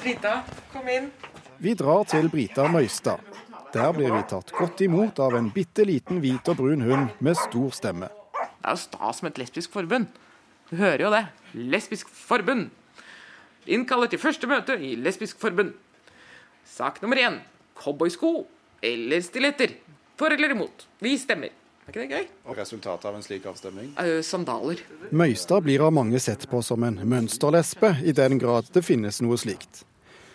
Brita, 0.00 0.42
kom 0.72 0.88
inn. 0.88 1.10
Vi 1.60 1.74
drar 1.76 2.06
til 2.08 2.30
Brita 2.32 2.64
Møystad. 2.72 3.20
Der 3.74 3.92
blir 3.92 4.10
vi 4.14 4.22
tatt 4.30 4.48
godt 4.56 4.80
imot 4.82 5.20
av 5.20 5.36
en 5.36 5.50
bitte 5.52 5.84
liten 5.84 6.22
hvit 6.24 6.48
og 6.48 6.56
brun 6.62 6.82
hund 6.86 7.12
med 7.20 7.36
stor 7.38 7.74
stemme. 7.76 8.08
Det 8.08 8.64
er 8.64 8.74
jo 8.74 8.80
stas 8.80 9.20
med 9.22 9.34
et 9.34 9.42
lesbisk 9.44 9.74
forbund. 9.76 10.08
Du 10.70 10.78
hører 10.80 11.04
jo 11.04 11.10
det. 11.12 11.24
Lesbisk 11.52 12.08
forbund. 12.14 12.70
Innkaller 13.68 14.08
til 14.08 14.22
første 14.22 14.48
møte 14.48 14.78
i 14.80 14.94
Lesbisk 14.96 15.38
forbund. 15.42 15.74
Sak 16.64 17.02
nummer 17.02 17.20
én. 17.20 17.36
Cowboysko 17.76 18.46
eller 18.82 19.20
stiletter. 19.20 19.76
For 20.16 20.32
eller 20.32 20.56
imot. 20.56 20.86
Vi 21.04 21.16
stemmer. 21.18 21.52
Er 21.84 21.92
ikke 21.92 22.06
det 22.06 22.10
gøy? 22.14 22.26
Og 22.46 22.56
resultatet 22.56 23.06
av 23.10 23.16
en 23.18 23.24
slik 23.24 23.46
avstemning? 23.50 23.92
Uh, 23.98 24.20
sandaler. 24.24 24.80
Møystad 25.10 25.64
blir 25.66 25.82
av 25.82 25.92
mange 25.92 26.20
sett 26.22 26.46
på 26.48 26.62
som 26.62 26.84
en 26.86 27.00
mønsterlesbe, 27.02 27.96
i 28.06 28.14
den 28.14 28.38
grad 28.38 28.70
det 28.72 28.84
finnes 28.86 29.18
noe 29.24 29.38
slikt. 29.40 29.82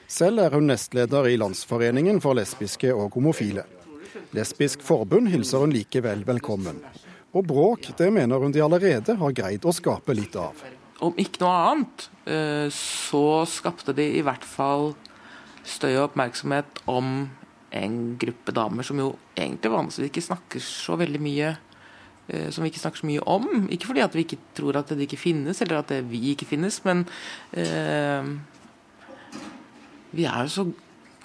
Selv 0.07 0.43
er 0.43 0.53
hun 0.53 0.67
nestleder 0.69 1.25
i 1.31 1.37
Landsforeningen 1.41 2.19
for 2.21 2.37
lesbiske 2.37 2.91
og 2.93 3.15
homofile. 3.17 3.63
Lesbisk 4.37 4.83
forbund 4.85 5.31
hilser 5.33 5.63
hun 5.63 5.73
likevel 5.73 6.21
velkommen. 6.27 6.77
Og 7.35 7.47
bråk, 7.49 7.89
det 7.97 8.11
mener 8.13 8.39
hun 8.39 8.53
de 8.53 8.61
allerede 8.63 9.17
har 9.17 9.35
greid 9.35 9.65
å 9.65 9.73
skape 9.73 10.13
litt 10.15 10.37
av. 10.37 10.61
Om 11.03 11.17
ikke 11.19 11.41
noe 11.41 11.55
annet, 11.71 12.05
uh, 12.29 12.67
så 12.71 13.43
skapte 13.49 13.95
de 13.97 14.05
i 14.19 14.23
hvert 14.23 14.45
fall 14.45 14.93
støy 15.65 15.95
og 15.95 16.11
oppmerksomhet 16.11 16.85
om 16.85 17.27
en 17.75 17.95
gruppe 18.21 18.53
damer 18.55 18.85
som 18.87 19.01
jo 19.01 19.15
egentlig 19.33 19.73
vanligvis 19.73 20.11
ikke 20.11 20.23
snakker 20.23 20.63
så 20.63 20.95
veldig 21.01 21.19
mye 21.19 21.49
eh, 22.29 22.45
som 22.53 22.63
vi 22.63 22.69
ikke 22.69 22.79
snakker 22.79 23.01
så 23.01 23.09
mye 23.09 23.23
om. 23.27 23.65
Ikke 23.73 23.89
fordi 23.89 24.03
at 24.05 24.15
vi 24.15 24.23
ikke 24.23 24.39
tror 24.55 24.77
at 24.79 24.93
det 24.93 25.09
ikke 25.09 25.19
finnes, 25.19 25.59
eller 25.65 25.81
at 25.81 25.91
det 25.91 26.05
vi 26.07 26.21
ikke 26.31 26.47
finnes, 26.47 26.77
men 26.85 27.03
eh, 27.57 28.29
vi 30.15 30.25
er 30.29 30.45
jo 30.45 30.51
så 30.53 30.65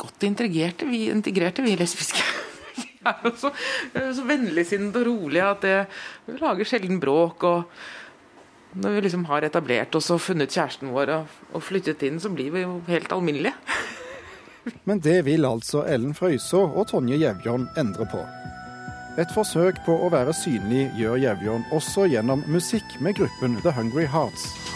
godt 0.01 0.27
integrerte, 0.27 0.89
vi, 0.89 1.07
integrerte, 1.13 1.65
vi 1.65 1.77
lesbiske. 1.79 2.25
vi 2.81 2.89
er 3.07 3.25
jo 3.25 3.33
så, 3.39 3.53
så 3.95 4.27
vennligsinnede 4.27 5.03
og 5.03 5.09
rolige 5.09 5.49
at 5.49 5.65
det, 5.67 5.79
vi 6.27 6.39
lager 6.41 6.69
sjelden 6.69 7.01
bråk. 7.03 7.45
og 7.45 7.65
Når 8.81 8.97
vi 8.97 9.07
liksom 9.07 9.25
har 9.31 9.47
etablert 9.47 9.95
oss 9.99 10.11
og 10.15 10.23
funnet 10.25 10.53
kjæresten 10.53 10.93
vår 10.95 11.15
og, 11.19 11.41
og 11.53 11.65
flyttet 11.67 12.05
inn, 12.09 12.21
så 12.23 12.33
blir 12.33 12.53
vi 12.55 12.67
jo 12.67 12.81
helt 12.89 13.13
alminnelige. 13.13 13.57
Men 14.89 15.01
det 15.01 15.25
vil 15.25 15.47
altså 15.49 15.87
Ellen 15.89 16.15
Frøysaa 16.15 16.69
og 16.69 16.91
Tonje 16.91 17.19
Gjevjon 17.21 17.69
endre 17.81 18.07
på. 18.11 18.25
Et 19.19 19.33
forsøk 19.35 19.81
på 19.85 19.97
å 20.07 20.11
være 20.13 20.33
synlig 20.37 20.85
gjør 20.97 21.19
Gjevjon 21.25 21.67
også 21.75 22.07
gjennom 22.13 22.45
musikk 22.49 23.01
med 23.05 23.19
gruppen 23.19 23.59
The 23.65 23.75
Hungry 23.75 24.07
Hearts. 24.09 24.70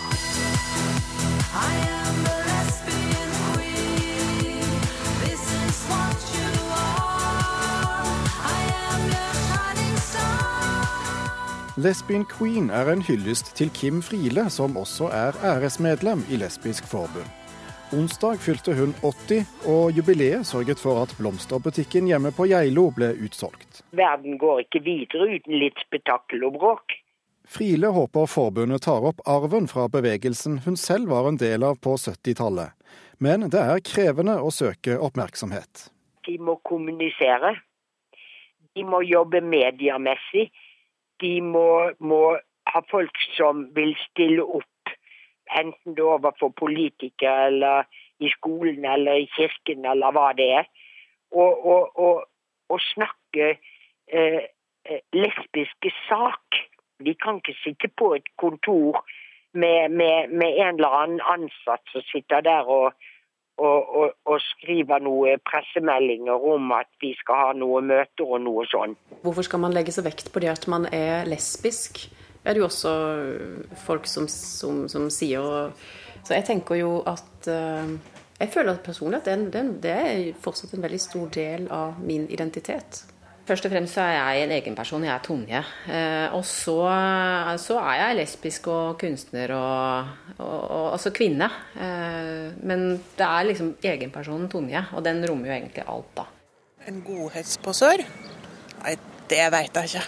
Lesbian 11.76 12.22
Queen 12.24 12.68
er 12.70 12.86
en 12.86 13.00
hyllest 13.02 13.48
til 13.58 13.70
Kim 13.74 13.96
Friele, 13.98 14.44
som 14.46 14.76
også 14.78 15.08
er 15.10 15.34
æresmedlem 15.42 16.20
i 16.30 16.36
Lesbisk 16.38 16.86
forbund. 16.86 17.26
Onsdag 17.90 18.38
fylte 18.44 18.76
hun 18.78 18.92
80, 19.02 19.40
og 19.66 19.90
jubileet 19.96 20.46
sørget 20.46 20.78
for 20.78 21.02
at 21.02 21.14
blomsterbutikken 21.18 22.06
hjemme 22.06 22.30
på 22.36 22.46
Geilo 22.46 22.92
ble 22.94 23.08
utsolgt. 23.26 23.82
Verden 23.90 24.38
går 24.38 24.62
ikke 24.62 24.84
videre 24.86 25.26
uten 25.34 25.58
litt 25.58 25.82
spetakkel 25.82 26.46
og 26.46 26.60
bråk. 26.60 26.94
Friele 27.44 27.90
håper 27.90 28.30
forbundet 28.30 28.86
tar 28.86 29.02
opp 29.10 29.26
arven 29.26 29.66
fra 29.66 29.88
bevegelsen 29.90 30.60
hun 30.68 30.78
selv 30.78 31.10
var 31.10 31.26
en 31.26 31.40
del 31.42 31.66
av 31.66 31.80
på 31.82 31.96
70-tallet. 31.98 32.70
Men 33.18 33.48
det 33.50 33.64
er 33.74 33.82
krevende 33.82 34.38
å 34.38 34.54
søke 34.54 34.94
oppmerksomhet. 34.94 35.88
De 36.22 36.38
må 36.38 36.54
kommunisere. 36.62 37.56
De 38.78 38.86
må 38.86 39.02
jobbe 39.02 39.42
mediemessig. 39.42 40.52
De 41.22 41.40
må, 41.42 41.90
må 41.98 42.22
ha 42.66 42.80
folk 42.90 43.18
som 43.36 43.68
vil 43.76 43.94
stille 44.08 44.42
opp 44.42 44.94
enten 45.54 45.94
det 45.94 46.02
overfor 46.02 46.54
politikere 46.58 47.46
eller 47.50 47.84
i 48.18 48.30
skolen 48.32 48.84
eller 48.88 49.22
i 49.22 49.28
kirken 49.36 49.84
eller 49.86 50.14
hva 50.14 50.32
det 50.36 50.48
er. 50.60 50.70
Og, 51.34 51.66
og, 51.66 51.98
og, 51.98 52.24
og 52.70 52.80
snakke 52.80 53.56
eh, 54.08 54.42
lesbiske 55.12 55.92
sak. 56.08 56.60
De 57.04 57.14
kan 57.14 57.40
ikke 57.40 57.56
sitte 57.62 57.90
på 57.98 58.14
et 58.14 58.28
kontor 58.40 59.02
med, 59.52 59.88
med, 59.88 60.30
med 60.30 60.58
en 60.58 60.78
eller 60.78 60.98
annen 61.02 61.24
ansatt 61.34 61.82
som 61.92 62.02
sitter 62.10 62.42
der 62.46 62.70
og, 62.70 62.94
og, 63.58 64.36
skriver 64.42 65.02
noen 65.04 65.40
pressemeldinger 65.46 66.46
om 66.54 66.72
at 66.74 66.88
vi 67.02 67.12
skal 67.18 67.40
ha 67.40 67.52
noen 67.56 67.86
møter 67.92 68.26
og 68.26 68.42
noe 68.42 68.64
sånn. 68.70 68.96
Hvorfor 69.22 69.46
skal 69.46 69.62
man 69.62 69.74
legge 69.76 69.94
så 69.94 70.04
vekt 70.04 70.32
på 70.34 70.42
det 70.42 70.50
at 70.52 70.66
man 70.70 70.88
er 70.90 71.28
lesbisk? 71.28 72.06
Det 72.10 72.50
er 72.50 72.56
det 72.56 72.64
jo 72.64 72.68
også 72.68 72.94
folk 73.86 74.08
som, 74.10 74.26
som, 74.28 74.84
som 74.90 75.06
sier. 75.12 75.70
så 76.24 76.34
jeg 76.34 76.44
tenker 76.50 76.82
jo 76.82 76.98
at 77.06 77.48
uh, 77.48 77.94
Jeg 78.40 78.50
føler 78.50 78.82
personlig 78.84 79.22
at 79.22 79.30
det, 79.54 79.62
det, 79.82 79.90
er 79.90 80.38
fortsatt 80.42 80.74
en 80.74 80.82
veldig 80.82 81.00
stor 81.00 81.28
del 81.32 81.68
av 81.70 82.00
min 82.02 82.26
identitet. 82.28 83.04
Først 83.44 83.66
og 83.68 83.74
fremst 83.74 83.98
så 83.98 84.00
er 84.06 84.14
jeg 84.16 84.44
en 84.46 84.52
egen 84.56 84.76
person. 84.76 85.02
Jeg 85.04 85.12
er 85.12 85.24
Tonje. 85.24 85.60
Eh, 85.92 86.32
og 86.32 86.46
så, 86.48 86.78
så, 87.60 87.76
er 87.76 87.98
jeg 88.00 88.16
lesbisk 88.22 88.70
og 88.72 88.96
kunstner 89.00 89.52
og, 89.52 90.14
og, 90.38 90.60
og 90.62 90.86
altså 90.94 91.12
kvinne. 91.12 91.50
Eh, 91.76 92.54
men 92.64 92.86
det 93.18 93.26
er 93.26 93.48
liksom 93.50 93.74
egenpersonen 93.84 94.48
Tonje, 94.48 94.86
og 94.96 95.04
den 95.04 95.20
rommer 95.28 95.52
jo 95.52 95.56
egentlig 95.58 95.84
alt, 95.84 96.08
da. 96.16 96.26
En 96.88 97.04
godhetsposør? 97.04 98.06
Nei, 98.80 98.96
det 99.28 99.44
veit 99.52 99.76
jeg 99.76 99.92
ikke. 99.92 100.06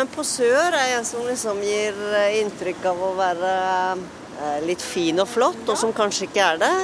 En 0.00 0.14
posør 0.14 0.78
er 0.78 0.94
en 0.94 1.06
som 1.06 1.26
liksom 1.26 1.58
gir 1.66 1.98
eh, 2.22 2.38
inntrykk 2.44 2.90
av 2.92 3.06
å 3.08 3.12
være 3.18 3.54
litt 4.64 4.80
fin 4.80 5.18
og 5.20 5.26
flott, 5.28 5.66
og 5.68 5.76
som 5.76 5.90
kanskje 5.92 6.30
ikke 6.30 6.44
er 6.54 6.60
det. 6.62 6.74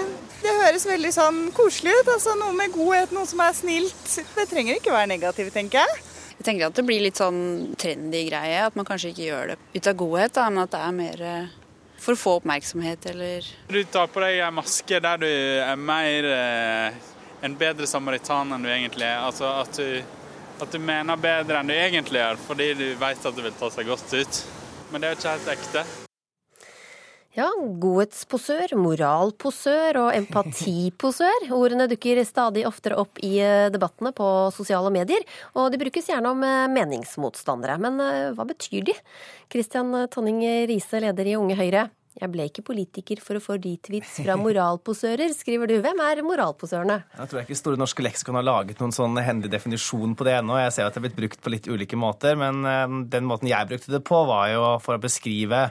Det 0.46 0.54
høres 0.54 0.84
veldig 0.86 1.10
sånn 1.10 1.38
koselig 1.56 1.94
ut. 2.00 2.10
altså 2.12 2.36
Noe 2.38 2.54
med 2.54 2.70
godhet, 2.74 3.10
noe 3.14 3.26
som 3.26 3.42
er 3.42 3.54
snilt. 3.56 4.04
Det 4.36 4.46
trenger 4.46 4.78
ikke 4.78 4.94
være 4.94 5.10
negativt, 5.10 5.50
tenker 5.56 5.82
jeg. 5.82 6.04
Jeg 6.36 6.46
tenker 6.46 6.68
at 6.68 6.78
det 6.78 6.84
blir 6.86 7.02
litt 7.02 7.18
sånn 7.18 7.40
trendy 7.80 8.20
greie. 8.28 8.60
At 8.68 8.76
man 8.78 8.86
kanskje 8.86 9.10
ikke 9.10 9.26
gjør 9.26 9.52
det 9.52 9.58
ut 9.74 9.90
av 9.90 9.98
godhet, 9.98 10.36
da, 10.36 10.46
men 10.52 10.62
at 10.62 10.74
det 10.76 10.82
er 10.86 10.94
mer 11.00 11.24
eh, 11.32 11.56
for 11.98 12.14
å 12.14 12.20
få 12.20 12.36
oppmerksomhet, 12.38 13.10
eller 13.10 13.50
Du 13.72 13.80
tar 13.90 14.06
på 14.12 14.22
deg 14.22 14.44
en 14.46 14.54
maske 14.60 15.02
der 15.02 15.24
du 15.24 15.26
er 15.26 15.80
mer 15.80 16.30
en 17.42 17.58
bedre 17.58 17.88
samaritan 17.90 18.54
enn 18.54 18.62
du 18.62 18.70
egentlig 18.70 19.08
er. 19.08 19.24
Altså 19.26 19.50
at 19.64 19.74
du 19.80 20.16
at 20.56 20.72
du 20.72 20.80
mener 20.80 21.20
bedre 21.20 21.60
enn 21.60 21.68
du 21.68 21.74
egentlig 21.76 22.22
gjør, 22.22 22.40
fordi 22.46 22.70
du 22.78 22.86
vet 23.00 23.28
at 23.28 23.36
det 23.36 23.44
vil 23.44 23.60
ta 23.60 23.68
seg 23.72 23.90
godt 23.90 24.16
ut. 24.16 24.42
Men 24.92 25.02
det 25.02 25.08
er 25.08 25.16
jo 25.16 25.20
ikke 25.20 25.36
helt 25.36 25.56
ekte. 25.58 26.05
Ja, 27.36 27.50
godhetsposør, 27.52 28.72
moralposør 28.80 29.98
og 30.06 30.14
empatiposør. 30.16 31.50
Ordene 31.58 31.84
dukker 31.90 32.22
stadig 32.24 32.62
oftere 32.64 32.96
opp 32.96 33.20
i 33.20 33.34
eh, 33.44 33.66
debattene 33.72 34.14
på 34.16 34.28
sosiale 34.56 34.88
medier, 34.94 35.20
og 35.52 35.68
de 35.68 35.80
brukes 35.82 36.06
gjerne 36.08 36.30
om 36.32 36.40
eh, 36.46 36.64
meningsmotstandere. 36.72 37.76
Men 37.84 38.00
eh, 38.00 38.30
hva 38.32 38.46
betyr 38.48 38.86
de? 38.88 38.94
Kristian 39.52 39.92
Tonning 40.08 40.40
Riise, 40.70 41.02
leder 41.04 41.28
i 41.28 41.34
Unge 41.36 41.58
Høyre. 41.58 41.82
Jeg 42.16 42.32
ble 42.32 42.46
ikke 42.48 42.64
politiker 42.64 43.20
for 43.20 43.36
å 43.36 43.42
få 43.44 43.58
retweets 43.60 44.14
fra 44.22 44.38
moralposører, 44.40 45.34
skriver 45.36 45.68
du. 45.68 45.74
Hvem 45.84 46.00
er 46.06 46.22
moralposørene? 46.24 46.96
Jeg 47.18 47.32
tror 47.34 47.42
ikke 47.42 47.58
Store 47.60 47.80
norske 47.82 48.06
leksikon 48.06 48.38
har 48.40 48.46
laget 48.48 48.80
noen 48.80 48.96
sånn 48.96 49.20
hendelig 49.20 49.52
definisjon 49.58 50.16
på 50.16 50.24
det 50.24 50.38
ennå. 50.38 50.56
Jeg 50.62 50.72
ser 50.78 50.88
at 50.88 50.96
det 50.96 51.02
er 51.02 51.06
blitt 51.10 51.20
brukt 51.20 51.44
på 51.44 51.52
litt 51.52 51.68
ulike 51.68 52.00
måter, 52.00 52.40
men 52.40 52.64
den 53.12 53.28
måten 53.28 53.52
jeg 53.52 53.68
brukte 53.68 53.92
det 53.92 54.00
på, 54.08 54.22
var 54.32 54.48
jo 54.54 54.64
for 54.80 54.96
å 54.96 55.04
beskrive 55.04 55.66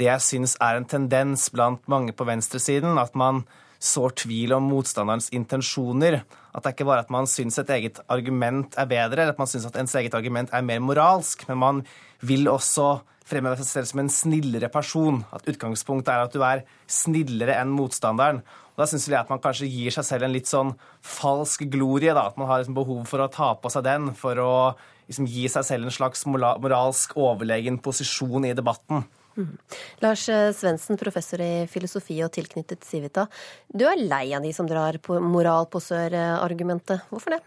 det 0.00 0.08
jeg 0.08 0.24
syns 0.24 0.56
er 0.64 0.78
en 0.78 0.88
tendens 0.88 1.50
blant 1.52 1.84
mange 1.90 2.14
på 2.16 2.26
venstresiden. 2.28 2.98
At 3.00 3.16
man 3.18 3.44
sår 3.80 4.16
tvil 4.24 4.52
om 4.56 4.66
motstanderens 4.68 5.30
intensjoner. 5.36 6.20
At 6.52 6.64
det 6.64 6.70
er 6.70 6.76
ikke 6.76 6.88
bare 6.88 7.04
at 7.06 7.12
man 7.12 7.28
syns 7.30 7.58
et 7.60 7.70
eget 7.72 8.00
argument 8.12 8.76
er 8.80 8.88
bedre, 8.90 9.22
eller 9.22 9.34
at 9.34 9.40
man 9.40 9.48
syns 9.50 9.68
at 9.68 9.78
ens 9.80 9.94
eget 9.96 10.16
argument 10.16 10.52
er 10.52 10.66
mer 10.66 10.82
moralsk, 10.84 11.46
men 11.48 11.60
man 11.62 11.84
vil 12.26 12.50
også 12.50 12.98
fremheve 13.30 13.60
seg 13.60 13.68
selv 13.68 13.90
som 13.90 14.02
en 14.02 14.12
snillere 14.12 14.70
person. 14.72 15.22
At 15.32 15.46
utgangspunktet 15.48 16.12
er 16.12 16.24
at 16.26 16.34
du 16.34 16.42
er 16.44 16.64
snillere 16.90 17.56
enn 17.60 17.72
motstanderen. 17.72 18.42
Og 18.74 18.82
Da 18.82 18.88
syns 18.90 19.08
vi 19.08 19.16
at 19.18 19.30
man 19.30 19.42
kanskje 19.42 19.70
gir 19.70 19.94
seg 19.94 20.06
selv 20.08 20.26
en 20.26 20.34
litt 20.34 20.50
sånn 20.50 20.74
falsk 21.04 21.64
glorie. 21.70 22.14
da, 22.14 22.26
At 22.26 22.38
man 22.38 22.48
har 22.48 22.60
liksom 22.60 22.74
behov 22.74 23.06
for 23.06 23.20
å 23.20 23.30
ta 23.30 23.54
på 23.54 23.70
seg 23.70 23.84
den 23.84 24.12
for 24.14 24.34
å 24.34 24.74
liksom 25.08 25.26
gi 25.26 25.46
seg 25.48 25.64
selv 25.64 25.84
en 25.84 25.94
slags 25.94 26.26
moralsk 26.26 27.16
overlegen 27.16 27.78
posisjon 27.78 28.46
i 28.46 28.54
debatten. 28.54 29.04
Mm. 29.36 29.54
Lars 30.02 30.26
eh, 30.28 30.50
Svendsen, 30.56 30.98
professor 31.00 31.42
i 31.44 31.66
filosofi 31.70 32.18
og 32.24 32.32
tilknyttet 32.34 32.84
Civita. 32.86 33.26
Du 33.68 33.86
er 33.88 34.02
lei 34.02 34.26
av 34.36 34.44
de 34.44 34.52
som 34.56 34.68
drar 34.68 34.98
på 35.02 35.20
moralposør-argumentet. 35.22 37.06
Hvorfor 37.12 37.36
det? 37.36 37.40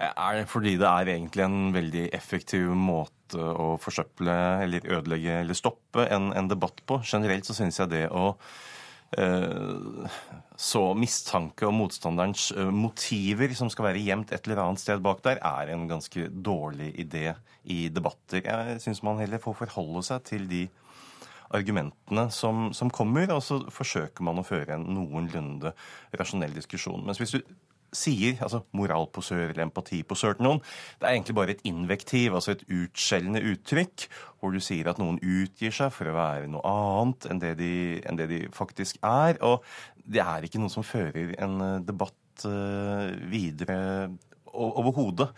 Er 0.00 0.44
fordi 0.48 0.76
det 0.80 0.88
er 0.88 1.12
egentlig 1.12 1.44
en 1.44 1.72
veldig 1.74 2.08
effektiv 2.16 2.70
måte 2.72 3.38
å 3.38 3.74
forsøple 3.80 4.34
eller 4.64 4.86
ødelegge 4.88 5.40
eller 5.42 5.56
stoppe 5.56 6.06
en, 6.08 6.30
en 6.36 6.48
debatt 6.50 6.80
på. 6.88 7.02
Generelt 7.06 7.46
så 7.46 7.56
syns 7.56 7.78
jeg 7.82 7.92
det 7.92 8.06
å 8.08 8.32
eh, 9.20 10.08
så 10.60 10.82
mistanke 10.98 11.68
om 11.68 11.78
motstanderens 11.82 12.50
eh, 12.56 12.72
motiver 12.74 13.52
som 13.56 13.70
skal 13.72 13.90
være 13.90 14.02
gjemt 14.06 14.32
et 14.34 14.48
eller 14.48 14.64
annet 14.64 14.82
sted 14.82 15.04
bak 15.04 15.22
der, 15.26 15.40
er 15.44 15.74
en 15.74 15.86
ganske 15.90 16.26
dårlig 16.32 16.94
idé 17.04 17.30
i 17.64 17.86
debatter. 17.92 18.42
Jeg 18.44 18.80
syns 18.82 19.04
man 19.06 19.20
heller 19.20 19.42
får 19.42 19.60
forholde 19.62 20.04
seg 20.06 20.24
til 20.32 20.48
de 20.50 20.64
argumentene 21.56 22.28
som, 22.34 22.70
som, 22.76 22.92
kommer, 22.94 23.30
og 23.34 23.42
så 23.44 23.60
forsøker 23.72 24.24
man 24.26 24.40
å 24.40 24.46
føre 24.46 24.76
en 24.76 24.86
noenlunde 24.94 25.74
rasjonell 26.18 26.54
diskusjon. 26.56 27.02
Mens 27.06 27.20
hvis 27.22 27.36
du 27.36 27.42
sier, 27.96 28.36
altså 28.44 28.62
moralposør 28.76 29.48
eller 29.48 29.64
empatiposør 29.64 30.36
til 30.38 30.46
noen, 30.46 30.60
det 31.00 31.08
er 31.08 31.16
egentlig 31.16 31.36
bare 31.40 31.56
et 31.56 31.64
invektiv, 31.66 32.36
altså 32.38 32.54
et 32.54 32.64
utskjellende 32.68 33.42
uttrykk, 33.52 34.06
hvor 34.38 34.54
du 34.54 34.60
sier 34.62 34.90
at 34.90 35.00
noen 35.02 35.18
utgir 35.18 35.74
seg 35.74 35.90
for 35.94 36.10
å 36.10 36.16
være 36.16 36.50
noe 36.52 36.62
annet 36.70 37.26
enn 37.30 37.42
det 37.42 37.54
de, 37.58 37.74
enn 38.06 38.20
det 38.20 38.30
de 38.30 38.40
faktisk 38.54 39.02
er. 39.06 39.40
Og 39.46 39.64
det 40.06 40.22
er 40.22 40.46
ikke 40.46 40.62
noe 40.62 40.72
som 40.72 40.86
fører 40.86 41.34
en 41.42 41.60
eh, 41.66 41.78
debatt 41.86 42.46
uh, 42.46 43.10
videre 43.30 43.80
overhodet. 44.54 45.28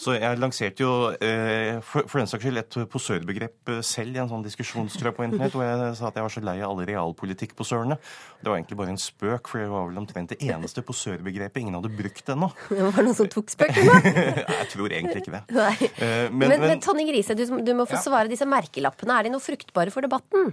Så 0.00 0.14
jeg 0.16 0.38
lanserte 0.40 0.84
jo 0.84 0.92
eh, 1.12 1.80
for, 1.84 2.06
for, 2.08 2.20
den 2.20 2.30
saks 2.30 2.44
skyld 2.44 2.60
et 2.60 2.78
posørbegrep 2.92 3.72
eh, 3.74 3.80
selv 3.84 4.16
i 4.16 4.22
en 4.22 4.30
sånn 4.30 4.44
diskusjonstrø 4.46 5.12
på 5.16 5.26
internett, 5.26 5.52
hvor 5.56 5.66
jeg 5.66 5.96
sa 5.98 6.08
at 6.08 6.16
jeg 6.16 6.26
var 6.26 6.34
så 6.34 6.42
lei 6.44 6.56
av 6.62 6.70
alle 6.70 6.86
realpolitikk 6.88 7.52
posørene. 7.58 7.98
Det 8.40 8.48
var 8.48 8.60
egentlig 8.60 8.78
bare 8.80 8.94
en 8.94 9.02
spøk, 9.02 9.50
for 9.50 9.60
det 9.60 9.68
var 9.72 9.90
vel 9.90 10.00
omtrent 10.00 10.32
det 10.32 10.40
eneste 10.46 10.84
posørbegrepet 10.86 11.60
ingen 11.60 11.76
hadde 11.76 11.92
brukt 11.92 12.32
ennå. 12.32 12.50
Det 12.70 12.86
var 12.86 13.04
noen 13.04 13.16
som 13.18 13.28
tok 13.30 13.52
spøken, 13.52 13.90
da? 13.90 14.14
jeg 14.62 14.70
tror 14.72 14.96
egentlig 14.96 15.24
ikke 15.24 15.36
det. 15.36 15.44
Eh, 16.00 16.30
men, 16.32 16.48
men, 16.48 16.62
men 16.62 16.80
Tonning 16.82 17.08
Riise, 17.12 17.34
du, 17.36 17.42
du, 17.64 17.70
må 17.76 17.84
få 17.88 17.98
ja. 17.98 18.02
svare 18.02 18.30
disse 18.30 18.46
merkelappene. 18.48 19.16
Er 19.16 19.26
de 19.26 19.32
noe 19.34 19.42
fruktbare 19.42 19.92
for 19.92 20.04
debatten? 20.04 20.52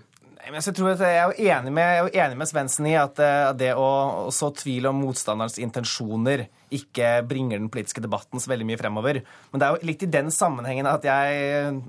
Men 0.51 0.61
jeg 0.61 0.75
tror 0.77 0.93
at 0.93 1.01
jeg 1.03 1.17
er 1.17 1.31
jo 1.31 1.49
enig 1.53 1.73
med, 1.73 2.09
enig 2.15 2.37
med 2.39 2.49
Svendsen 2.49 2.87
i 2.89 2.93
at 2.99 3.19
eh, 3.23 3.49
det 3.57 3.71
å, 3.77 4.29
så 4.33 4.51
tvil 4.55 4.89
om 4.89 5.01
motstanderens 5.01 5.57
intensjoner 5.61 6.45
ikke 6.73 7.21
bringer 7.27 7.59
den 7.61 7.69
politiske 7.71 8.03
debatten 8.03 8.41
så 8.43 8.51
veldig 8.51 8.67
mye 8.67 8.79
fremover. 8.79 9.21
Men 9.51 9.61
det 9.61 9.67
er 9.67 9.75
jo 9.75 9.89
litt 9.89 10.05
i 10.05 10.11
den 10.17 10.31
sammenhengen 10.35 10.89
at 10.89 11.05
jeg 11.07 11.87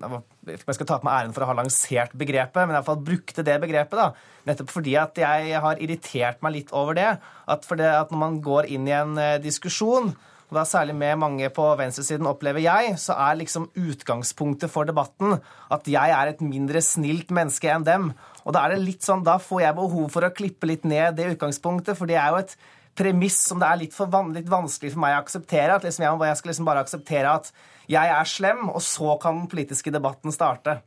jeg 0.48 0.76
skal 0.78 0.88
ta 0.88 0.98
på 1.00 1.04
meg 1.09 1.18
æren 1.18 1.34
for 1.36 1.44
å 1.44 1.50
ha 1.50 1.56
lansert 1.59 2.14
begrepet, 2.16 2.62
men 2.62 2.72
i 2.72 2.78
hvert 2.78 2.88
fall 2.88 3.02
brukte 3.04 3.44
det 3.44 3.59
begrepet. 3.61 3.98
da, 3.98 4.38
Nettopp 4.48 4.72
fordi 4.72 4.94
at 5.00 5.18
jeg 5.20 5.61
har 5.64 5.82
irritert 5.84 6.40
meg 6.44 6.54
litt 6.56 6.72
over 6.76 6.96
det. 6.96 7.11
At, 7.48 7.68
det 7.76 7.90
at 7.92 8.12
når 8.14 8.22
man 8.22 8.40
går 8.44 8.70
inn 8.72 8.88
i 8.88 8.96
en 8.96 9.18
eh, 9.20 9.36
diskusjon, 9.44 10.14
og 10.49 10.57
da 10.57 10.64
særlig 10.64 10.94
med 10.96 11.18
mange 11.20 11.51
på 11.53 11.64
venstresiden, 11.76 12.28
opplever 12.30 12.62
jeg, 12.64 12.94
så 13.01 13.16
er 13.20 13.36
liksom 13.36 13.68
utgangspunktet 13.76 14.72
for 14.72 14.88
debatten 14.88 15.36
at 15.72 15.90
jeg 15.92 16.14
er 16.14 16.30
et 16.30 16.40
mindre 16.40 16.80
snilt 16.84 17.32
menneske 17.36 17.68
enn 17.68 17.84
dem. 17.84 18.11
Og 18.46 18.57
da 18.57 18.64
er 18.64 18.74
det 18.74 18.86
litt 18.86 19.05
sånn, 19.05 19.26
da 19.26 19.36
får 19.42 19.66
jeg 19.66 19.76
behov 19.76 20.09
for 20.14 20.24
å 20.24 20.32
klippe 20.32 20.70
litt 20.70 20.88
ned 20.88 21.18
det 21.18 21.34
utgangspunktet, 21.34 21.99
for 21.99 22.09
det 22.09 22.16
er 22.16 22.32
jo 22.32 22.40
et 22.40 22.57
premiss 22.99 23.42
som 23.44 23.61
det 23.61 23.68
er 23.68 23.82
litt, 23.82 23.99
van 24.11 24.32
litt 24.34 24.49
vanskelig 24.51 24.94
for 24.94 25.05
meg 25.05 25.18
å 25.18 25.22
akseptere. 25.22 25.76
At 25.76 25.84
liksom 25.86 26.07
jeg, 26.07 26.20
jeg, 26.30 26.40
skal 26.40 26.53
liksom 26.55 26.70
bare 26.70 26.84
akseptere 26.86 27.34
at 27.42 27.53
jeg 27.88 28.14
er 28.14 28.32
slem, 28.32 28.64
og 28.72 28.80
så 28.84 29.18
kan 29.22 29.42
den 29.42 29.51
politiske 29.53 29.92
debatten 29.92 30.34
starte. 30.34 30.80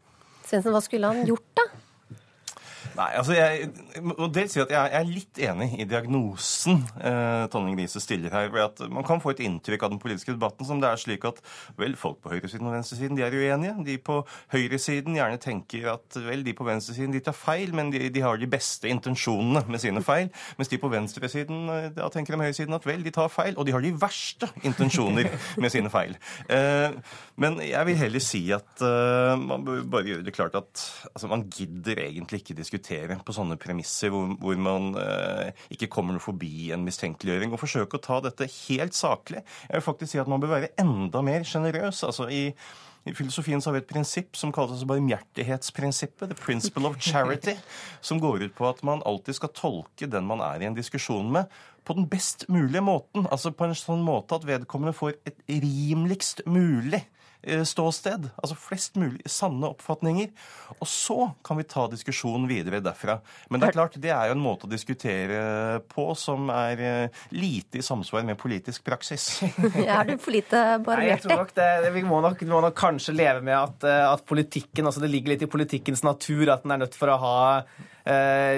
Svendsen, 0.47 0.73
hva 0.73 0.81
skulle 0.83 1.13
han 1.13 1.29
gjort, 1.29 1.47
da? 1.57 1.60
Nei, 2.91 3.07
altså 3.15 3.35
jeg 3.37 3.69
må 4.03 4.27
dels 4.33 4.51
si 4.55 4.59
at 4.59 4.71
jeg 4.73 4.91
er 4.97 5.07
litt 5.07 5.39
enig 5.39 5.69
i 5.79 5.85
diagnosen 5.87 6.81
eh, 6.99 7.45
Tonning 7.51 7.77
Riise 7.79 8.01
stiller 8.03 8.33
her. 8.35 8.49
ved 8.51 8.65
at 8.65 8.81
Man 8.91 9.05
kan 9.07 9.21
få 9.23 9.31
et 9.31 9.43
inntrykk 9.45 9.85
av 9.87 9.93
den 9.93 10.01
politiske 10.01 10.33
debatten 10.35 10.67
som 10.67 10.81
det 10.81 10.89
er 10.89 10.99
slik 10.99 11.23
at 11.29 11.39
vel, 11.79 11.95
folk 11.99 12.19
på 12.23 12.33
høyresiden 12.33 12.67
og 12.67 12.75
venstresiden 12.75 13.15
de 13.15 13.23
er 13.23 13.37
uenige. 13.37 13.75
De 13.87 13.95
på 14.01 14.17
høyresiden 14.51 15.15
gjerne 15.15 15.39
tenker 15.41 15.87
at 15.93 16.19
vel, 16.19 16.43
de 16.43 16.55
på 16.57 16.67
venstresiden 16.67 17.15
de 17.15 17.23
tar 17.23 17.37
feil, 17.37 17.71
men 17.77 17.93
de, 17.93 18.03
de 18.11 18.25
har 18.25 18.41
de 18.41 18.51
beste 18.51 18.91
intensjonene 18.91 19.63
med 19.71 19.83
sine 19.83 20.03
feil. 20.03 20.27
Mens 20.59 20.71
de 20.73 20.81
på 20.81 20.91
venstresiden 20.91 21.71
eh, 21.71 21.89
da 21.95 22.11
tenker 22.11 22.35
om 22.35 22.43
høyresiden 22.43 22.75
at 22.75 22.89
vel, 22.89 23.07
de 23.07 23.15
tar 23.15 23.31
feil, 23.31 23.55
og 23.55 23.67
de 23.67 23.77
har 23.77 23.85
de 23.85 23.93
verste 24.03 24.51
intensjoner 24.67 25.31
med 25.61 25.71
sine 25.71 25.93
feil. 25.93 26.19
Eh, 26.51 26.99
men 27.39 27.61
jeg 27.63 27.87
vil 27.87 28.01
heller 28.03 28.27
si 28.27 28.43
at 28.51 28.83
eh, 28.83 29.33
man 29.39 29.63
bør 29.67 29.87
bare 29.95 30.11
gjøre 30.11 30.27
det 30.27 30.35
klart 30.35 30.59
at 30.59 30.85
altså, 31.13 31.31
man 31.31 31.47
gidder 31.47 32.03
egentlig 32.03 32.43
ikke 32.43 32.59
diskutere 32.59 32.80
diskutere 32.81 33.19
på 33.23 33.33
sånne 33.33 33.57
premisser 33.57 34.11
hvor, 34.11 34.35
hvor 34.41 34.57
man 34.57 34.95
eh, 34.97 35.51
ikke 35.71 35.89
kommer 35.91 36.19
forbi 36.19 36.71
en 36.73 36.85
mistenkeliggjøring, 36.85 37.53
og 37.53 37.61
forsøke 37.61 37.97
å 37.97 38.01
ta 38.01 38.21
dette 38.21 38.49
helt 38.67 38.93
saklig. 38.93 39.43
Jeg 39.67 39.77
vil 39.77 39.85
faktisk 39.85 40.11
si 40.11 40.19
at 40.19 40.27
man 40.27 40.41
bør 40.41 40.55
være 40.57 40.73
enda 40.81 41.21
mer 41.21 41.43
sjenerøs. 41.43 42.03
Altså 42.03 42.29
i 42.29 42.53
i 43.01 43.15
filosofien 43.17 43.57
så 43.57 43.71
har 43.71 43.73
vi 43.73 43.79
et 43.81 43.89
prinsipp 43.89 44.35
som 44.37 44.51
kalles 44.53 44.75
altså 44.75 44.85
barmhjertighetsprinsippet, 44.91 46.29
the 46.29 46.37
principle 46.37 46.85
of 46.85 46.99
charity, 47.01 47.55
som 48.07 48.19
går 48.21 48.43
ut 48.43 48.53
på 48.53 48.67
at 48.69 48.83
man 48.85 49.01
alltid 49.09 49.39
skal 49.39 49.49
tolke 49.57 50.05
den 50.05 50.27
man 50.29 50.43
er 50.45 50.61
i 50.61 50.67
en 50.69 50.77
diskusjon 50.77 51.31
med, 51.33 51.49
på 51.81 51.95
den 51.97 52.05
best 52.05 52.45
mulige 52.45 52.83
måten. 52.85 53.25
Altså 53.33 53.49
på 53.57 53.65
en 53.65 53.73
sånn 53.73 54.05
måte 54.05 54.37
at 54.37 54.45
vedkommende 54.45 54.93
får 54.93 55.17
et 55.25 55.41
rimeligst 55.49 56.45
mulig 56.45 57.01
ståsted. 57.65 58.29
Altså 58.37 58.57
flest 58.59 58.97
mulig 59.01 59.23
sanne 59.29 59.69
oppfatninger. 59.71 60.31
Og 60.77 60.87
så 60.87 61.17
kan 61.45 61.59
vi 61.59 61.65
ta 61.69 61.87
diskusjonen 61.91 62.47
videre 62.49 62.81
derfra. 62.83 63.17
Men 63.49 63.61
det 63.61 63.69
er 63.69 63.77
klart, 63.77 63.97
det 64.01 64.13
er 64.13 64.29
jo 64.29 64.37
en 64.37 64.43
måte 64.43 64.67
å 64.67 64.71
diskutere 64.71 65.81
på 65.91 66.07
som 66.17 66.49
er 66.53 66.83
eh, 66.85 67.21
lite 67.35 67.81
i 67.81 67.85
samsvar 67.85 68.25
med 68.27 68.39
politisk 68.41 68.85
praksis. 68.87 69.29
er 69.81 70.09
du 70.09 70.15
for 70.21 70.35
lite 70.35 70.63
barmhjertig? 70.85 71.39
Vi 71.91 72.05
må 72.07 72.21
nok, 72.23 72.41
vi 72.41 72.51
må 72.51 72.61
nok 72.63 72.77
kanskje 72.77 73.15
leve 73.17 73.45
med 73.45 73.57
at, 73.57 73.87
eh, 73.87 74.03
at 74.09 74.25
politikken, 74.27 74.87
altså 74.87 75.03
det 75.03 75.11
ligger 75.13 75.35
litt 75.35 75.47
i 75.47 75.51
politikkens 75.51 76.05
natur 76.07 76.53
at 76.53 76.65
den 76.65 76.75
er 76.75 76.85
nødt 76.85 76.97
for 76.97 77.13
å 77.13 77.19
ha 77.21 77.39
Eh, 77.73 77.90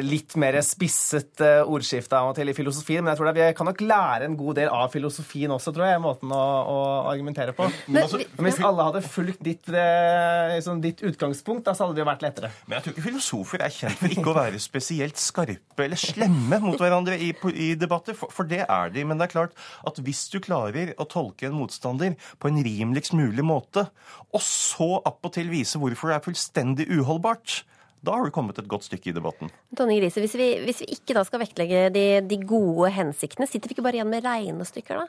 litt 0.04 0.36
mer 0.40 0.56
spisset 0.64 1.42
eh, 1.44 1.62
ordskifte 1.68 2.18
av 2.18 2.32
og 2.32 2.38
til 2.38 2.52
i 2.52 2.56
filosofien. 2.56 3.04
Men 3.04 3.14
jeg 3.14 3.20
tror 3.20 3.30
det, 3.30 3.36
vi 3.40 3.58
kan 3.58 3.70
nok 3.70 3.84
lære 3.84 4.30
en 4.30 4.38
god 4.40 4.60
del 4.62 4.72
av 4.74 4.88
filosofien 4.94 5.52
også, 5.54 5.74
tror 5.76 5.90
jeg, 5.90 6.02
måten 6.04 6.32
å, 6.34 6.44
å 6.74 6.78
argumentere 7.12 7.56
på. 7.58 7.68
Men, 7.88 8.04
altså, 8.06 8.22
hvis 8.40 8.62
alle 8.64 8.88
hadde 8.90 9.04
fulgt 9.06 9.44
ditt, 9.44 9.68
liksom, 9.68 10.82
ditt 10.84 11.04
utgangspunkt, 11.06 11.66
da 11.68 11.76
så 11.76 11.88
hadde 11.88 12.00
det 12.00 12.04
jo 12.04 12.10
vært 12.10 12.26
lettere. 12.26 12.52
Men 12.68 12.78
jeg 12.78 12.86
tror 12.86 12.96
ikke 12.96 13.08
filosofer 13.10 13.66
er 13.66 13.76
kjent 13.76 14.00
for 14.00 14.16
ikke 14.16 14.32
å 14.32 14.38
være 14.38 14.62
spesielt 14.64 15.20
skarpe 15.22 15.86
eller 15.86 16.00
slemme 16.00 16.60
mot 16.64 16.80
hverandre 16.80 17.18
i, 17.20 17.32
i 17.54 17.74
debatter, 17.80 18.18
for, 18.18 18.32
for, 18.34 18.50
det 18.50 18.64
er 18.66 18.94
de. 18.94 19.06
Men 19.08 19.20
det 19.20 19.28
er 19.28 19.36
klart 19.36 19.58
at 19.88 20.00
hvis 20.04 20.26
du 20.34 20.40
klarer 20.44 20.94
å 20.98 21.08
tolke 21.10 21.50
en 21.50 21.58
motstander 21.58 22.18
på 22.40 22.52
en 22.52 22.64
rimeligst 22.66 23.16
mulig 23.18 23.46
måte, 23.46 23.88
og 24.34 24.44
så 24.44 24.98
appåtil 25.06 25.52
vise 25.52 25.82
hvorfor 25.82 26.12
det 26.12 26.18
er 26.18 26.28
fullstendig 26.28 26.90
uholdbart, 26.94 27.62
da 28.04 28.18
har 28.18 28.28
du 28.28 28.34
kommet 28.36 28.58
et 28.60 28.68
godt 28.68 28.84
stykke 28.84 29.12
i 29.12 29.16
debatten. 29.16 29.52
Tonje 29.80 29.96
Grise, 30.02 30.20
hvis 30.20 30.34
vi, 30.36 30.48
hvis 30.66 30.82
vi 30.84 30.90
ikke 30.98 31.16
da 31.16 31.22
skal 31.24 31.40
vektlegge 31.40 31.86
de, 31.96 32.08
de, 32.28 32.38
gode 32.44 32.90
hensiktene, 32.92 33.48
sitter 33.48 33.72
vi 33.72 33.78
ikke 33.78 33.86
bare 33.86 34.02
igjen 34.02 34.10
med 34.12 34.26
regnestykker 34.26 35.00
da? 35.00 35.06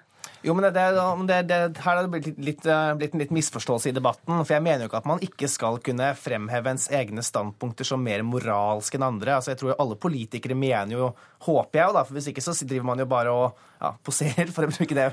Jo, 0.47 0.55
men 0.55 0.69
det, 0.69 0.85
det, 1.27 1.39
det, 1.49 1.57
Her 1.83 1.99
har 1.99 2.05
det 2.05 2.13
blitt, 2.13 2.29
litt, 2.39 2.63
blitt, 2.63 3.15
en 3.17 3.23
litt 3.25 3.33
misforståelse 3.35 3.91
i 3.91 3.95
debatten. 3.97 4.37
For 4.45 4.55
jeg 4.55 4.63
mener 4.65 4.85
jo 4.85 4.91
ikke 4.93 5.01
at 5.03 5.09
man 5.11 5.23
ikke 5.27 5.49
skal 5.51 5.81
kunne 5.85 6.13
fremheve 6.21 6.71
ens 6.71 6.87
egne 6.95 7.25
standpunkter 7.27 7.89
som 7.89 8.05
mer 8.05 8.23
moralske 8.27 9.01
enn 9.01 9.07
andre. 9.09 9.41
Altså, 9.41 9.53
jeg 9.53 9.61
tror 9.61 9.73
jo 9.73 9.79
alle 9.83 9.99
politikere 10.01 10.57
mener 10.59 10.95
jo, 10.95 11.09
håper 11.49 11.81
jeg 11.81 11.89
jo 11.89 11.97
da, 11.97 12.05
for 12.07 12.19
hvis 12.19 12.29
ikke 12.31 12.45
så 12.45 12.55
driver 12.63 12.89
man 12.93 13.03
jo 13.03 13.09
bare 13.11 13.33
og 13.35 13.65
ja, 13.81 13.91
poserer, 14.07 14.53
for 14.55 14.69
å 14.69 14.71
bruke 14.71 14.97
det 14.97 15.09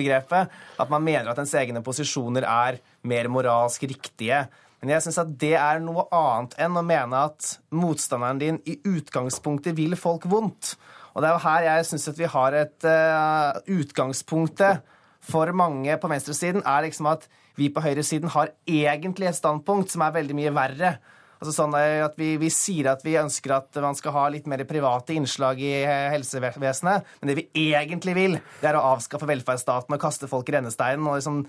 begrepet. 0.00 0.56
At 0.80 0.94
man 0.94 1.04
mener 1.04 1.28
at 1.28 1.44
ens 1.44 1.52
egne 1.60 1.84
posisjoner 1.84 2.48
er 2.48 2.80
mer 3.04 3.28
moralsk 3.36 3.84
riktige 3.92 4.46
men 4.78 4.92
jeg 4.94 5.04
syns 5.04 5.18
at 5.24 5.32
det 5.40 5.56
er 5.58 5.80
noe 5.82 6.04
annet 6.14 6.54
enn 6.62 6.78
å 6.78 6.84
mene 6.86 7.24
at 7.30 7.56
motstanderen 7.74 8.38
din 8.38 8.60
i 8.68 8.76
utgangspunktet 8.86 9.74
vil 9.78 9.96
folk 9.98 10.28
vondt. 10.30 10.76
Og 11.14 11.22
det 11.22 11.30
er 11.30 11.34
jo 11.34 11.44
her 11.48 11.66
jeg 11.66 11.88
syns 11.88 12.06
at 12.12 12.20
vi 12.20 12.30
har 12.30 12.54
et 12.54 12.86
uh, 12.86 13.58
Utgangspunktet 13.74 14.84
for 15.28 15.50
mange 15.56 15.96
på 15.98 16.10
venstresiden 16.10 16.62
er 16.62 16.86
liksom 16.86 17.08
at 17.10 17.26
vi 17.58 17.72
på 17.74 17.82
høyresiden 17.82 18.30
har 18.30 18.52
egentlig 18.70 19.26
et 19.32 19.38
standpunkt 19.38 19.90
som 19.90 20.04
er 20.06 20.14
veldig 20.14 20.36
mye 20.38 20.52
verre. 20.54 20.92
Altså 21.38 21.52
sånn 21.54 21.74
at 21.78 22.16
vi, 22.18 22.32
vi, 22.38 22.50
sier 22.50 22.88
at 22.90 23.02
vi 23.06 23.16
ønsker 23.18 23.52
at 23.54 23.78
man 23.82 23.98
skal 23.98 24.14
ha 24.14 24.24
litt 24.30 24.46
mer 24.50 24.64
private 24.66 25.14
innslag 25.14 25.60
i 25.62 25.72
helsevesenet, 25.86 27.10
men 27.20 27.30
det 27.30 27.36
vi 27.38 27.46
egentlig 27.74 28.14
vil, 28.18 28.38
det 28.62 28.70
er 28.70 28.78
å 28.78 28.86
avskaffe 28.94 29.28
velferdsstaten 29.30 29.94
og 29.94 30.02
kaste 30.02 30.30
folk 30.30 30.50
i 30.50 30.56
rennesteinen 30.56 31.06
og 31.06 31.18
liksom 31.18 31.44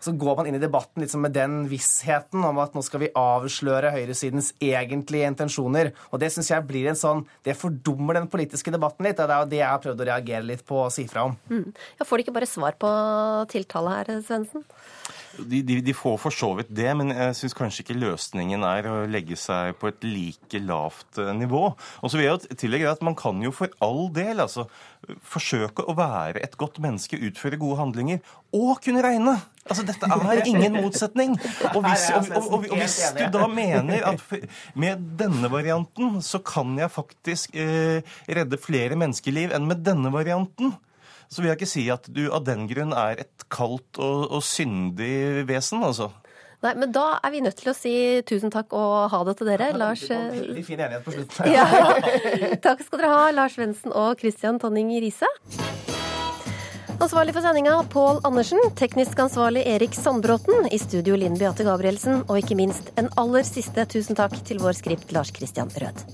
så 0.00 0.14
går 0.16 0.38
man 0.38 0.48
inn 0.48 0.56
i 0.56 0.62
debatten 0.62 1.04
liksom 1.04 1.24
med 1.26 1.34
den 1.36 1.56
vissheten 1.70 2.44
om 2.46 2.60
at 2.62 2.74
nå 2.76 2.82
skal 2.84 3.04
vi 3.04 3.12
avsløre 3.16 3.92
høyresidens 3.94 4.52
egentlige 4.56 5.28
intensjoner. 5.28 5.92
Og 6.10 6.22
det 6.22 6.32
syns 6.32 6.50
jeg 6.52 6.66
blir 6.68 6.88
en 6.90 6.98
sånn 6.98 7.26
Det 7.44 7.56
fordummer 7.58 8.16
den 8.16 8.28
politiske 8.32 8.72
debatten 8.72 9.06
litt. 9.06 9.20
og 9.20 9.28
Det 9.28 9.36
er 9.36 9.44
jo 9.44 9.50
det 9.52 9.60
jeg 9.60 9.68
har 9.68 9.82
prøvd 9.84 10.02
å 10.02 10.08
reagere 10.08 10.48
litt 10.48 10.64
på 10.66 10.80
og 10.86 10.92
si 10.94 11.06
fra 11.10 11.26
om. 11.28 11.36
Mm. 11.50 11.72
Får 12.00 12.16
de 12.16 12.26
ikke 12.26 12.36
bare 12.38 12.48
svar 12.48 12.76
på 12.80 12.90
tiltale 13.52 13.96
her, 13.98 14.12
Svendsen? 14.26 14.64
De, 15.38 15.60
de, 15.62 15.78
de, 15.84 15.94
får 15.94 16.16
for 16.18 16.34
så 16.34 16.50
vidt 16.58 16.72
det, 16.74 16.88
men 16.98 17.12
jeg 17.14 17.36
syns 17.38 17.54
kanskje 17.56 17.84
ikke 17.84 17.98
løsningen 18.00 18.64
er 18.66 18.88
å 18.90 18.96
legge 19.10 19.38
seg 19.38 19.76
på 19.78 19.90
et 19.90 20.02
like 20.02 20.60
lavt 20.66 21.20
eh, 21.22 21.30
nivå. 21.38 21.62
Og 22.02 22.10
så 22.10 22.18
vil 22.18 22.26
jeg 22.26 22.58
tillegge 22.58 22.90
at 22.90 23.04
Man 23.06 23.16
kan 23.18 23.38
jo 23.42 23.52
for 23.54 23.70
all 23.84 24.08
del 24.14 24.42
altså, 24.42 24.66
forsøke 25.22 25.86
å 25.86 25.94
være 25.98 26.42
et 26.42 26.58
godt 26.60 26.80
menneske, 26.82 27.20
utføre 27.30 27.60
gode 27.60 27.78
handlinger 27.78 28.20
og 28.56 28.82
kunne 28.84 29.04
regne. 29.06 29.36
Altså, 29.70 29.86
Dette 29.86 30.10
er 30.34 30.42
ingen 30.50 30.76
motsetning. 30.80 31.38
Og 31.72 31.80
hvis, 31.86 32.10
og, 32.16 32.30
og, 32.34 32.50
og, 32.58 32.66
og 32.66 32.76
hvis, 32.82 32.98
du 33.16 33.24
da 33.38 33.46
mener 33.50 34.10
at 34.10 34.24
med 34.74 35.08
denne 35.20 35.50
varianten 35.52 36.18
så 36.26 36.42
kan 36.42 36.74
jeg 36.80 36.90
faktisk 36.90 37.54
eh, 37.54 38.02
redde 38.28 38.60
flere 38.60 38.98
menneskeliv 38.98 39.54
enn 39.54 39.70
med 39.70 39.86
denne 39.86 40.12
varianten, 40.14 40.74
så 41.30 41.42
vil 41.42 41.52
jeg 41.52 41.60
ikke 41.60 41.70
si 41.70 41.84
at 41.94 42.08
du 42.10 42.24
av 42.34 42.42
den 42.46 42.66
grunn 42.70 42.94
er 42.96 43.22
et 43.22 43.46
kaldt 43.52 44.00
og, 44.02 44.26
og 44.34 44.42
syndig 44.42 45.46
vesen, 45.48 45.84
altså. 45.86 46.10
Nei, 46.60 46.74
men 46.76 46.90
da 46.92 47.14
er 47.24 47.32
vi 47.32 47.40
nødt 47.40 47.56
til 47.56 47.70
å 47.72 47.76
si 47.76 47.92
tusen 48.28 48.52
takk 48.52 48.74
og 48.76 49.08
ha 49.14 49.20
det 49.24 49.38
til 49.38 49.48
dere. 49.48 49.70
Lars 49.80 50.02
Veldig 50.10 50.64
fin 50.66 50.82
enighet 50.82 51.06
på 51.06 51.14
slutten. 51.14 51.48
ja. 51.54 51.64
Takk 52.66 52.82
skal 52.84 53.00
dere 53.00 53.12
ha, 53.14 53.22
Lars 53.32 53.56
Svendsen 53.56 53.94
og 53.96 54.20
Christian 54.20 54.60
Tonning 54.60 54.92
Riise. 55.00 55.30
Ansvarlig 57.00 57.32
for 57.32 57.40
sendinga 57.40 57.78
Pål 57.88 58.20
Andersen, 58.28 58.60
teknisk 58.76 59.22
ansvarlig 59.24 59.62
Erik 59.70 59.96
Sandbråten, 59.96 60.66
i 60.68 60.76
studio 60.82 61.16
Linn 61.16 61.38
Beate 61.40 61.64
Gabrielsen, 61.64 62.26
og 62.26 62.42
ikke 62.42 62.58
minst 62.60 62.92
en 63.00 63.08
aller 63.22 63.46
siste 63.48 63.86
tusen 63.88 64.18
takk 64.18 64.36
til 64.44 64.60
vår 64.60 64.76
skript 64.82 65.16
Lars 65.16 65.32
Christian 65.32 65.72
Rød. 65.80 66.04